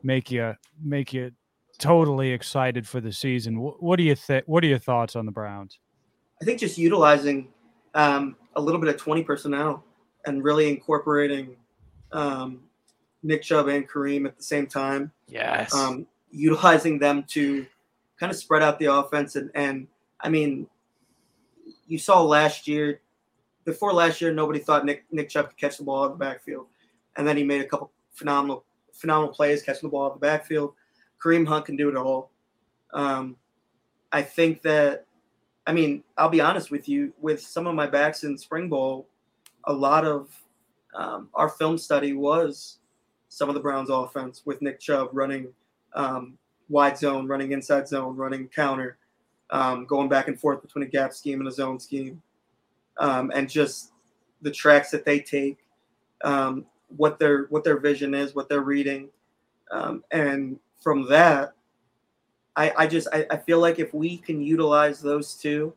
make 0.02 0.32
you 0.32 0.54
make 0.82 1.12
you 1.12 1.30
totally 1.78 2.32
excited 2.32 2.88
for 2.88 3.00
the 3.00 3.12
season. 3.12 3.60
What, 3.60 3.96
do 3.96 4.02
you 4.02 4.16
think? 4.16 4.42
What 4.46 4.64
are 4.64 4.66
your 4.66 4.78
thoughts 4.78 5.14
on 5.14 5.24
the 5.24 5.32
Browns? 5.32 5.78
I 6.42 6.44
think 6.44 6.58
just 6.58 6.78
utilizing 6.78 7.46
um, 7.94 8.34
a 8.56 8.60
little 8.60 8.80
bit 8.80 8.92
of 8.92 8.96
20 8.96 9.22
personnel 9.22 9.84
and 10.24 10.42
really 10.42 10.68
incorporating 10.68 11.54
um, 12.10 12.65
Nick 13.26 13.42
Chubb 13.42 13.66
and 13.66 13.88
Kareem 13.88 14.24
at 14.24 14.36
the 14.36 14.42
same 14.42 14.66
time. 14.66 15.10
Yes. 15.26 15.74
Um, 15.74 16.06
utilizing 16.30 16.98
them 16.98 17.24
to 17.30 17.66
kind 18.18 18.30
of 18.30 18.38
spread 18.38 18.62
out 18.62 18.78
the 18.78 18.86
offense. 18.86 19.34
And, 19.34 19.50
and 19.54 19.88
I 20.20 20.28
mean, 20.28 20.68
you 21.88 21.98
saw 21.98 22.22
last 22.22 22.68
year, 22.68 23.00
before 23.64 23.92
last 23.92 24.20
year, 24.20 24.32
nobody 24.32 24.60
thought 24.60 24.84
Nick, 24.84 25.04
Nick 25.10 25.28
Chubb 25.28 25.48
could 25.48 25.58
catch 25.58 25.78
the 25.78 25.84
ball 25.84 26.04
out 26.04 26.12
of 26.12 26.18
the 26.18 26.24
backfield. 26.24 26.66
And 27.16 27.26
then 27.26 27.36
he 27.36 27.42
made 27.42 27.62
a 27.62 27.64
couple 27.64 27.90
phenomenal, 28.12 28.64
phenomenal 28.92 29.34
plays 29.34 29.62
catching 29.62 29.88
the 29.88 29.90
ball 29.90 30.06
out 30.06 30.14
of 30.14 30.20
the 30.20 30.26
backfield. 30.26 30.74
Kareem 31.22 31.46
Hunt 31.46 31.66
can 31.66 31.76
do 31.76 31.88
it 31.88 31.96
all. 31.96 32.30
Um, 32.92 33.36
I 34.12 34.22
think 34.22 34.62
that, 34.62 35.04
I 35.66 35.72
mean, 35.72 36.04
I'll 36.16 36.28
be 36.28 36.40
honest 36.40 36.70
with 36.70 36.88
you, 36.88 37.12
with 37.20 37.40
some 37.40 37.66
of 37.66 37.74
my 37.74 37.88
backs 37.88 38.22
in 38.22 38.38
spring 38.38 38.68
ball, 38.68 39.08
a 39.64 39.72
lot 39.72 40.04
of 40.04 40.28
um, 40.94 41.28
our 41.34 41.48
film 41.48 41.76
study 41.76 42.12
was 42.12 42.78
some 43.28 43.48
of 43.48 43.54
the 43.54 43.60
Browns 43.60 43.90
offense 43.90 44.42
with 44.44 44.62
Nick 44.62 44.80
Chubb 44.80 45.10
running 45.12 45.48
um, 45.94 46.38
wide 46.68 46.96
zone, 46.98 47.26
running 47.26 47.52
inside 47.52 47.88
zone, 47.88 48.16
running 48.16 48.48
counter, 48.48 48.98
um, 49.50 49.84
going 49.86 50.08
back 50.08 50.28
and 50.28 50.38
forth 50.38 50.62
between 50.62 50.84
a 50.84 50.88
gap 50.88 51.12
scheme 51.12 51.40
and 51.40 51.48
a 51.48 51.52
zone 51.52 51.78
scheme. 51.78 52.22
um, 52.98 53.30
and 53.34 53.48
just 53.48 53.92
the 54.42 54.50
tracks 54.50 54.90
that 54.90 55.04
they 55.04 55.20
take, 55.20 55.58
um, 56.22 56.64
what 56.96 57.18
their 57.18 57.44
what 57.44 57.64
their 57.64 57.78
vision 57.78 58.14
is, 58.14 58.34
what 58.34 58.48
they're 58.48 58.60
reading, 58.60 59.08
um, 59.70 60.04
and 60.10 60.58
from 60.82 61.08
that, 61.08 61.52
I, 62.54 62.72
I 62.76 62.86
just 62.86 63.08
I, 63.12 63.26
I 63.30 63.36
feel 63.36 63.60
like 63.60 63.78
if 63.78 63.92
we 63.92 64.18
can 64.18 64.40
utilize 64.40 65.00
those 65.00 65.34
two, 65.34 65.74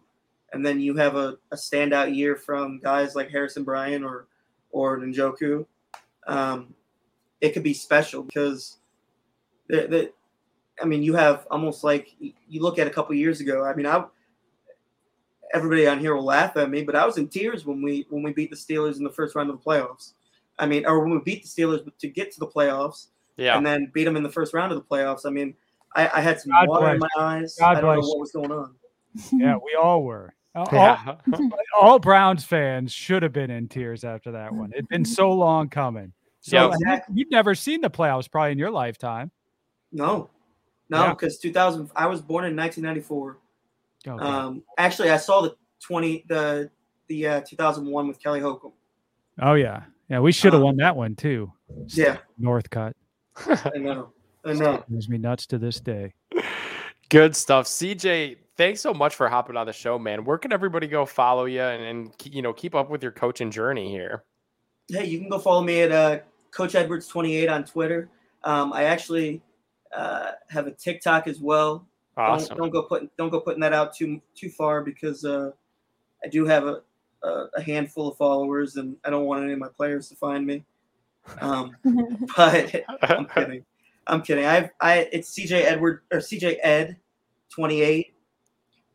and 0.54 0.66
then 0.66 0.80
you 0.80 0.96
have 0.96 1.16
a, 1.16 1.38
a 1.52 1.56
standout 1.56 2.16
year 2.16 2.36
from 2.36 2.80
guys 2.80 3.16
like 3.16 3.30
Harrison 3.30 3.64
Bryant 3.64 4.04
or 4.06 4.28
or 4.72 5.00
Njoku, 5.00 5.66
um, 6.28 6.74
it 7.42 7.54
could 7.54 7.64
be 7.64 7.74
special 7.74 8.24
because 8.24 8.78
the, 9.68 9.88
the 9.88 10.12
I 10.82 10.86
mean 10.86 11.04
you 11.04 11.16
have 11.16 11.48
almost 11.52 11.84
like 11.84 12.16
you 12.20 12.62
look 12.62 12.80
at 12.80 12.88
a 12.88 12.92
couple 12.92 13.16
years 13.16 13.40
ago. 13.42 13.64
I 13.66 13.74
mean 13.76 13.86
I 13.86 14.06
everybody 15.54 15.88
on 15.88 16.00
here 16.00 16.16
will 16.16 16.26
laugh 16.26 16.56
at 16.58 16.70
me, 16.70 16.84
but 16.84 16.96
I 16.96 17.06
was 17.06 17.18
in 17.18 17.28
tears 17.28 17.66
when 17.66 17.82
we 17.82 18.06
when 18.10 18.24
we 18.24 18.34
beat 18.34 18.50
the 18.50 18.56
Steelers 18.56 18.98
in 18.98 19.04
the 19.04 19.12
first 19.12 19.36
round 19.36 19.50
of 19.50 19.58
the 19.58 19.64
playoffs. 19.64 20.14
I 20.58 20.66
mean, 20.66 20.86
or 20.86 21.00
when 21.00 21.12
we 21.12 21.20
beat 21.20 21.44
the 21.44 21.48
Steelers 21.50 21.88
to 22.00 22.08
get 22.08 22.32
to 22.34 22.40
the 22.40 22.48
playoffs, 22.48 23.08
Yeah. 23.38 23.56
and 23.58 23.66
then 23.66 23.90
beat 23.94 24.04
them 24.04 24.18
in 24.18 24.24
the 24.24 24.30
first 24.30 24.54
round 24.54 24.72
of 24.74 24.78
the 24.78 24.84
playoffs. 24.84 25.26
I 25.26 25.30
mean, 25.30 25.56
I, 25.96 26.10
I 26.16 26.22
had 26.22 26.40
some 26.42 26.52
God 26.52 26.68
water 26.68 26.94
in 26.96 27.00
my 27.00 27.08
eyes. 27.18 27.56
God 27.58 27.78
I 27.78 27.82
don't 27.82 27.96
know 27.96 28.08
what 28.08 28.20
was 28.20 28.32
going 28.32 28.52
on. 28.52 28.76
Yeah, 29.32 29.56
we 29.56 29.76
all 29.82 30.04
were. 30.04 30.34
All, 30.56 30.68
Yeah. 30.74 31.16
all 31.80 31.98
Browns 32.00 32.44
fans 32.44 32.92
should 32.92 33.24
have 33.24 33.32
been 33.32 33.50
in 33.50 33.68
tears 33.70 34.04
after 34.04 34.32
that 34.34 34.54
one. 34.54 34.72
It'd 34.74 34.90
been 34.90 35.06
so 35.06 35.32
long 35.32 35.70
coming. 35.70 36.12
So 36.42 36.72
Yep. 36.72 37.04
you- 37.10 37.16
you've 37.16 37.32
never 37.32 37.54
seen 37.56 37.82
the 37.82 37.90
playoffs 37.90 38.30
probably 38.32 38.52
in 38.54 38.58
your 38.60 38.72
lifetime. 38.72 39.32
No, 39.92 40.30
no, 40.90 41.04
Yeah. 41.04 41.10
because 41.14 41.38
2000. 41.40 41.90
I 41.96 42.06
was 42.08 42.22
born 42.22 42.46
in 42.46 42.56
1994. 42.56 43.38
Okay. 44.08 44.24
Um, 44.24 44.64
actually, 44.78 45.10
I 45.12 45.18
saw 45.18 45.42
the 45.42 45.56
20 45.82 46.26
the 46.30 46.70
the 47.08 47.28
uh, 47.28 47.42
2001 47.42 48.08
with 48.08 48.22
Kelly 48.22 48.40
Holcomb. 48.40 48.74
oh 49.42 49.54
yeah, 49.56 49.84
yeah. 50.10 50.20
We 50.20 50.32
should 50.32 50.54
have 50.54 50.62
um, 50.62 50.66
won 50.66 50.78
that 50.78 50.96
one 50.96 51.16
too. 51.16 51.52
Yeah, 51.88 52.18
Northcutt 52.40 52.94
I 53.48 53.78
know. 53.78 54.14
I 54.46 54.54
know. 54.54 54.84
drives 54.90 55.10
me 55.10 55.18
nuts 55.18 55.46
to 55.48 55.58
this 55.58 55.80
day. 55.80 56.14
Good 57.10 57.36
stuff. 57.36 57.66
CJ, 57.66 58.38
thanks 58.56 58.80
so 58.82 58.94
much 58.94 59.16
for 59.16 59.28
hopping 59.28 59.58
on 59.58 59.66
the 59.66 59.74
show, 59.74 59.98
man. 59.98 60.24
Where 60.24 60.38
can 60.38 60.54
everybody 60.54 60.88
go 60.88 61.06
follow 61.06 61.46
you 61.46 61.62
and, 61.62 61.84
and 61.84 62.14
you 62.24 62.42
know 62.42 62.54
keep 62.54 62.76
up 62.76 62.90
with 62.90 63.02
your 63.02 63.12
coaching 63.12 63.50
journey 63.52 63.90
here? 63.90 64.24
Hey, 64.90 65.06
you 65.06 65.20
can 65.20 65.30
go 65.30 65.40
follow 65.40 65.62
me 65.62 65.82
at 65.82 65.92
uh, 65.92 66.20
Coach 66.52 66.76
Edwards 66.76 67.08
28 67.08 67.48
on 67.50 67.64
Twitter. 67.64 68.10
Um, 68.44 68.74
I 68.74 68.84
actually 68.86 69.42
uh, 69.94 70.32
have 70.50 70.68
a 70.68 70.72
TikTok 70.72 71.28
as 71.28 71.40
well. 71.40 71.88
Awesome. 72.18 72.50
Don't, 72.50 72.58
don't 72.58 72.70
go 72.72 72.84
putting 72.84 73.10
don't 73.18 73.30
go 73.30 73.40
putting 73.40 73.62
that 73.62 73.74
out 73.74 73.96
too 73.96 74.22
too 74.36 74.50
far 74.50 74.84
because 74.84 75.24
uh, 75.24 75.52
I 76.24 76.28
do 76.28 76.46
have 76.46 76.66
a, 76.66 76.82
a 77.24 77.46
a 77.56 77.62
handful 77.62 78.10
of 78.10 78.18
followers 78.18 78.76
and 78.76 78.98
I 79.06 79.10
don't 79.10 79.26
want 79.26 79.44
any 79.44 79.54
of 79.54 79.60
my 79.60 79.70
players 79.70 80.10
to 80.10 80.16
find 80.16 80.46
me. 80.46 80.66
Um, 81.40 81.78
but 82.36 82.84
I'm 83.02 83.26
kidding. 83.28 83.66
I'm 84.08 84.22
kidding. 84.22 84.46
I've 84.46 84.70
I 84.82 85.10
it's 85.14 85.32
CJ 85.32 85.64
Edward 85.64 86.02
or 86.12 86.20
CJ 86.20 86.58
Ed 86.62 86.98
28. 87.50 88.14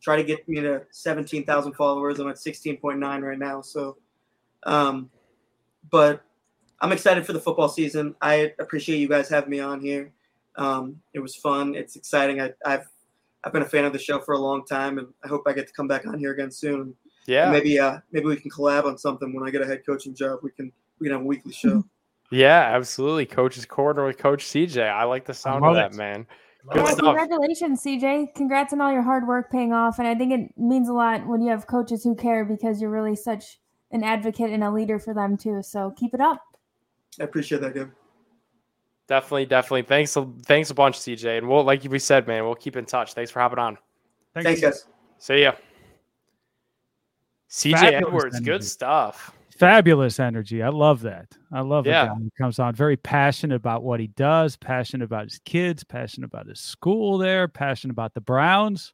Try 0.03 0.17
to 0.17 0.25
get 0.25 0.47
me 0.47 0.61
to 0.61 0.83
17,000 0.91 1.73
followers. 1.73 2.19
I'm 2.19 2.29
at 2.29 2.37
16.9 2.37 3.23
right 3.23 3.39
now. 3.39 3.63
So, 3.63 3.97
um, 4.65 5.11
but 5.91 6.23
I'm 6.81 6.93
excited 6.93 7.25
for 7.27 7.33
the 7.33 7.41
football 7.41 7.69
season. 7.69 8.15
I 8.21 8.53
appreciate 8.59 8.99
you 8.99 9.09
guys 9.09 9.29
having 9.29 9.51
me 9.51 9.61
on 9.61 9.81
here. 9.81 10.13
Um, 10.57 11.01
it 11.15 11.21
was 11.21 11.35
fun. 11.35 11.75
It's 11.75 11.97
exciting. 11.97 12.41
I, 12.41 12.53
I've 12.65 12.87
I've 13.45 13.53
been 13.53 13.63
a 13.63 13.69
fan 13.69 13.85
of 13.85 13.93
the 13.93 13.99
show 13.99 14.21
for 14.21 14.33
a 14.35 14.39
long 14.39 14.65
time, 14.65 14.99
and 14.99 15.09
I 15.25 15.29
hope 15.29 15.43
I 15.47 15.53
get 15.53 15.67
to 15.67 15.73
come 15.73 15.87
back 15.89 16.07
on 16.07 16.19
here 16.19 16.33
again 16.33 16.51
soon. 16.51 16.95
yeah. 17.27 17.45
And 17.45 17.53
maybe 17.53 17.79
uh 17.79 17.99
maybe 18.13 18.27
we 18.27 18.37
can 18.37 18.51
collab 18.51 18.85
on 18.85 18.97
something 18.99 19.33
when 19.35 19.47
I 19.47 19.51
get 19.51 19.63
a 19.63 19.67
head 19.67 19.83
coaching 19.85 20.15
job. 20.15 20.41
We 20.43 20.51
can 20.51 20.73
we 20.99 21.07
can 21.09 21.13
have 21.13 21.23
a 21.23 21.27
weekly 21.27 21.53
show. 21.63 21.85
Yeah, 22.31 22.71
absolutely. 22.75 23.27
Coach's 23.27 23.67
corner 23.67 24.05
with 24.07 24.19
Coach 24.19 24.45
CJ. 24.47 24.91
I 24.91 25.05
like 25.05 25.25
the 25.27 25.35
sound 25.35 25.65
of 25.65 25.75
that, 25.75 25.93
it. 25.93 25.97
man. 25.97 26.27
Love 26.67 26.75
Good 26.75 26.83
Well, 26.85 26.93
stuff. 26.97 27.05
congratulations, 27.17 27.83
CJ. 27.85 28.35
Congrats 28.35 28.73
on 28.73 28.81
all 28.81 28.91
your 28.91 29.03
hard 29.03 29.29
work 29.29 29.53
paying 29.53 29.73
off. 29.75 29.99
And 29.99 30.09
I 30.09 30.15
think 30.15 30.33
it 30.33 30.51
means 30.59 30.89
a 30.89 30.95
lot 30.95 31.27
when 31.27 31.43
you 31.43 31.51
have 31.51 31.67
coaches 31.67 32.03
who 32.03 32.15
care 32.17 32.45
because 32.45 32.81
you're 32.81 32.91
really 32.91 33.15
such 33.15 33.61
an 33.91 34.03
advocate 34.03 34.51
and 34.51 34.65
a 34.65 34.71
leader 34.71 34.99
for 34.99 35.15
them 35.15 35.37
too. 35.37 35.63
So 35.63 35.93
keep 35.97 36.15
it 36.15 36.21
up. 36.21 36.43
I 37.21 37.25
appreciate 37.25 37.61
that, 37.61 37.75
Gabe. 37.75 37.91
Definitely, 39.07 39.47
definitely. 39.47 39.83
Thanks, 39.83 40.17
thanks 40.45 40.71
a 40.71 40.75
bunch, 40.75 40.99
CJ. 40.99 41.39
And 41.39 41.49
we'll, 41.49 41.63
like 41.63 41.85
we 41.85 41.99
said, 41.99 42.27
man, 42.27 42.45
we'll 42.45 42.55
keep 42.55 42.77
in 42.77 42.87
touch. 42.87 43.13
Thanks 43.13 43.31
for 43.31 43.41
hopping 43.41 43.59
on. 43.59 43.79
Thanks, 44.35 44.61
guys. 44.61 44.87
See 45.19 45.43
ya. 45.43 45.53
CJ 47.51 47.73
Fabulous 47.73 47.95
Edwards, 48.07 48.41
good 48.41 48.65
stuff. 48.65 49.33
Fabulous 49.57 50.19
energy. 50.19 50.63
I 50.63 50.71
love 50.71 51.03
that. 51.03 51.29
I 51.53 51.61
love 51.61 51.87
Yeah. 51.87 52.05
a 52.05 52.07
guy 52.09 52.15
who 52.15 52.31
comes 52.37 52.59
on 52.59 52.75
very 52.75 52.97
passionate 52.97 53.55
about 53.55 53.85
what 53.85 54.01
he 54.01 54.09
does, 54.09 54.57
passionate 54.57 55.05
about 55.05 55.25
his 55.25 55.39
kids, 55.45 55.85
passionate 55.85 56.27
about 56.27 56.49
his 56.49 56.59
school 56.59 57.19
there, 57.19 57.47
passionate 57.47 57.93
about 57.93 58.15
the 58.15 58.21
Browns. 58.21 58.93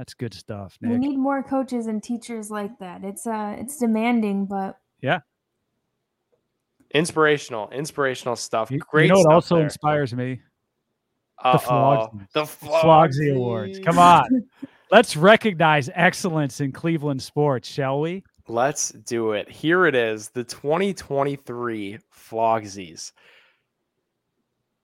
That's 0.00 0.14
good 0.14 0.32
stuff, 0.32 0.78
We 0.80 0.96
need 0.96 1.18
more 1.18 1.42
coaches 1.42 1.86
and 1.86 2.02
teachers 2.02 2.50
like 2.50 2.78
that. 2.78 3.04
It's 3.04 3.26
uh 3.26 3.54
it's 3.58 3.76
demanding, 3.76 4.46
but 4.46 4.78
yeah. 5.02 5.18
Inspirational, 6.94 7.68
inspirational 7.68 8.34
stuff. 8.34 8.70
You, 8.70 8.76
you 8.76 8.82
Great 8.90 9.10
know 9.10 9.16
what 9.16 9.20
stuff 9.24 9.32
also 9.34 9.54
there. 9.56 9.64
inspires 9.64 10.14
me? 10.14 10.40
Uh-oh. 11.44 11.58
Flogsy. 11.58 12.26
The 12.32 12.44
Flogsy 12.46 13.36
Awards. 13.36 13.78
Come 13.80 13.98
on. 13.98 14.24
Let's 14.90 15.18
recognize 15.18 15.90
excellence 15.94 16.62
in 16.62 16.72
Cleveland 16.72 17.20
sports, 17.20 17.68
shall 17.68 18.00
we? 18.00 18.24
Let's 18.48 18.92
do 18.92 19.32
it. 19.32 19.50
Here 19.50 19.84
it 19.84 19.94
is, 19.94 20.30
the 20.30 20.44
2023 20.44 21.98
Flogsies. 22.10 23.12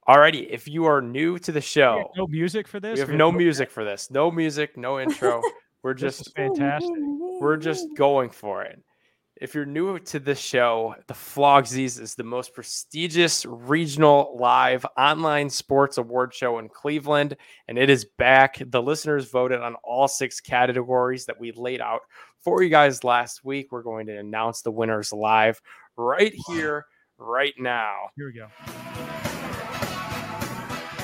Alrighty, 0.09 0.47
if 0.49 0.69
you 0.69 0.85
are 0.85 1.03
new 1.03 1.37
to 1.41 1.51
the 1.51 1.61
show, 1.61 2.13
no 2.17 2.29
music 2.29 2.69
for 2.69 2.79
this. 2.79 2.95
we 2.95 3.01
have 3.01 3.11
no 3.11 3.33
music 3.33 3.71
for 3.71 3.85
this. 3.85 4.09
No 4.11 4.31
music, 4.31 4.77
no 4.77 5.01
intro. 5.01 5.43
We're 5.83 5.95
just 5.95 6.35
fantastic. 6.35 6.91
we're 7.41 7.57
just 7.57 7.87
going 7.97 8.31
for 8.31 8.65
it. 8.65 8.83
If 9.41 9.55
you're 9.55 9.67
new 9.67 9.99
to 10.01 10.19
this 10.19 10.41
show, 10.41 10.97
the 11.07 11.15
Flogsies 11.15 12.01
is 12.01 12.17
the 12.17 12.25
most 12.25 12.55
prestigious 12.55 13.45
regional 13.47 14.37
live 14.37 14.85
online 14.99 15.49
sports 15.49 15.99
award 15.99 16.35
show 16.35 16.59
in 16.59 16.69
Cleveland, 16.69 17.37
and 17.69 17.79
it 17.79 17.89
is 17.89 18.05
back. 18.19 18.61
The 18.67 18.83
listeners 18.83 19.31
voted 19.31 19.61
on 19.61 19.77
all 19.85 20.09
six 20.09 20.41
categories 20.41 21.27
that 21.27 21.39
we 21.39 21.53
laid 21.53 21.81
out 21.81 22.01
for 22.43 22.65
you 22.65 22.69
guys 22.69 23.05
last 23.05 23.45
week. 23.45 23.71
We're 23.71 23.83
going 23.83 24.07
to 24.07 24.19
announce 24.19 24.63
the 24.63 24.73
winners 24.73 25.13
live 25.13 25.61
right 25.97 26.35
here, 26.49 26.87
right 27.17 27.55
now. 27.59 28.09
Here 28.17 28.27
we 28.27 28.33
go. 28.33 28.49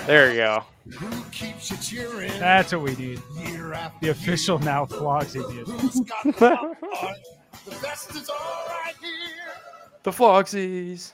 There 0.06 0.30
you 0.30 0.36
go. 0.38 0.64
Who 0.98 1.22
keeps 1.30 1.70
you 1.70 1.76
cheering 1.76 2.32
That's 2.40 2.72
what 2.72 2.82
we 2.82 2.96
need. 2.96 3.22
year 3.46 3.72
after 3.72 3.98
The 4.04 4.10
official 4.10 4.58
now 4.58 4.84
Flogsy 4.84 5.38
music. 5.52 5.74
Who's 5.74 6.00
got 6.00 6.24
the 6.24 6.32
top 6.32 6.80
part? 6.80 7.16
The 7.64 7.70
best 7.82 8.10
is 8.16 8.28
all 8.28 8.66
right 8.68 8.94
here. 9.00 9.52
The 10.02 10.10
Flogsies. 10.10 11.12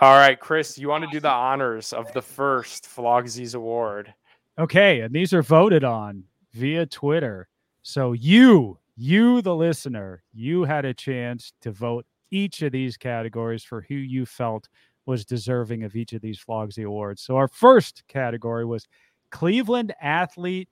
All 0.00 0.14
right, 0.14 0.40
Chris, 0.40 0.76
you 0.78 0.88
want 0.88 1.04
to 1.04 1.10
do 1.10 1.20
the 1.20 1.30
honors 1.30 1.92
of 1.92 2.12
the 2.12 2.22
first 2.22 2.84
Flogsies 2.84 3.54
Award? 3.54 4.12
Okay, 4.58 5.00
and 5.00 5.14
these 5.14 5.32
are 5.32 5.42
voted 5.42 5.84
on 5.84 6.24
via 6.54 6.86
Twitter. 6.86 7.48
So 7.82 8.12
you, 8.12 8.78
you 8.96 9.40
the 9.42 9.54
listener, 9.54 10.24
you 10.32 10.64
had 10.64 10.84
a 10.84 10.94
chance 10.94 11.52
to 11.60 11.70
vote 11.70 12.06
each 12.32 12.62
of 12.62 12.72
these 12.72 12.96
categories 12.96 13.62
for 13.62 13.82
who 13.88 13.94
you 13.94 14.26
felt 14.26 14.68
was 15.10 15.24
deserving 15.24 15.82
of 15.82 15.96
each 15.96 16.12
of 16.12 16.22
these 16.22 16.38
Flogsy 16.38 16.84
awards. 16.84 17.20
So 17.20 17.34
our 17.34 17.48
first 17.48 18.04
category 18.06 18.64
was 18.64 18.86
Cleveland 19.32 19.92
Athlete 20.00 20.68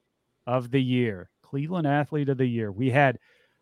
of 0.46 0.70
the 0.70 0.80
Year. 0.80 1.28
Cleveland 1.42 1.88
Athlete 1.88 2.28
of 2.28 2.38
the 2.38 2.46
Year. 2.46 2.70
We 2.70 2.88
had 2.88 3.18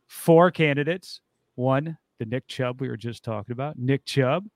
four 0.06 0.50
candidates. 0.50 1.22
One, 1.54 1.96
the 2.18 2.26
Nick 2.26 2.46
Chubb 2.46 2.82
we 2.82 2.88
were 2.88 2.98
just 2.98 3.24
talking 3.24 3.54
about, 3.54 3.78
Nick 3.78 4.04
Chubb. 4.04 4.46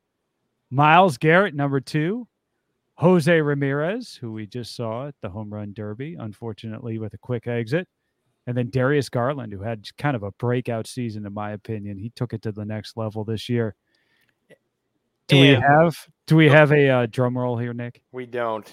Myles 0.70 1.16
Garrett, 1.16 1.54
number 1.54 1.80
two. 1.80 2.28
Jose 2.96 3.40
Ramirez, 3.40 4.14
who 4.20 4.30
we 4.30 4.46
just 4.46 4.76
saw 4.76 5.08
at 5.08 5.14
the 5.22 5.30
home 5.30 5.48
run 5.52 5.72
derby, 5.72 6.16
unfortunately 6.20 6.98
with 6.98 7.14
a 7.14 7.18
quick 7.18 7.46
exit. 7.46 7.88
And 8.46 8.54
then 8.54 8.68
Darius 8.68 9.08
Garland, 9.08 9.54
who 9.54 9.62
had 9.62 9.88
kind 9.96 10.14
of 10.14 10.22
a 10.22 10.32
breakout 10.32 10.86
season, 10.86 11.24
in 11.24 11.32
my 11.32 11.52
opinion. 11.52 11.96
He 11.96 12.10
took 12.14 12.34
it 12.34 12.42
to 12.42 12.52
the 12.52 12.66
next 12.66 12.98
level 12.98 13.24
this 13.24 13.48
year. 13.48 13.74
Do 15.30 15.40
we 15.40 15.48
have 15.50 15.96
do 16.26 16.36
we 16.36 16.48
have 16.48 16.72
a 16.72 16.88
uh, 16.88 17.06
drum 17.06 17.38
roll 17.38 17.56
here, 17.56 17.72
Nick? 17.72 18.02
We 18.10 18.26
don't. 18.26 18.66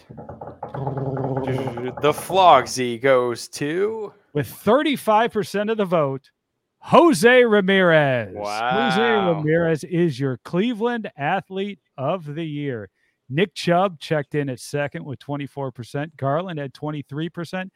The 2.01 2.14
Flogsy 2.14 2.99
goes 2.99 3.47
to 3.49 4.14
With 4.34 4.47
35% 4.47 5.72
of 5.72 5.78
the 5.78 5.86
vote, 5.86 6.32
Jose 6.80 7.43
Ramirez. 7.43 8.34
Wow. 8.34 8.89
Jose 8.89 9.01
Ramirez 9.01 9.84
is 9.84 10.20
your 10.20 10.39
Cleveland 10.45 11.12
Athlete 11.16 11.80
of 11.97 12.26
the 12.26 12.45
Year. 12.45 12.89
Nick 13.30 13.53
Chubb 13.53 13.99
checked 13.99 14.36
in 14.36 14.49
at 14.49 14.60
second 14.60 15.05
with 15.05 15.20
24%. 15.20 16.16
Garland 16.16 16.60
had 16.60 16.74
23%. 16.74 17.70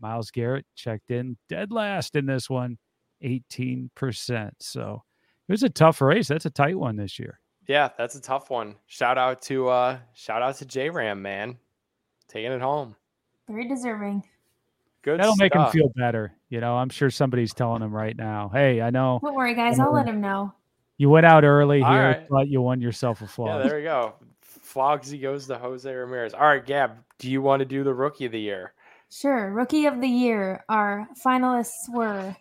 Myles 0.00 0.30
Garrett 0.30 0.66
checked 0.74 1.10
in 1.10 1.38
dead 1.48 1.72
last 1.72 2.16
in 2.16 2.26
this 2.26 2.50
one 2.50 2.76
18%. 3.24 4.50
So 4.60 5.02
it 5.48 5.52
was 5.52 5.62
a 5.62 5.70
tough 5.70 6.00
race. 6.02 6.28
That's 6.28 6.44
a 6.44 6.50
tight 6.50 6.78
one 6.78 6.96
this 6.96 7.18
year. 7.18 7.40
Yeah, 7.66 7.88
that's 7.98 8.14
a 8.14 8.20
tough 8.20 8.50
one. 8.50 8.76
Shout 8.86 9.18
out 9.18 9.42
to 9.42 9.68
uh 9.68 9.98
shout 10.14 10.42
out 10.42 10.56
to 10.56 10.66
J 10.66 10.90
Ram, 10.90 11.22
man. 11.22 11.56
Taking 12.28 12.52
it 12.52 12.60
home. 12.60 12.94
Very 13.48 13.68
deserving. 13.68 14.22
Good 15.02 15.20
That'll 15.20 15.36
make 15.36 15.54
him 15.54 15.66
feel 15.70 15.92
better. 15.94 16.32
You 16.48 16.60
know, 16.60 16.74
I'm 16.76 16.88
sure 16.88 17.10
somebody's 17.10 17.54
telling 17.54 17.82
him 17.82 17.92
right 17.94 18.16
now, 18.16 18.50
hey, 18.52 18.80
I 18.82 18.90
know 18.90 19.20
Don't 19.22 19.34
worry, 19.34 19.54
guys. 19.54 19.78
I'll 19.78 19.92
let 19.92 20.06
him 20.08 20.20
know. 20.20 20.52
you 20.96 21.08
went 21.08 21.26
out 21.26 21.44
early 21.44 21.80
All 21.82 21.92
here, 21.92 22.02
right. 22.02 22.26
but 22.28 22.48
you 22.48 22.60
won 22.60 22.80
yourself 22.80 23.20
a 23.22 23.42
Yeah, 23.42 23.58
there 23.58 23.76
we 23.76 23.82
go. 23.84 24.14
Flogsy 24.44 25.20
goes 25.22 25.46
to 25.46 25.58
Jose 25.58 25.92
Ramirez. 25.92 26.34
All 26.34 26.46
right, 26.46 26.64
Gab, 26.64 26.98
do 27.18 27.30
you 27.30 27.40
want 27.40 27.60
to 27.60 27.64
do 27.64 27.84
the 27.84 27.94
rookie 27.94 28.26
of 28.26 28.32
the 28.32 28.40
year? 28.40 28.72
Sure. 29.08 29.52
Rookie 29.52 29.86
of 29.86 30.00
the 30.00 30.08
year. 30.08 30.64
Our 30.68 31.06
finalists 31.24 31.88
were 31.88 32.34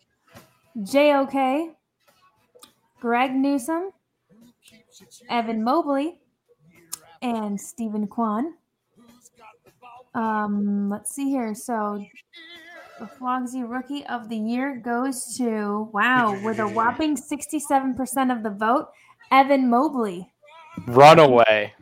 JOK, 0.84 1.76
Greg 3.00 3.32
Newsome, 3.36 3.92
Evan 5.30 5.64
Mobley, 5.64 6.20
and 7.22 7.60
Steven 7.60 8.08
Kwan. 8.08 8.54
Um, 10.14 10.90
let's 10.90 11.14
see 11.14 11.30
here. 11.30 11.54
So 11.54 12.04
the 13.00 13.06
Flogsy 13.08 13.64
Rookie 13.64 14.06
of 14.06 14.30
the 14.30 14.38
Year 14.38 14.78
goes 14.84 15.36
to 15.38 15.90
wow, 15.94 16.40
with 16.44 16.60
a 16.60 16.68
whopping 16.68 17.18
67% 17.18 18.32
of 18.36 18.44
the 18.44 18.50
vote, 18.50 18.90
Evan 19.32 19.70
Mobley. 19.70 20.32
Runaway. 20.88 21.74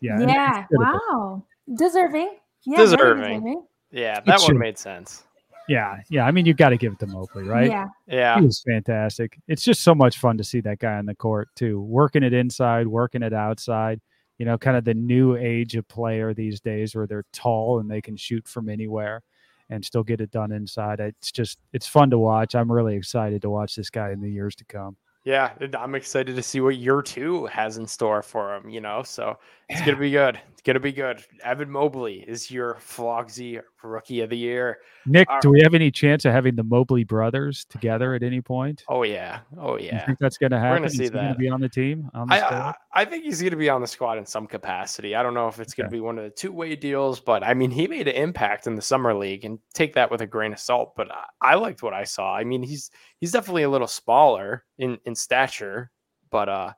yeah. 0.00 0.18
Yeah, 0.20 0.60
it's 0.60 0.68
good 0.70 0.80
of 0.82 0.94
it. 0.94 1.00
wow. 1.12 1.44
Deserving. 1.76 2.36
Yeah, 2.64 2.76
Deserving. 2.78 3.22
deserving. 3.40 3.66
Yeah, 3.92 4.20
that 4.20 4.40
should. 4.40 4.52
one 4.54 4.58
made 4.58 4.78
sense. 4.78 5.24
Yeah. 5.68 5.96
Yeah. 6.10 6.26
I 6.26 6.30
mean, 6.30 6.46
you 6.46 6.54
got 6.54 6.70
to 6.70 6.76
give 6.76 6.92
it 6.92 6.98
to 7.00 7.06
Mobley, 7.06 7.44
right? 7.44 7.68
Yeah. 7.68 7.86
Yeah. 8.06 8.38
He 8.38 8.46
was 8.46 8.62
fantastic. 8.66 9.38
It's 9.48 9.62
just 9.62 9.82
so 9.82 9.94
much 9.94 10.18
fun 10.18 10.38
to 10.38 10.44
see 10.44 10.60
that 10.60 10.78
guy 10.78 10.94
on 10.94 11.06
the 11.06 11.14
court 11.14 11.48
too, 11.56 11.80
working 11.80 12.22
it 12.22 12.32
inside, 12.32 12.86
working 12.86 13.22
it 13.22 13.32
outside. 13.32 14.00
You 14.38 14.44
know, 14.44 14.58
kind 14.58 14.76
of 14.76 14.84
the 14.84 14.94
new 14.94 15.34
age 15.34 15.76
of 15.76 15.88
player 15.88 16.34
these 16.34 16.60
days 16.60 16.94
where 16.94 17.06
they're 17.06 17.24
tall 17.32 17.80
and 17.80 17.90
they 17.90 18.02
can 18.02 18.16
shoot 18.16 18.46
from 18.46 18.68
anywhere 18.68 19.22
and 19.70 19.84
still 19.84 20.02
get 20.02 20.20
it 20.20 20.30
done 20.30 20.52
inside. 20.52 21.00
It's 21.00 21.32
just 21.32 21.58
it's 21.72 21.86
fun 21.86 22.10
to 22.10 22.18
watch. 22.18 22.54
I'm 22.54 22.70
really 22.70 22.96
excited 22.96 23.42
to 23.42 23.50
watch 23.50 23.74
this 23.74 23.90
guy 23.90 24.12
in 24.12 24.20
the 24.20 24.30
years 24.30 24.54
to 24.56 24.64
come. 24.64 24.96
Yeah, 25.24 25.50
I'm 25.76 25.96
excited 25.96 26.36
to 26.36 26.42
see 26.42 26.60
what 26.60 26.76
year 26.76 27.02
two 27.02 27.46
has 27.46 27.78
in 27.78 27.86
store 27.88 28.22
for 28.22 28.54
him, 28.54 28.68
you 28.68 28.80
know. 28.80 29.02
So 29.02 29.38
it's 29.68 29.80
gonna 29.80 29.96
be 29.96 30.10
good. 30.10 30.38
It's 30.52 30.62
gonna 30.62 30.80
be 30.80 30.92
good. 30.92 31.24
Evan 31.44 31.70
Mobley 31.70 32.24
is 32.26 32.50
your 32.50 32.74
Flogsy 32.80 33.60
rookie 33.82 34.20
of 34.20 34.30
the 34.30 34.36
year. 34.36 34.78
Nick, 35.06 35.28
All 35.30 35.38
do 35.40 35.50
we 35.50 35.60
have 35.62 35.74
any 35.74 35.90
chance 35.92 36.24
of 36.24 36.32
having 36.32 36.56
the 36.56 36.64
Mobley 36.64 37.04
brothers 37.04 37.64
together 37.66 38.14
at 38.14 38.22
any 38.24 38.40
point? 38.40 38.82
Oh 38.88 39.04
yeah. 39.04 39.40
Oh 39.58 39.78
You 39.78 39.86
yeah. 39.86 40.04
think 40.04 40.18
that's 40.18 40.38
going 40.38 40.50
to 40.50 40.58
happen? 40.58 40.82
We're 40.82 40.88
gonna 40.88 40.90
see 40.90 41.04
Is 41.04 41.10
he 41.10 41.14
going 41.14 41.26
that. 41.26 41.32
to 41.34 41.38
be 41.38 41.48
on 41.48 41.60
the 41.60 41.68
team? 41.68 42.10
On 42.14 42.26
the 42.26 42.34
I. 42.34 42.68
I 42.70 42.74
I 42.92 43.04
think 43.04 43.24
he's 43.24 43.40
going 43.40 43.50
to 43.50 43.56
be 43.56 43.68
on 43.68 43.80
the 43.80 43.86
squad 43.86 44.18
in 44.18 44.26
some 44.26 44.46
capacity. 44.46 45.14
I 45.14 45.22
don't 45.22 45.34
know 45.34 45.46
if 45.48 45.60
it's 45.60 45.74
going 45.74 45.86
to 45.86 45.90
be 45.92 46.00
one 46.00 46.18
of 46.18 46.24
the 46.24 46.30
two 46.30 46.50
way 46.50 46.74
deals, 46.74 47.20
but 47.20 47.44
I 47.44 47.52
mean, 47.54 47.70
he 47.70 47.86
made 47.86 48.08
an 48.08 48.16
impact 48.16 48.66
in 48.66 48.74
the 48.74 48.82
summer 48.82 49.14
league, 49.14 49.44
and 49.44 49.58
take 49.74 49.94
that 49.94 50.10
with 50.10 50.20
a 50.22 50.26
grain 50.26 50.52
of 50.52 50.58
salt. 50.58 50.94
But 50.96 51.12
I, 51.12 51.24
I 51.42 51.54
liked 51.56 51.82
what 51.82 51.92
I 51.94 52.04
saw. 52.04 52.34
I 52.34 52.42
mean, 52.44 52.62
he's 52.62 52.90
he's 53.20 53.32
definitely 53.32 53.64
a 53.64 53.70
little 53.70 53.86
smaller 53.86 54.64
in 54.78 54.98
in 55.04 55.14
stature, 55.14 55.90
but 56.30 56.48
uh, 56.48 56.72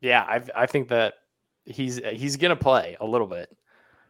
yeah, 0.00 0.22
I 0.22 0.62
I 0.62 0.66
think 0.66 0.88
that 0.88 1.14
he's 1.70 2.00
he's 2.12 2.36
going 2.36 2.50
to 2.50 2.56
play 2.62 2.96
a 3.00 3.06
little 3.06 3.26
bit. 3.26 3.54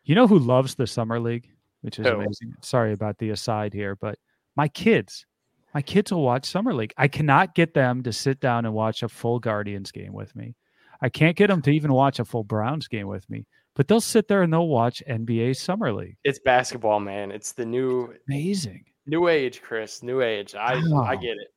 You 0.04 0.14
know 0.14 0.26
who 0.26 0.38
loves 0.38 0.74
the 0.74 0.86
summer 0.86 1.20
league, 1.20 1.48
which 1.82 1.98
is 1.98 2.06
Who? 2.06 2.14
amazing. 2.14 2.54
Sorry 2.62 2.92
about 2.92 3.18
the 3.18 3.30
aside 3.30 3.72
here, 3.72 3.96
but 3.96 4.18
my 4.56 4.66
kids, 4.68 5.26
my 5.74 5.82
kids 5.82 6.10
will 6.12 6.22
watch 6.22 6.46
summer 6.46 6.74
league. 6.74 6.92
I 6.96 7.06
cannot 7.08 7.54
get 7.54 7.74
them 7.74 8.02
to 8.02 8.12
sit 8.12 8.40
down 8.40 8.64
and 8.64 8.74
watch 8.74 9.02
a 9.02 9.08
full 9.08 9.38
Guardians 9.38 9.92
game 9.92 10.12
with 10.12 10.34
me. 10.34 10.56
I 11.02 11.08
can't 11.08 11.36
get 11.36 11.46
them 11.46 11.62
to 11.62 11.70
even 11.70 11.92
watch 11.92 12.18
a 12.18 12.24
full 12.24 12.44
Browns 12.44 12.88
game 12.88 13.06
with 13.06 13.28
me, 13.30 13.46
but 13.74 13.88
they'll 13.88 14.00
sit 14.00 14.28
there 14.28 14.42
and 14.42 14.52
they'll 14.52 14.68
watch 14.68 15.02
NBA 15.08 15.56
summer 15.56 15.92
league. 15.92 16.16
It's 16.24 16.38
basketball, 16.40 17.00
man. 17.00 17.30
It's 17.30 17.52
the 17.52 17.64
new 17.64 18.14
Amazing. 18.28 18.84
new 19.06 19.28
age, 19.28 19.62
Chris. 19.62 20.02
New 20.02 20.20
age. 20.22 20.54
I 20.54 20.80
I 21.04 21.16
get 21.16 21.36
it. 21.38 21.48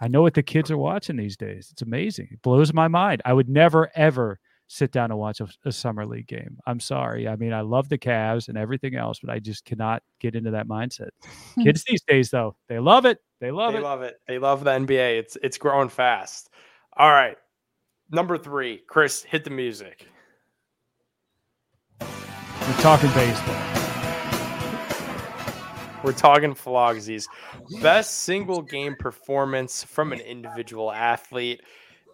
I 0.00 0.08
know 0.08 0.22
what 0.22 0.34
the 0.34 0.42
kids 0.42 0.70
are 0.70 0.76
watching 0.76 1.16
these 1.16 1.36
days. 1.36 1.68
It's 1.70 1.82
amazing. 1.82 2.28
It 2.32 2.42
blows 2.42 2.74
my 2.74 2.88
mind. 2.88 3.22
I 3.24 3.32
would 3.32 3.48
never 3.48 3.90
ever 3.94 4.38
sit 4.66 4.92
down 4.92 5.10
and 5.10 5.18
watch 5.18 5.40
a, 5.40 5.48
a 5.64 5.72
summer 5.72 6.06
league 6.06 6.26
game. 6.26 6.58
I'm 6.66 6.80
sorry. 6.80 7.28
I 7.28 7.36
mean, 7.36 7.52
I 7.52 7.60
love 7.60 7.88
the 7.88 7.98
Cavs 7.98 8.48
and 8.48 8.56
everything 8.56 8.94
else, 8.94 9.20
but 9.20 9.30
I 9.30 9.38
just 9.38 9.64
cannot 9.64 10.02
get 10.20 10.34
into 10.34 10.50
that 10.52 10.68
mindset. 10.68 11.10
kids 11.62 11.84
these 11.84 12.02
days, 12.02 12.30
though, 12.30 12.56
they 12.68 12.78
love 12.78 13.04
it. 13.04 13.18
They 13.40 13.50
love 13.50 13.72
they 13.72 13.78
it. 13.78 13.82
love 13.82 14.02
it. 14.02 14.20
They 14.26 14.38
love 14.38 14.64
the 14.64 14.70
NBA. 14.70 15.18
It's 15.18 15.36
it's 15.42 15.58
growing 15.58 15.88
fast. 15.88 16.50
All 16.96 17.10
right. 17.10 17.36
Number 18.10 18.38
three, 18.38 18.82
Chris, 18.86 19.22
hit 19.22 19.44
the 19.44 19.50
music. 19.50 20.06
We're 22.00 22.80
talking 22.80 23.10
baseball. 23.10 23.74
We're 26.04 26.12
talking 26.12 26.54
Flogsies. 26.54 27.26
Best 27.80 28.24
single 28.24 28.60
game 28.60 28.94
performance 28.98 29.82
from 29.82 30.12
an 30.12 30.20
individual 30.20 30.92
athlete. 30.92 31.62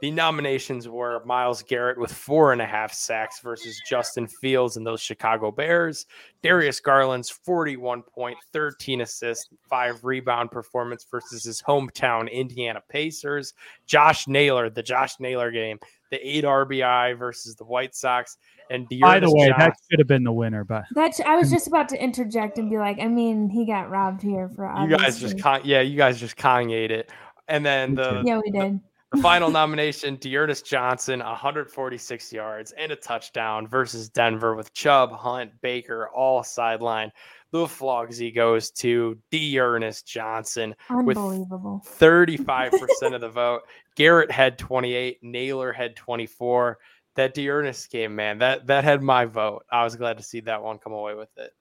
The 0.01 0.11
nominations 0.11 0.89
were 0.89 1.23
Myles 1.27 1.63
Garrett 1.63 1.99
with 1.99 2.13
four 2.13 2.53
and 2.53 2.63
a 2.63 2.67
half 2.67 2.93
sacks 2.93 3.41
versus 3.41 3.81
Justin 3.87 4.27
Fields 4.27 4.79
and 4.79 4.87
those 4.87 5.01
Chicago 5.01 5.51
Bears. 5.51 6.07
Darius 6.43 6.81
Garland's 6.81 7.29
41 7.29 8.03
point, 8.03 8.39
13 8.53 9.03
assists, 9.03 9.51
five 9.69 10.03
rebound 10.03 10.51
performance 10.51 11.07
versus 11.11 11.45
his 11.45 11.61
hometown 11.61 12.33
Indiana 12.33 12.83
Pacers. 12.89 13.53
Josh 13.87 14.27
Naylor, 14.27 14.71
the 14.71 14.83
Josh 14.83 15.21
Naylor 15.21 15.51
game, 15.51 15.79
the 16.11 16.17
eight 16.27 16.45
RBI 16.45 17.19
versus 17.19 17.55
the 17.57 17.65
White 17.65 17.95
Sox. 17.95 18.39
And 18.71 18.89
By 18.89 19.21
the 19.21 19.27
D'Ernest 19.27 19.35
way, 19.35 19.49
Johnson- 19.49 19.59
that 19.59 19.77
should 19.91 19.99
have 19.99 20.09
been 20.09 20.25
the 20.25 20.33
winner, 20.33 20.65
but 20.65 20.85
That 20.95 21.13
I 21.27 21.37
was 21.37 21.49
hmm. 21.49 21.55
just 21.55 21.67
about 21.67 21.91
to 21.91 22.03
interject 22.03 22.57
and 22.57 22.71
be 22.71 22.79
like, 22.79 22.99
I 23.01 23.07
mean, 23.07 23.51
he 23.51 23.67
got 23.67 23.91
robbed 23.91 24.23
here 24.23 24.49
for 24.49 24.73
you 24.81 24.97
guys 24.97 25.21
just 25.21 25.39
con- 25.39 25.63
yeah, 25.65 25.81
you 25.81 25.97
guys 25.97 26.19
just 26.19 26.37
Kanye'd 26.37 26.91
it. 26.91 27.11
And 27.49 27.67
then 27.67 27.97
the 27.97 28.23
yeah, 28.25 28.39
we 28.43 28.51
did. 28.51 28.77
The 28.77 28.81
final 29.21 29.51
nomination, 29.51 30.17
D'Ernest 30.17 30.65
Johnson, 30.67 31.21
146 31.21 32.33
yards 32.33 32.73
and 32.73 32.93
a 32.93 32.97
touchdown 32.97 33.67
versus 33.67 34.09
Denver 34.09 34.55
with 34.55 34.73
Chubb, 34.73 35.13
Hunt, 35.13 35.53
Baker, 35.63 36.09
all 36.11 36.43
sideline. 36.45 37.11
The 37.53 37.67
Flogsy 37.67 38.33
goes 38.33 38.71
to 38.73 39.19
D'Ernest 39.33 40.07
Johnson 40.07 40.75
with 40.89 41.17
35% 41.17 43.15
of 43.15 43.21
the 43.21 43.29
vote. 43.35 43.63
Garrett 43.97 44.31
had 44.31 44.59
28, 44.59 45.19
Naylor 45.23 45.73
had 45.73 45.97
24. 45.97 46.79
That 47.17 47.35
D'Ernest 47.35 47.91
game, 47.91 48.15
man, 48.15 48.39
that 48.39 48.69
that 48.69 48.85
had 48.85 49.03
my 49.03 49.25
vote. 49.25 49.65
I 49.71 49.83
was 49.83 49.97
glad 49.97 50.17
to 50.19 50.23
see 50.23 50.41
that 50.41 50.63
one 50.63 50.79
come 50.79 50.93
away 50.93 51.15
with 51.15 51.29
it. 51.37 51.53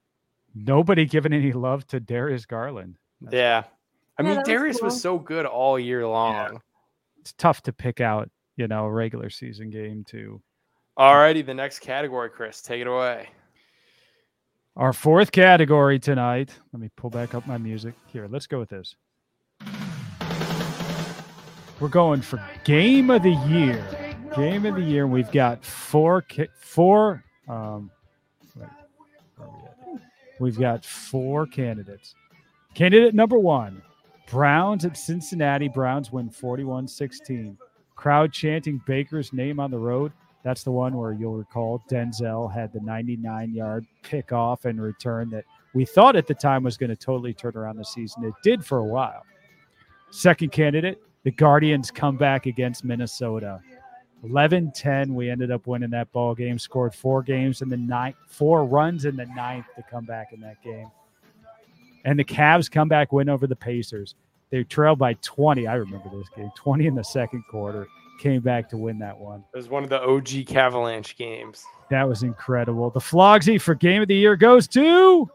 nobody 0.54 1.04
giving 1.04 1.32
any 1.32 1.52
love 1.52 1.84
to 1.88 1.98
Darius 1.98 2.46
Garland. 2.46 2.96
That's- 3.20 3.36
Yeah. 3.36 3.64
I 4.16 4.22
Yeah, 4.22 4.26
mean, 4.28 4.34
that 4.36 4.40
was 4.40 4.48
Darius 4.48 4.80
was 4.82 4.92
cool. 4.94 5.00
so 5.00 5.18
good 5.18 5.46
all 5.46 5.76
year 5.78 6.06
long. 6.06 6.60
It's 7.20 7.32
tough 7.34 7.62
to 7.62 7.72
pick 7.72 8.00
out, 8.00 8.30
you 8.56 8.66
know, 8.66 8.86
a 8.86 8.90
regular 8.90 9.30
season 9.30 9.70
game 9.70 10.04
too. 10.04 10.40
All 10.96 11.16
righty, 11.16 11.42
the 11.42 11.54
next 11.54 11.80
category, 11.80 12.30
Chris, 12.30 12.62
take 12.62 12.80
it 12.80 12.86
away. 12.86 13.28
Our 14.76 14.92
fourth 14.92 15.32
category 15.32 15.98
tonight. 15.98 16.50
Let 16.72 16.80
me 16.80 16.90
pull 16.96 17.10
back 17.10 17.34
up 17.34 17.46
my 17.46 17.58
music. 17.58 17.94
Here, 18.06 18.26
let's 18.30 18.46
go 18.46 18.58
with 18.58 18.70
this. 18.70 18.96
We're 21.78 21.88
going 21.88 22.22
for 22.22 22.42
game 22.64 23.10
of 23.10 23.22
the 23.22 23.34
year. 23.48 23.84
Game 24.36 24.64
of 24.64 24.76
the 24.76 24.82
year. 24.82 25.06
We've 25.06 25.30
got 25.30 25.64
four. 25.64 26.24
Four. 26.60 27.24
Um, 27.48 27.90
wait, 28.56 28.68
where 29.36 29.48
are 29.48 29.52
we 29.52 29.94
at? 29.94 30.02
We've 30.38 30.58
got 30.58 30.84
four 30.84 31.46
candidates. 31.46 32.14
Candidate 32.74 33.14
number 33.14 33.38
one 33.38 33.82
Browns 34.30 34.84
at 34.84 34.96
Cincinnati. 34.96 35.68
Browns 35.68 36.12
win 36.12 36.30
41 36.30 36.86
16. 36.86 37.58
Crowd 37.96 38.32
chanting 38.32 38.80
Baker's 38.86 39.32
name 39.32 39.58
on 39.60 39.70
the 39.70 39.78
road. 39.78 40.12
That's 40.42 40.62
the 40.62 40.70
one 40.70 40.96
where 40.96 41.12
you'll 41.12 41.36
recall 41.36 41.82
Denzel 41.90 42.52
had 42.52 42.72
the 42.72 42.80
99 42.80 43.52
yard 43.52 43.86
pickoff 44.02 44.64
and 44.64 44.80
return 44.80 45.28
that 45.30 45.44
we 45.74 45.84
thought 45.84 46.16
at 46.16 46.26
the 46.26 46.34
time 46.34 46.62
was 46.62 46.76
going 46.76 46.90
to 46.90 46.96
totally 46.96 47.34
turn 47.34 47.56
around 47.56 47.76
the 47.76 47.84
season. 47.84 48.24
It 48.24 48.34
did 48.42 48.64
for 48.64 48.78
a 48.78 48.84
while. 48.84 49.24
Second 50.10 50.50
candidate, 50.50 51.02
the 51.24 51.30
Guardians 51.30 51.90
come 51.90 52.16
back 52.16 52.46
against 52.46 52.84
Minnesota. 52.84 53.60
11 54.24 54.72
10, 54.74 55.14
we 55.14 55.30
ended 55.30 55.50
up 55.50 55.66
winning 55.66 55.90
that 55.90 56.10
ball 56.12 56.34
game, 56.34 56.58
scored 56.58 56.94
four 56.94 57.22
games 57.22 57.62
in 57.62 57.68
the 57.68 57.76
ninth, 57.76 58.16
four 58.26 58.64
runs 58.64 59.04
in 59.04 59.16
the 59.16 59.26
ninth 59.26 59.66
to 59.76 59.82
come 59.90 60.04
back 60.04 60.32
in 60.32 60.40
that 60.40 60.62
game. 60.62 60.90
And 62.04 62.18
the 62.18 62.24
Cavs 62.24 62.70
come 62.70 62.88
back 62.88 63.12
win 63.12 63.28
over 63.28 63.46
the 63.46 63.56
Pacers. 63.56 64.14
They 64.50 64.64
trailed 64.64 64.98
by 64.98 65.14
20. 65.14 65.66
I 65.66 65.74
remember 65.74 66.08
this 66.12 66.28
game, 66.36 66.50
20 66.56 66.86
in 66.86 66.94
the 66.94 67.04
second 67.04 67.44
quarter. 67.50 67.86
Came 68.20 68.40
back 68.42 68.68
to 68.70 68.76
win 68.76 68.98
that 68.98 69.16
one. 69.18 69.44
It 69.54 69.56
was 69.56 69.68
one 69.68 69.82
of 69.84 69.90
the 69.90 70.02
OG 70.02 70.44
Cavalanche 70.46 71.16
games. 71.16 71.64
That 71.90 72.06
was 72.08 72.22
incredible. 72.22 72.90
The 72.90 73.00
Flogsy 73.00 73.58
for 73.60 73.74
game 73.74 74.02
of 74.02 74.08
the 74.08 74.14
year 74.16 74.36
goes 74.36 74.68
to 74.68 75.30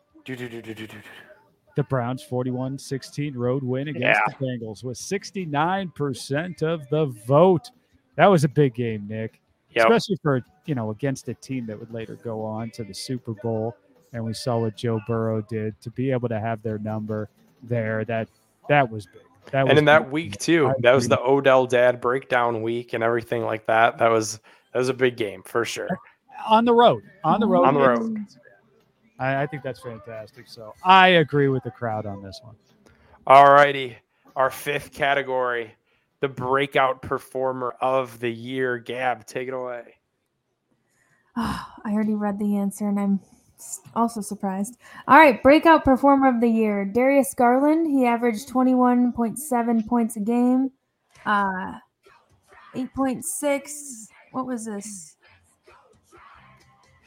the 1.75 1.83
Browns 1.89 2.23
41 2.23 2.77
16 2.79 3.35
road 3.35 3.63
win 3.63 3.87
against 3.89 4.03
Yeah. 4.27 4.35
the 4.39 4.45
Bengals 4.45 4.83
with 4.83 4.97
69% 4.97 6.61
of 6.63 6.87
the 6.89 7.05
vote. 7.27 7.69
That 8.15 8.27
was 8.27 8.43
a 8.43 8.49
big 8.49 8.73
game, 8.75 9.07
Nick, 9.07 9.41
Yep. 9.71 9.85
especially 9.87 10.17
for, 10.21 10.41
you 10.65 10.75
know, 10.75 10.91
against 10.91 11.27
a 11.27 11.33
team 11.33 11.65
that 11.67 11.77
would 11.79 11.91
later 11.91 12.15
go 12.15 12.43
on 12.43 12.69
to 12.71 12.83
the 12.83 12.93
Super 12.93 13.33
Bowl. 13.33 13.75
And 14.15 14.23
we 14.23 14.33
saw 14.33 14.59
what 14.59 14.77
Joe 14.77 15.01
Burrow 15.07 15.41
did 15.41 15.79
to 15.81 15.91
be 15.91 16.09
able 16.11 16.29
to 16.29 16.39
have 16.39 16.61
their 16.63 16.77
number 16.79 17.29
there. 17.61 18.05
That 18.05 18.29
that 18.69 18.89
was 18.89 19.05
big. 19.07 19.21
That 19.51 19.63
was 19.63 19.71
and 19.71 19.77
in 19.79 19.85
that 19.85 20.09
week 20.09 20.37
too, 20.39 20.69
I 20.69 20.73
that 20.79 20.93
was 20.93 21.05
agree. 21.05 21.17
the 21.17 21.21
Odell 21.23 21.67
dad 21.67 21.99
breakdown 21.99 22.61
week 22.61 22.93
and 22.93 23.03
everything 23.03 23.43
like 23.43 23.65
that. 23.67 23.97
That 23.97 24.09
was 24.09 24.39
that 24.71 24.79
was 24.79 24.87
a 24.89 24.93
big 24.93 25.17
game 25.17 25.43
for 25.43 25.65
sure. 25.65 25.89
on 26.47 26.63
the 26.63 26.73
road. 26.73 27.03
On 27.25 27.39
the 27.41 27.45
road. 27.47 27.65
On 27.65 27.73
the 27.73 27.79
road. 27.81 28.17
I, 29.19 29.43
I 29.43 29.47
think 29.47 29.63
that's 29.63 29.81
fantastic. 29.81 30.47
So 30.47 30.73
I 30.83 31.09
agree 31.09 31.49
with 31.49 31.63
the 31.63 31.71
crowd 31.71 32.05
on 32.05 32.23
this 32.23 32.39
one. 32.41 32.55
All 33.27 33.51
righty. 33.51 33.97
Our 34.37 34.49
fifth 34.49 34.91
category, 34.93 35.73
the 36.21 36.27
breakout 36.29 37.01
performer 37.01 37.75
of 37.81 38.19
the 38.19 38.29
year. 38.31 38.77
Gab, 38.77 39.25
take 39.25 39.47
it 39.49 39.53
away. 39.53 39.95
Oh, 41.37 41.65
I 41.83 41.91
already 41.91 42.15
read 42.15 42.39
the 42.39 42.57
answer 42.57 42.87
and 42.87 42.97
I'm 42.99 43.19
s- 43.21 43.34
also 43.95 44.21
surprised. 44.21 44.77
All 45.07 45.17
right, 45.17 45.41
breakout 45.41 45.83
performer 45.83 46.27
of 46.27 46.41
the 46.41 46.49
year, 46.49 46.85
Darius 46.85 47.33
Garland. 47.33 47.87
He 47.87 48.05
averaged 48.05 48.49
21.7 48.49 49.87
points 49.87 50.15
a 50.17 50.19
game. 50.19 50.71
Uh 51.25 51.73
8.6 52.75 54.07
what 54.35 54.47
was 54.47 54.65
this? 54.65 55.15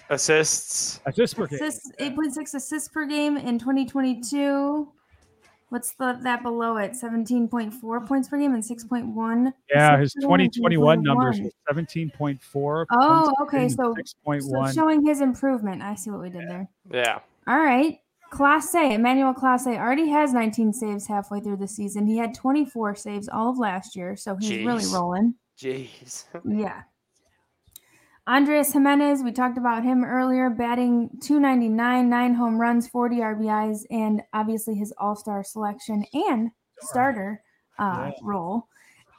Assists. 0.09 0.99
Assist 1.05 1.37
per 1.37 1.47
game. 1.47 1.59
Assists 1.61 1.93
8.6 2.01 2.55
assists 2.55 2.89
per 2.89 3.05
game 3.05 3.37
in 3.37 3.59
2022. 3.59 4.91
What's 5.71 5.93
the 5.93 6.19
that 6.23 6.43
below 6.43 6.79
it? 6.79 6.93
17.4 6.93 8.07
points 8.07 8.29
per 8.29 8.39
game 8.39 8.55
and 8.55 8.63
6.1. 8.63 9.53
Yeah, 9.71 9.99
his 9.99 10.15
assists 10.15 10.25
oh, 10.25 10.29
per 10.29 10.37
game 10.37 10.45
and 10.45 10.53
2021 10.55 11.03
numbers 11.03 11.41
3.1. 11.41 12.11
17.4. 12.11 12.87
Oh, 12.91 13.33
points 13.37 13.41
okay, 13.43 13.69
so- 13.69 13.95
and 14.27 14.43
So 14.43 14.73
showing 14.73 15.05
his 15.05 15.21
improvement. 15.21 15.83
I 15.83 15.95
see 15.95 16.11
what 16.11 16.21
we 16.21 16.31
did 16.31 16.49
there. 16.49 16.69
Yeah. 16.91 17.19
All 17.47 17.59
right. 17.59 18.01
Clase, 18.33 18.95
Emmanuel 18.95 19.33
Clase 19.33 19.79
already 19.79 20.09
has 20.09 20.35
19 20.35 20.73
saves 20.73 21.07
halfway 21.07 21.41
through 21.41 21.57
the 21.57 21.69
season. 21.69 22.07
He 22.07 22.19
had 22.19 22.35
24 22.35 22.95
saves 22.95 23.29
all 23.29 23.51
of 23.51 23.59
last 23.59 23.97
year, 23.97 24.17
so 24.17 24.37
he's 24.37 24.65
really 24.67 24.85
Jeez. 24.85 24.93
rolling. 24.93 25.35
Jeez. 25.59 26.25
Yeah. 26.45 26.83
Andrés 28.29 28.75
Giménez, 28.75 29.25
we 29.25 29.33
talked 29.33 29.57
about 29.57 29.85
him 29.85 30.05
earlier, 30.05 30.51
batting 30.51 31.09
299, 31.23 32.11
nine 32.11 32.35
home 32.35 32.61
runs, 32.61 32.87
40 32.87 33.17
RBIs, 33.17 33.87
and 33.91 34.23
obviously 34.35 34.75
his 34.75 34.93
all 34.99 35.17
star 35.17 35.43
selection 35.43 36.05
and 36.13 36.51
starter 36.81 37.43
uh, 37.79 38.11
Yeah. 38.11 38.11
role. 38.23 38.69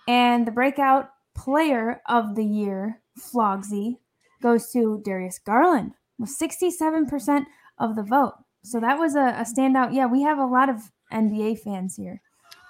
And 0.07 0.45
the 0.45 0.51
breakout 0.51 1.09
player 1.35 2.01
of 2.07 2.35
the 2.35 2.45
year, 2.45 3.01
Flogsy, 3.17 3.97
goes 4.43 4.71
to 4.73 5.01
Darius 5.03 5.39
Garland 5.39 5.93
with 6.19 6.29
67% 6.29 7.45
of 7.79 7.95
the 7.95 8.03
vote. 8.03 8.35
So 8.63 8.79
that 8.79 8.99
was 8.99 9.15
a, 9.15 9.29
a 9.39 9.43
standout. 9.45 9.93
Yeah, 9.93 10.05
we 10.05 10.21
have 10.21 10.37
a 10.37 10.45
lot 10.45 10.69
of 10.69 10.91
NBA 11.11 11.55
fans 11.63 11.95
here. 11.95 12.21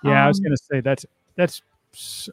Yeah, 0.04 0.24
I 0.24 0.28
was 0.28 0.40
Um, 0.40 0.44
going 0.44 0.56
to 0.56 0.64
say 0.72 0.80
that's 0.80 1.06
that's 1.36 1.56
s- 1.56 1.62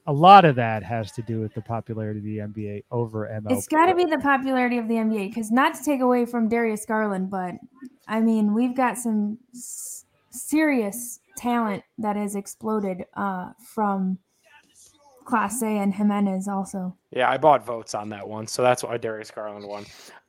a 0.07 0.13
lot 0.13 0.45
of 0.45 0.55
that 0.57 0.83
has 0.83 1.13
to 1.13 1.23
do 1.23 1.41
with 1.41 1.55
the 1.55 1.63
popularity 1.63 2.19
of 2.19 2.25
the 2.25 2.61
NBA 2.63 2.85
over 2.91 3.27
MLB. 3.29 3.53
It's 3.53 3.67
got 3.67 3.87
to 3.87 3.95
be 3.95 4.05
the 4.05 4.19
popularity 4.19 4.79
of 4.79 4.87
the 4.89 4.95
NBA 4.95 5.29
because 5.31 5.51
not 5.51 5.75
to 5.75 5.83
take 5.85 6.01
away 6.01 6.27
from 6.27 6.49
Darius 6.49 6.85
Garland, 6.85 7.31
but 7.31 7.55
I 8.07 8.21
mean 8.21 8.53
we've 8.55 8.77
got 8.77 8.99
some 8.99 9.39
s- 9.55 10.05
serious 10.31 11.21
talent 11.37 11.83
that 11.99 12.17
has 12.17 12.35
exploded 12.37 13.05
uh, 13.15 13.53
from 13.75 14.19
Clase 15.25 15.63
and 15.63 15.93
Giménez 15.93 16.49
also. 16.49 16.95
Yeah, 17.11 17.31
I 17.31 17.37
bought 17.39 17.65
votes 17.65 17.95
on 17.95 18.11
that 18.11 18.27
one, 18.29 18.47
so 18.47 18.63
that's 18.63 18.85
why 18.85 18.97
Darius 18.97 19.31
Garland 19.31 19.67
won. 19.67 19.85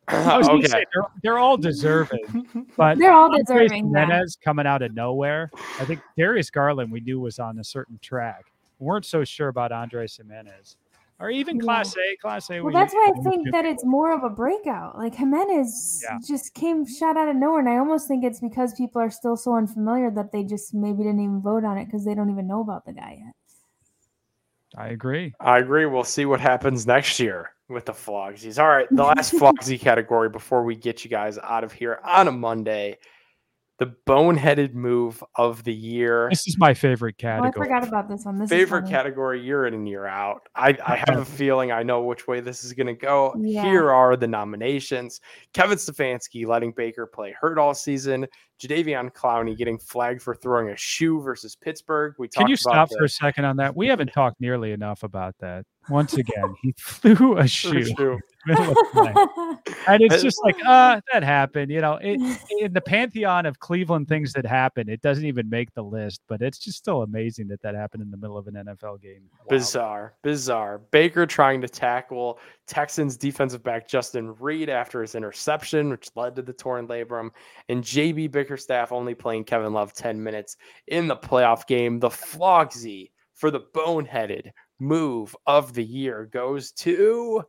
I 0.08 0.38
was 0.38 0.48
gonna 0.48 0.60
okay. 0.60 0.68
say, 0.70 0.86
they're, 0.94 1.04
they're 1.22 1.38
all 1.38 1.58
deserving, 1.58 2.48
but 2.78 2.98
They're 2.98 3.12
all 3.12 3.30
Andrés 3.30 3.46
deserving. 3.46 3.92
yeah. 3.94 4.06
Giménez 4.06 4.40
coming 4.42 4.66
out 4.66 4.82
of 4.82 4.94
nowhere. 4.94 5.52
I 5.80 5.86
think 5.86 6.00
Darius 6.18 6.50
Garland 6.50 6.92
we 6.92 7.02
knew 7.02 7.20
was 7.20 7.40
on 7.40 7.60
a 7.60 7.64
certain 7.64 8.00
track. 8.02 8.46
We 8.80 8.86
weren't 8.86 9.06
so 9.06 9.24
sure 9.24 9.48
about 9.48 9.72
Andrés 9.72 10.20
Giménez, 10.22 10.76
or 11.20 11.30
even 11.32 11.58
Yeah. 11.58 11.64
Clase. 11.64 11.96
Class 12.22 12.50
A. 12.50 12.56
Well, 12.60 12.66
we- 12.68 12.74
that's 12.74 12.94
why 12.94 13.12
I 13.16 13.22
think 13.22 13.52
that 13.52 13.66
it's 13.66 13.84
more 13.84 14.12
of 14.14 14.24
a 14.24 14.30
breakout. 14.30 14.98
Like 14.98 15.16
Giménez 15.16 16.02
Yeah. 16.04 16.18
just 16.26 16.54
came 16.54 16.86
shot 16.86 17.18
out 17.18 17.28
of 17.30 17.36
nowhere, 17.36 17.60
and 17.60 17.70
I 17.70 17.78
almost 17.78 18.08
think 18.08 18.24
it's 18.24 18.40
because 18.40 18.74
people 18.76 19.02
are 19.02 19.10
still 19.10 19.36
so 19.36 19.56
unfamiliar 19.56 20.12
that 20.12 20.32
they 20.32 20.44
just 20.44 20.74
maybe 20.74 21.00
didn't 21.04 21.20
even 21.22 21.42
vote 21.42 21.64
on 21.64 21.78
it 21.78 21.86
because 21.86 22.06
they 22.06 22.14
don't 22.16 22.30
even 22.30 22.48
know 22.48 22.62
about 22.62 22.86
the 22.86 22.94
guy 22.94 23.22
yet. 23.24 23.34
I 24.76 24.90
agree. 24.90 25.34
I 25.40 25.60
agree. 25.60 25.86
We'll 25.86 26.04
see 26.04 26.26
what 26.26 26.40
happens 26.40 26.86
next 26.86 27.20
year 27.20 27.52
with 27.70 27.86
the 27.86 27.94
Flogsies. 27.94 28.62
All 28.62 28.68
right, 28.70 28.88
the 28.92 29.04
last 29.04 29.34
Flogsy 29.40 29.80
category 29.80 30.30
before 30.30 30.64
we 30.64 30.76
get 30.76 31.04
you 31.04 31.10
guys 31.10 31.40
out 31.40 31.64
of 31.64 31.72
here 31.72 32.00
on 32.04 32.28
a 32.28 32.32
Monday. 32.32 32.98
The 33.80 33.94
boneheaded 34.08 34.74
move 34.74 35.24
of 35.36 35.64
the 35.64 35.74
year. 35.74 36.30
This 36.32 36.48
is 36.48 36.58
my 36.58 36.74
favorite 36.74 37.18
Oh, 37.24 37.44
I 37.44 37.52
forgot 37.52 37.88
about 37.88 38.10
this 38.10 38.26
one. 38.26 38.40
This 38.40 38.50
Favorite 38.50 38.86
is 38.86 38.90
category 38.90 39.40
year 39.40 39.68
in 39.68 39.76
and 39.76 39.88
year 39.88 40.08
out. 40.08 40.50
I, 40.56 40.76
I 40.86 40.96
have 40.96 41.20
a 41.20 41.26
feeling 41.26 41.72
I 41.72 41.84
know 41.84 42.02
which 42.02 42.28
way 42.28 42.40
this 42.40 42.64
is 42.64 42.74
going 42.74 42.88
to 42.88 42.94
go. 42.94 43.36
Yeah. 43.40 43.64
Here 43.64 43.92
are 43.92 44.16
the 44.16 44.28
nominations 44.28 45.22
Kevin 45.54 45.78
Stefanski 45.78 46.48
letting 46.48 46.72
Baker 46.72 47.06
play 47.06 47.36
hurt 47.40 47.60
all 47.60 47.74
season. 47.74 48.26
Jadeveon 48.60 49.14
Clowney 49.14 49.56
getting 49.56 49.78
flagged 49.78 50.22
for 50.22 50.34
throwing 50.34 50.70
a 50.70 50.76
shoe 50.76 51.22
versus 51.22 51.56
Pittsburgh. 51.56 52.16
We 52.18 52.28
Can 52.28 52.48
you 52.48 52.58
talked 52.58 52.66
about 52.66 52.90
stop 52.90 52.98
for 52.98 53.06
a 53.06 53.10
second 53.10 53.46
on 53.46 53.58
that? 53.58 53.76
We 53.76 53.88
haven't 53.88 54.12
talked 54.14 54.42
nearly 54.42 54.72
enough 54.72 55.04
about 55.04 55.36
that. 55.40 55.66
Once 55.90 56.14
again, 56.18 56.56
he 56.62 56.74
threw 56.80 57.38
a 57.38 57.44
the 57.44 57.48
shoe. 57.48 58.20
Middle 58.48 58.72
of 58.72 58.92
play. 58.92 59.14
and 59.88 60.02
it's 60.02 60.24
just 60.24 60.40
like, 60.44 60.56
uh, 60.66 61.02
that 61.12 61.24
happened. 61.24 61.72
You 61.72 61.82
know, 61.82 62.00
it, 62.02 62.20
in 62.60 62.74
the 62.74 62.82
pantheon 62.82 63.46
of 63.46 63.60
Cleveland 63.60 64.08
things 64.08 64.34
that 64.34 64.46
happen, 64.46 64.90
it 64.90 65.02
doesn't 65.02 65.26
even 65.26 65.50
make 65.50 65.74
the 65.74 65.84
list, 65.84 66.22
but 66.28 66.42
it's 66.42 66.58
just 66.58 66.78
still 66.78 67.04
amazing 67.04 67.48
that 67.50 67.62
that 67.62 67.76
happened 67.76 68.04
in 68.04 68.12
the 68.12 68.18
middle 68.18 68.38
of 68.38 68.48
an 68.48 68.56
NFL 68.56 69.02
game. 69.02 69.24
Wow. 69.40 69.46
Bizarre, 69.50 70.14
bizarre. 70.24 70.80
Baker 70.92 71.26
trying 71.26 71.62
to 71.62 71.68
tackle 71.68 72.40
Texans 72.66 73.18
defensive 73.18 73.64
back 73.64 73.88
Justin 73.88 74.36
Reid 74.40 74.70
after 74.70 75.02
his 75.02 75.16
interception, 75.16 75.90
which 75.90 76.10
led 76.16 76.36
to 76.36 76.42
the 76.42 76.54
torn 76.54 76.88
labrum, 76.88 77.30
and 77.70 77.84
JB 77.84 78.32
Bickerstaff 78.32 78.92
only 78.92 79.14
playing 79.14 79.44
Kevin 79.44 79.74
Love 79.74 79.94
10 79.94 80.22
minutes 80.22 80.58
in 80.88 81.08
the 81.08 81.16
playoff 81.16 81.68
game. 81.68 82.00
The 82.00 82.10
Flogsy 82.10 83.12
for 83.36 83.52
the 83.52 83.62
boneheaded 83.74 84.52
move 84.80 85.36
of 85.46 85.74
the 85.74 85.84
year 85.84 86.26
goes 86.32 86.72
to 86.72 87.44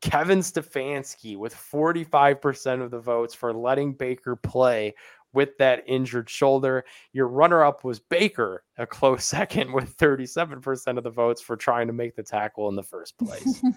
Kevin 0.00 0.38
Stefanski 0.40 1.36
with 1.36 1.54
45% 1.54 2.82
of 2.82 2.90
the 2.90 2.98
votes 3.00 3.34
for 3.34 3.52
letting 3.52 3.92
Baker 3.92 4.34
play 4.36 4.94
with 5.32 5.56
that 5.58 5.84
injured 5.86 6.28
shoulder. 6.28 6.84
Your 7.12 7.28
runner 7.28 7.62
up 7.62 7.84
was 7.84 8.00
Baker, 8.00 8.64
a 8.78 8.86
close 8.86 9.24
second 9.26 9.72
with 9.72 9.96
37% 9.96 10.96
of 10.98 11.04
the 11.04 11.10
votes 11.10 11.40
for 11.42 11.56
trying 11.56 11.86
to 11.86 11.92
make 11.92 12.16
the 12.16 12.22
tackle 12.22 12.68
in 12.68 12.74
the 12.76 12.82
first 12.82 13.16
place. 13.18 13.62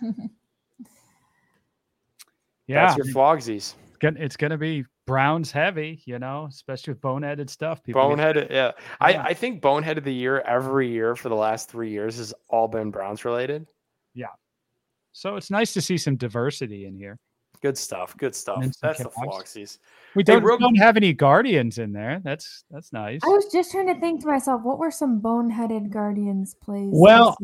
Yeah, 2.67 2.85
That's 2.85 2.97
your 2.97 3.13
Flogsies. 3.13 3.73
it's 4.01 4.37
gonna, 4.37 4.57
be 4.57 4.85
Browns 5.05 5.51
heavy, 5.51 6.01
you 6.05 6.17
know, 6.17 6.47
especially 6.49 6.93
with 6.93 7.01
boneheaded 7.01 7.49
stuff. 7.49 7.83
People 7.83 8.01
get- 8.15 8.17
Bonehead, 8.35 8.47
yeah. 8.49 8.71
I, 9.01 9.11
Yeah. 9.11 9.23
I 9.23 9.33
think 9.33 9.61
Bonehead 9.61 9.97
of 9.97 10.05
the 10.05 10.13
year 10.13 10.39
every 10.41 10.89
year 10.89 11.15
for 11.15 11.27
the 11.29 11.35
last 11.35 11.69
three 11.69 11.89
years 11.91 12.17
has 12.17 12.33
all 12.49 12.69
been 12.69 12.89
Browns 12.89 13.25
related. 13.25 13.67
So 15.13 15.35
it's 15.35 15.49
nice 15.51 15.73
to 15.73 15.81
see 15.81 15.97
some 15.97 16.15
diversity 16.15 16.85
in 16.85 16.95
here. 16.95 17.17
Good 17.61 17.77
stuff. 17.77 18.17
Good 18.17 18.35
stuff. 18.35 18.57
And 18.61 18.75
some 18.75 18.89
That's 18.89 18.99
the 19.03 19.09
Cavs. 19.09 19.25
Flogsies. 19.25 19.77
We 20.15 20.23
don't, 20.23 20.43
real- 20.43 20.57
don't 20.57 20.75
have 20.75 20.97
any 20.97 21.13
Guardians 21.13 21.77
in 21.77 21.93
there. 21.93 22.19
That's 22.23 22.65
that's 22.69 22.91
nice. 22.91 23.21
I 23.23 23.27
was 23.27 23.45
just 23.53 23.71
trying 23.71 23.87
to 23.87 23.97
think 24.01 24.21
to 24.21 24.27
myself, 24.27 24.63
what 24.63 24.79
were 24.79 24.91
some 24.91 25.21
boneheaded 25.21 25.89
Guardians 25.89 26.55
plays? 26.61 26.89
Well. 26.91 27.37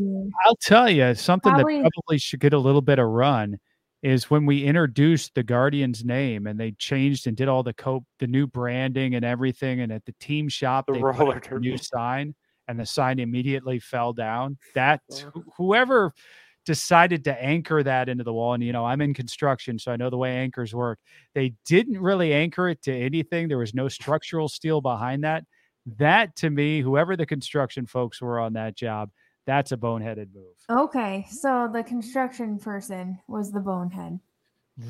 I'll 0.46 0.58
tell 0.58 0.90
you 0.90 1.16
something 1.16 1.54
Probably- 1.54 1.82
that 1.82 1.90
probably 2.04 2.18
should 2.18 2.42
get 2.42 2.52
a 2.54 2.60
little 2.60 2.82
bit 2.82 3.00
of 3.00 3.08
run 3.08 3.60
is 4.02 4.30
when 4.30 4.46
we 4.46 4.64
introduced 4.64 5.36
the 5.36 5.44
Guardians 5.44 6.04
name 6.04 6.48
and 6.48 6.60
they 6.60 6.72
changed 6.72 7.28
and 7.28 7.36
did 7.38 7.48
all 7.48 7.64
the 7.64 7.74
cope 7.74 8.04
the 8.20 8.28
new 8.28 8.48
branding 8.48 9.16
and 9.16 9.24
everything 9.26 9.82
and 9.82 9.92
at 9.92 10.04
the 10.06 10.14
team 10.22 10.48
shop 10.50 10.86
The 10.88 10.94
they 10.94 11.00
put 11.00 11.18
roller 11.18 11.42
a 11.52 11.60
new 11.60 11.78
sign 11.78 12.34
and 12.68 12.80
the 12.80 12.86
sign 12.86 13.20
immediately 13.20 13.80
fell 13.80 14.14
down. 14.14 14.58
That 14.76 15.02
wh- 15.36 15.40
whoever 15.58 16.14
decided 16.70 17.24
to 17.24 17.44
anchor 17.44 17.82
that 17.82 18.10
into 18.10 18.24
the 18.24 18.32
wall 18.32 18.54
and 18.54 18.64
you 18.64 18.72
know 18.72 18.86
I'm 18.86 19.02
in 19.02 19.16
construction 19.16 19.80
so 19.80 19.92
I 19.92 19.96
know 19.96 20.12
the 20.12 20.20
way 20.20 20.38
anchors 20.38 20.72
work. 20.72 21.00
They 21.34 21.56
didn't 21.66 22.00
really 22.00 22.32
anchor 22.32 22.70
it 22.70 22.84
to 22.84 22.96
anything. 22.96 23.48
There 23.48 23.58
was 23.58 23.74
no 23.74 23.88
structural 23.88 24.48
steel 24.48 24.80
behind 24.80 25.24
that. 25.24 25.46
That 25.98 26.36
to 26.36 26.52
me, 26.52 26.82
whoever 26.82 27.18
the 27.18 27.26
construction 27.26 27.88
folks 27.88 28.22
were 28.22 28.40
on 28.40 28.54
that 28.54 28.76
job, 28.76 29.10
that's 29.48 29.72
a 29.72 29.78
boneheaded 29.78 30.28
move. 30.32 30.54
Okay, 30.70 31.26
so 31.32 31.68
the 31.74 31.82
construction 31.82 32.60
person 32.60 33.18
was 33.28 33.52
the 33.52 33.62
bonehead. 33.62 34.20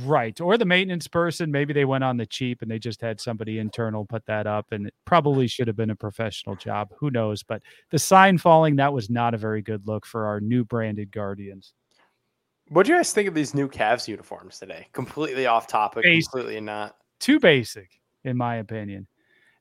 Right. 0.03 0.39
Or 0.39 0.57
the 0.57 0.65
maintenance 0.65 1.07
person, 1.07 1.51
maybe 1.51 1.73
they 1.73 1.85
went 1.85 2.03
on 2.03 2.17
the 2.17 2.25
cheap 2.25 2.61
and 2.61 2.69
they 2.69 2.77
just 2.77 3.01
had 3.01 3.19
somebody 3.19 3.57
internal 3.57 4.05
put 4.05 4.25
that 4.27 4.45
up 4.45 4.67
and 4.71 4.87
it 4.87 4.93
probably 5.05 5.47
should 5.47 5.67
have 5.67 5.77
been 5.77 5.89
a 5.89 5.95
professional 5.95 6.55
job. 6.55 6.89
Who 6.99 7.09
knows? 7.09 7.41
But 7.41 7.63
the 7.89 7.97
sign 7.97 8.37
falling, 8.37 8.75
that 8.75 8.93
was 8.93 9.09
not 9.09 9.33
a 9.33 9.37
very 9.37 9.61
good 9.61 9.87
look 9.87 10.05
for 10.05 10.27
our 10.27 10.39
new 10.39 10.63
branded 10.63 11.11
Guardians. 11.11 11.73
What 12.67 12.85
do 12.85 12.91
you 12.91 12.99
guys 12.99 13.13
think 13.13 13.27
of 13.27 13.33
these 13.33 13.55
new 13.55 13.67
Cavs 13.67 14.07
uniforms 14.07 14.59
today? 14.59 14.87
Completely 14.93 15.47
off 15.47 15.65
topic, 15.65 16.03
Basic. 16.03 16.31
completely 16.31 16.61
not. 16.61 16.95
Too 17.19 17.39
basic, 17.39 17.89
in 18.23 18.37
my 18.37 18.57
opinion. 18.57 19.07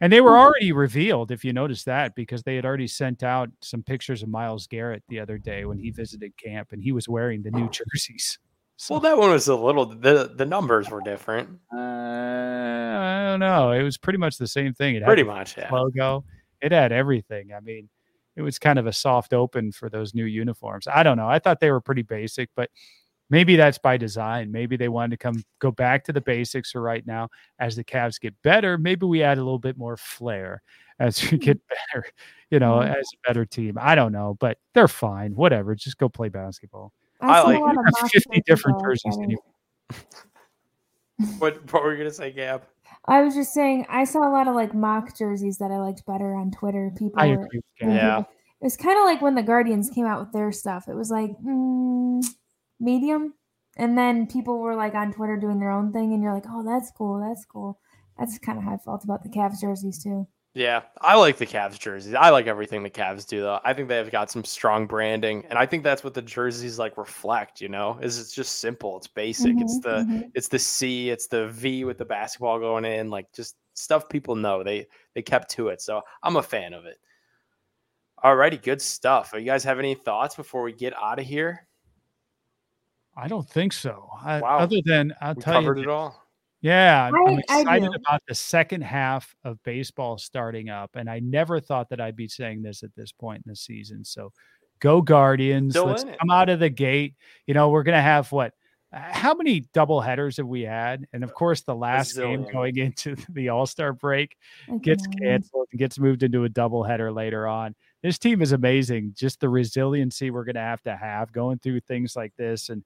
And 0.00 0.12
they 0.12 0.20
were 0.20 0.38
already 0.38 0.72
revealed, 0.72 1.30
if 1.30 1.42
you 1.42 1.52
notice 1.54 1.84
that, 1.84 2.14
because 2.14 2.42
they 2.42 2.54
had 2.54 2.66
already 2.66 2.86
sent 2.86 3.22
out 3.22 3.48
some 3.62 3.82
pictures 3.82 4.22
of 4.22 4.28
Myles 4.28 4.66
Garrett 4.66 5.02
the 5.08 5.18
other 5.18 5.38
day 5.38 5.64
when 5.64 5.78
he 5.78 5.90
visited 5.90 6.36
camp 6.36 6.72
and 6.72 6.82
he 6.82 6.92
was 6.92 7.08
wearing 7.08 7.42
the 7.42 7.50
new 7.50 7.64
oh. 7.64 7.70
jerseys. 7.70 8.38
So, 8.80 8.94
Well, 8.94 9.00
that 9.00 9.18
one 9.18 9.30
was 9.30 9.48
a 9.48 9.56
little 9.56 9.86
the 9.86 10.30
the 10.36 10.46
numbers 10.46 10.88
were 10.88 11.00
different. 11.00 11.48
uh, 11.72 11.76
I 11.76 13.26
don't 13.28 13.40
know. 13.40 13.72
It 13.72 13.82
was 13.82 13.98
pretty 13.98 14.18
much 14.18 14.38
the 14.38 14.46
same 14.46 14.72
thing. 14.72 14.94
It 14.94 15.00
had 15.02 15.06
Pretty 15.06 15.24
much, 15.24 15.56
yeah. 15.58 15.68
logo. 15.72 16.24
It 16.60 16.70
had 16.70 16.92
everything. 16.92 17.52
I 17.52 17.58
mean, 17.60 17.88
it 18.36 18.42
was 18.42 18.58
kind 18.60 18.78
of 18.78 18.86
a 18.86 18.92
soft 18.92 19.32
open 19.34 19.72
for 19.72 19.90
those 19.90 20.14
new 20.14 20.26
uniforms. 20.26 20.86
I 20.86 21.02
don't 21.02 21.16
know. 21.16 21.28
I 21.28 21.40
thought 21.40 21.58
they 21.58 21.72
were 21.72 21.80
pretty 21.80 22.02
basic, 22.02 22.50
but 22.54 22.70
maybe 23.30 23.56
that's 23.56 23.78
by 23.78 23.96
design. 23.96 24.52
Maybe 24.52 24.76
they 24.76 24.88
wanted 24.88 25.12
to 25.12 25.16
come 25.18 25.42
go 25.60 25.72
back 25.72 26.04
to 26.04 26.12
the 26.12 26.20
basics 26.20 26.72
for 26.72 26.80
right 26.82 27.06
now. 27.06 27.30
As 27.58 27.76
the 27.76 27.84
Cavs 27.84 28.20
get 28.20 28.34
better, 28.42 28.78
maybe 28.78 29.06
we 29.06 29.22
add 29.24 29.38
a 29.38 29.42
little 29.44 29.58
bit 29.58 29.76
more 29.78 29.96
flair 29.96 30.62
as 31.00 31.20
we 31.32 31.38
get 31.38 31.60
better, 31.68 32.06
you 32.50 32.60
know, 32.60 32.76
Mhm. 32.76 32.96
as 32.96 33.10
a 33.14 33.28
better 33.28 33.44
team. 33.46 33.76
I 33.80 33.94
don't 33.96 34.12
know, 34.12 34.36
but 34.40 34.58
they're 34.74 34.88
fine. 34.88 35.34
Whatever. 35.34 35.74
Just 35.74 35.98
go 35.98 36.08
play 36.08 36.28
basketball. 36.28 36.92
I 37.20 37.40
saw 37.42 37.48
like 37.48 37.58
a 37.58 37.62
lot 37.62 37.76
of 37.78 37.84
have 38.00 38.10
50 38.10 38.42
different 38.46 38.78
that 38.78 38.84
jerseys 38.84 39.18
anyway. 39.18 39.42
What 41.38 41.72
what 41.72 41.82
were 41.82 41.92
you 41.92 41.98
gonna 41.98 42.12
say, 42.12 42.30
Gab? 42.30 42.62
I 43.06 43.22
was 43.22 43.34
just 43.34 43.52
saying, 43.52 43.86
I 43.88 44.04
saw 44.04 44.28
a 44.28 44.30
lot 44.30 44.48
of 44.48 44.54
like 44.54 44.74
mock 44.74 45.16
jerseys 45.16 45.58
that 45.58 45.70
I 45.70 45.78
liked 45.78 46.04
better 46.06 46.34
on 46.34 46.50
Twitter. 46.50 46.92
People 46.96 47.20
I 47.20 47.28
were, 47.28 47.44
agree 47.44 47.60
with. 47.80 47.88
Yeah. 47.94 48.18
people- 48.18 48.32
it 48.60 48.64
was 48.64 48.76
kind 48.76 48.98
of 48.98 49.04
like 49.04 49.22
when 49.22 49.36
the 49.36 49.42
Guardians 49.42 49.88
came 49.88 50.04
out 50.04 50.20
with 50.20 50.32
their 50.32 50.50
stuff. 50.50 50.88
It 50.88 50.94
was 50.94 51.10
like 51.10 51.30
mm, 51.38 52.24
medium, 52.80 53.34
and 53.76 53.96
then 53.96 54.26
people 54.26 54.58
were 54.58 54.74
like 54.74 54.94
on 54.94 55.12
Twitter 55.12 55.36
doing 55.36 55.60
their 55.60 55.70
own 55.70 55.92
thing, 55.92 56.12
and 56.12 56.22
you're 56.22 56.34
like, 56.34 56.46
oh, 56.48 56.64
that's 56.64 56.90
cool, 56.90 57.20
that's 57.20 57.44
cool. 57.44 57.78
That's 58.18 58.38
kind 58.38 58.58
of 58.58 58.64
how 58.64 58.74
I 58.74 58.78
felt 58.78 59.04
about 59.04 59.22
the 59.22 59.28
Cavs 59.28 59.60
jerseys 59.60 60.02
too. 60.02 60.26
Yeah, 60.54 60.82
I 61.00 61.14
like 61.16 61.36
the 61.36 61.46
Cavs 61.46 61.78
jerseys. 61.78 62.14
I 62.14 62.30
like 62.30 62.46
everything 62.46 62.82
the 62.82 62.90
Cavs 62.90 63.26
do, 63.26 63.40
though. 63.42 63.60
I 63.64 63.74
think 63.74 63.88
they've 63.88 64.10
got 64.10 64.30
some 64.30 64.44
strong 64.44 64.86
branding, 64.86 65.44
and 65.48 65.58
I 65.58 65.66
think 65.66 65.84
that's 65.84 66.02
what 66.02 66.14
the 66.14 66.22
jerseys 66.22 66.78
like 66.78 66.96
reflect. 66.96 67.60
You 67.60 67.68
know, 67.68 67.98
is 68.02 68.18
it's 68.18 68.34
just 68.34 68.58
simple, 68.60 68.96
it's 68.96 69.06
basic, 69.06 69.60
it's 69.60 69.78
Mhm, 69.78 69.82
the 69.82 70.04
mhm. 70.04 70.30
it's 70.34 70.48
the 70.48 70.58
C, 70.58 71.10
it's 71.10 71.28
the 71.28 71.48
V 71.48 71.84
with 71.84 71.98
the 71.98 72.04
basketball 72.04 72.58
going 72.58 72.84
in, 72.84 73.10
like 73.10 73.30
just 73.32 73.56
stuff 73.74 74.08
people 74.08 74.34
know. 74.34 74.64
They 74.64 74.86
they 75.14 75.22
kept 75.22 75.50
to 75.52 75.68
it, 75.68 75.80
so 75.80 76.02
I'm 76.22 76.36
a 76.36 76.42
fan 76.42 76.72
of 76.72 76.86
it. 76.86 76.98
Alrighty, 78.24 78.60
good 78.60 78.82
stuff. 78.82 79.32
You 79.34 79.42
guys 79.42 79.62
have 79.64 79.78
any 79.78 79.94
thoughts 79.94 80.34
before 80.34 80.62
we 80.62 80.72
get 80.72 80.92
out 81.00 81.20
of 81.20 81.26
here? 81.26 81.68
I 83.16 83.28
don't 83.28 83.48
think 83.48 83.72
so. 83.72 84.08
I, 84.20 84.40
Wow. 84.40 84.58
Other 84.58 84.80
than 84.84 85.12
I'll 85.20 85.34
We 85.34 85.42
tell 85.42 85.54
you, 85.54 85.60
covered 85.60 85.78
it 85.78 85.88
all. 85.88 86.27
Yeah, 86.60 87.10
I- 87.14 87.30
I 87.30 87.60
excited 87.60 87.94
about 87.94 88.22
the 88.26 88.34
second 88.34 88.82
half 88.82 89.34
of 89.44 89.62
baseball 89.62 90.18
starting 90.18 90.68
up, 90.70 90.90
and 90.96 91.08
I 91.08 91.20
never 91.20 91.60
thought 91.60 91.88
that 91.90 92.00
I'd 92.00 92.16
be 92.16 92.28
saying 92.28 92.62
this 92.62 92.82
at 92.82 92.94
this 92.96 93.12
point 93.12 93.42
in 93.46 93.50
the 93.50 93.56
season. 93.56 94.04
So, 94.04 94.32
go 94.80 95.00
Guardians! 95.00 95.74
Still 95.74 95.86
Let's 95.86 96.04
come 96.04 96.30
out 96.30 96.48
of 96.48 96.58
the 96.58 96.70
gate. 96.70 97.14
You 97.46 97.54
know, 97.54 97.68
we're 97.70 97.84
gonna 97.84 98.02
have 98.02 98.30
what? 98.32 98.54
How 98.90 99.34
many 99.34 99.60
double 99.74 100.00
headers 100.00 100.38
have 100.38 100.46
we 100.46 100.62
had? 100.62 101.06
And 101.12 101.22
of 101.22 101.34
course, 101.34 101.60
the 101.60 101.74
last 101.74 102.16
game 102.16 102.46
going 102.50 102.76
into 102.78 103.16
the 103.28 103.50
All 103.50 103.66
Star 103.66 103.92
break 103.92 104.34
I 104.72 104.78
gets 104.78 105.06
canceled 105.06 105.68
and 105.70 105.78
gets 105.78 105.98
moved 105.98 106.22
into 106.22 106.44
a 106.44 106.48
double 106.48 106.82
header 106.82 107.12
later 107.12 107.46
on. 107.46 107.74
This 108.02 108.18
team 108.18 108.40
is 108.40 108.52
amazing. 108.52 109.12
Just 109.14 109.40
the 109.40 109.48
resiliency 109.50 110.30
we're 110.30 110.44
going 110.44 110.54
to 110.54 110.60
have 110.62 110.80
to 110.84 110.96
have 110.96 111.32
going 111.32 111.58
through 111.58 111.80
things 111.80 112.16
like 112.16 112.32
this 112.38 112.70
and 112.70 112.82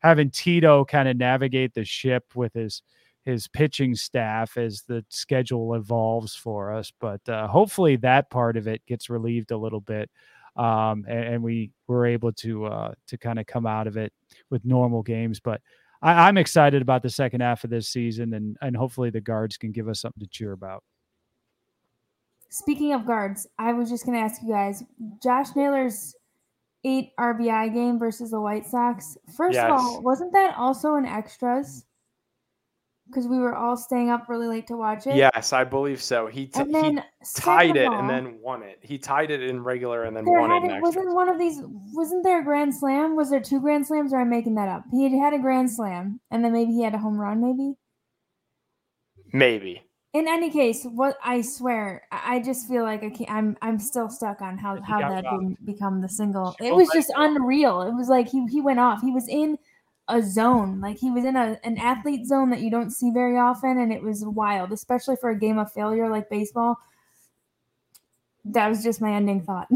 having 0.00 0.30
Tito 0.30 0.84
kind 0.84 1.08
of 1.08 1.16
navigate 1.18 1.72
the 1.72 1.84
ship 1.84 2.24
with 2.34 2.52
his 2.54 2.82
his 3.24 3.48
pitching 3.48 3.94
staff 3.94 4.56
as 4.56 4.82
the 4.82 5.04
schedule 5.08 5.74
evolves 5.74 6.34
for 6.34 6.72
us. 6.72 6.92
But 7.00 7.26
uh, 7.28 7.46
hopefully 7.48 7.96
that 7.96 8.30
part 8.30 8.56
of 8.56 8.66
it 8.68 8.84
gets 8.86 9.08
relieved 9.08 9.50
a 9.50 9.56
little 9.56 9.80
bit. 9.80 10.10
Um, 10.56 11.04
and, 11.08 11.24
and 11.24 11.42
we 11.42 11.72
were 11.88 12.06
able 12.06 12.32
to 12.32 12.66
uh, 12.66 12.92
to 13.08 13.18
kind 13.18 13.38
of 13.40 13.46
come 13.46 13.66
out 13.66 13.86
of 13.86 13.96
it 13.96 14.12
with 14.50 14.64
normal 14.64 15.02
games. 15.02 15.40
But 15.40 15.60
I, 16.00 16.28
I'm 16.28 16.36
excited 16.36 16.80
about 16.80 17.02
the 17.02 17.10
second 17.10 17.40
half 17.40 17.64
of 17.64 17.70
this 17.70 17.88
season, 17.88 18.34
and 18.34 18.56
and 18.60 18.76
hopefully 18.76 19.10
the 19.10 19.20
guards 19.20 19.56
can 19.56 19.72
give 19.72 19.88
us 19.88 20.00
something 20.00 20.20
to 20.20 20.28
cheer 20.28 20.52
about. 20.52 20.84
Speaking 22.50 22.92
of 22.92 23.04
guards, 23.04 23.48
I 23.58 23.72
was 23.72 23.90
just 23.90 24.06
going 24.06 24.16
to 24.16 24.22
ask 24.24 24.40
you 24.42 24.48
guys 24.48 24.84
Josh 25.20 25.56
Naylor's 25.56 26.14
eight 26.84 27.10
RBI 27.18 27.74
game 27.74 27.98
versus 27.98 28.30
the 28.30 28.40
White 28.40 28.66
Sox. 28.66 29.16
First 29.36 29.54
Yes. 29.54 29.64
of 29.64 29.70
all, 29.72 30.02
wasn't 30.02 30.32
that 30.34 30.54
also 30.56 30.94
an 30.94 31.04
extras? 31.04 31.84
Because 33.06 33.28
we 33.28 33.38
were 33.38 33.54
all 33.54 33.76
staying 33.76 34.08
up 34.08 34.28
really 34.28 34.46
late 34.46 34.66
to 34.68 34.76
watch 34.76 35.06
it. 35.06 35.14
Yes, 35.14 35.52
I 35.52 35.62
believe 35.62 36.02
so. 36.02 36.26
He, 36.26 36.46
t- 36.46 36.60
And 36.60 36.74
then 36.74 37.04
second 37.22 37.44
tied 37.44 37.76
it 37.76 37.86
all, 37.86 37.98
and 37.98 38.08
then 38.08 38.38
won 38.40 38.62
it. 38.62 38.78
He 38.80 38.96
tied 38.96 39.30
it 39.30 39.42
in 39.42 39.62
regular 39.62 40.04
and 40.04 40.16
then 40.16 40.24
won 40.26 40.50
it 40.50 40.70
in 40.70 40.80
wasn't 40.80 41.14
one 41.14 41.28
of 41.28 41.38
these 41.38 41.60
wasn't 41.92 42.24
there 42.24 42.40
a 42.40 42.44
grand 42.44 42.74
slam? 42.74 43.14
Was 43.14 43.30
there 43.30 43.40
two 43.40 43.60
grand 43.60 43.86
slams 43.86 44.12
or 44.12 44.20
am 44.20 44.28
I 44.28 44.36
making 44.36 44.54
that 44.54 44.68
up? 44.68 44.84
He 44.90 45.04
had 45.04 45.12
had 45.12 45.34
a 45.34 45.38
grand 45.38 45.70
slam 45.70 46.18
and 46.30 46.42
then 46.42 46.52
maybe 46.52 46.72
he 46.72 46.82
had 46.82 46.94
a 46.94 46.98
home 46.98 47.18
run, 47.18 47.42
maybe. 47.42 47.74
Maybe. 49.32 49.82
In 50.14 50.28
any 50.28 50.48
case, 50.48 50.84
what 50.84 51.18
I 51.24 51.40
swear, 51.40 52.06
I 52.12 52.38
just 52.38 52.68
feel 52.68 52.84
like 52.84 53.02
I 53.02 53.10
can't, 53.10 53.30
I'm 53.30 53.56
I'm 53.60 53.78
still 53.80 54.08
stuck 54.08 54.40
on 54.40 54.56
how, 54.56 54.80
how 54.80 55.00
that 55.00 55.24
didn't 55.24 55.66
become 55.66 56.00
the 56.00 56.08
single. 56.08 56.54
It 56.60 56.72
was 56.72 56.88
just 56.94 57.12
unreal. 57.16 57.82
It 57.82 57.94
was 57.94 58.08
like 58.08 58.28
he 58.28 58.46
he 58.46 58.60
went 58.60 58.78
off. 58.78 59.02
He 59.02 59.10
was 59.10 59.28
in 59.28 59.58
a 60.08 60.22
zone, 60.22 60.80
like 60.80 60.98
he 60.98 61.10
was 61.10 61.24
in 61.24 61.36
a 61.36 61.58
an 61.64 61.78
athlete 61.78 62.26
zone 62.26 62.50
that 62.50 62.60
you 62.60 62.70
don't 62.70 62.90
see 62.90 63.10
very 63.10 63.38
often, 63.38 63.78
and 63.78 63.92
it 63.92 64.02
was 64.02 64.24
wild, 64.24 64.72
especially 64.72 65.16
for 65.16 65.30
a 65.30 65.38
game 65.38 65.58
of 65.58 65.72
failure 65.72 66.08
like 66.08 66.28
baseball. 66.28 66.78
That 68.44 68.68
was 68.68 68.82
just 68.82 69.00
my 69.00 69.12
ending 69.12 69.42
thought. 69.42 69.68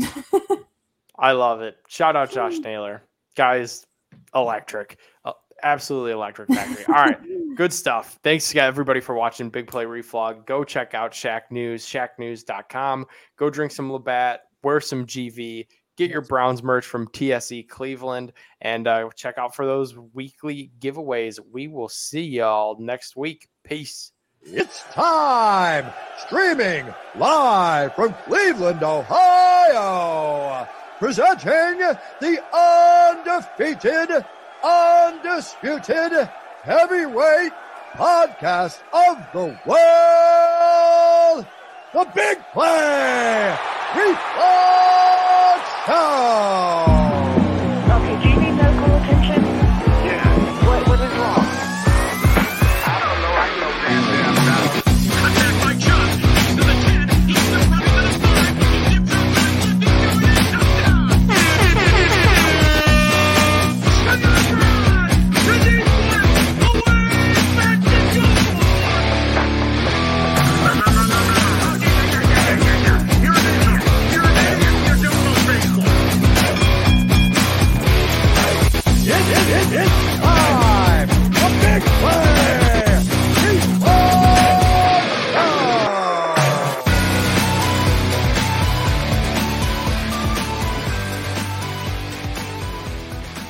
I 1.19 1.33
love 1.33 1.63
it. 1.63 1.79
Shout 1.89 2.17
out 2.17 2.31
Josh 2.31 2.59
Naylor. 2.59 3.03
Guys, 3.35 3.87
electric. 4.35 4.99
Uh, 5.25 5.33
absolutely 5.63 6.13
electric 6.13 6.49
factory. 6.49 6.85
All 6.87 6.95
right. 6.95 7.19
Good 7.57 7.73
stuff. 7.73 8.19
Thanks 8.23 8.51
to 8.53 8.63
everybody 8.63 9.01
for 9.01 9.15
watching 9.15 9.51
Big 9.51 9.67
Play 9.67 9.85
Reflog. 9.85 10.47
Go 10.47 10.63
check 10.63 10.95
out 10.95 11.13
Shack 11.13 11.51
News, 11.51 11.85
shacknews.com. 11.85 13.07
Go 13.37 13.51
drink 13.51 13.73
some 13.73 13.91
Labatt, 13.91 14.43
wear 14.63 14.81
some 14.81 15.07
GV, 15.07 15.67
get 15.99 16.11
your 16.11 16.23
Browns 16.23 16.63
merch 16.63 16.87
from 16.87 17.09
TSE 17.13 17.65
Cleveland, 17.65 18.33
and 18.63 18.87
uh, 18.87 19.11
check 19.17 19.37
out 19.37 19.55
for 19.55 19.67
those 19.67 19.99
weekly 20.15 20.71
giveaways. 20.81 21.41
We 21.53 21.67
will 21.67 21.89
see 21.89 22.23
y'all 22.23 22.79
next 22.79 23.17
week. 23.17 23.49
Peace. 23.65 24.13
It's 24.41 24.85
time! 24.93 25.93
Streaming 26.19 26.87
live 27.17 27.95
from 27.97 28.15
Cleveland, 28.25 28.85
Ohio! 28.85 30.69
Presenting 31.01 31.79
the 32.21 32.43
undefeated, 32.55 34.25
undisputed 34.63 36.29
heavyweight 36.63 37.53
podcast 37.95 38.79
of 38.93 39.19
the 39.33 39.59
world! 39.67 41.47
The 41.93 42.09
Big 42.15 42.39
Play! 42.53 43.57
Reflex 43.97 45.18
Show! 45.89 46.98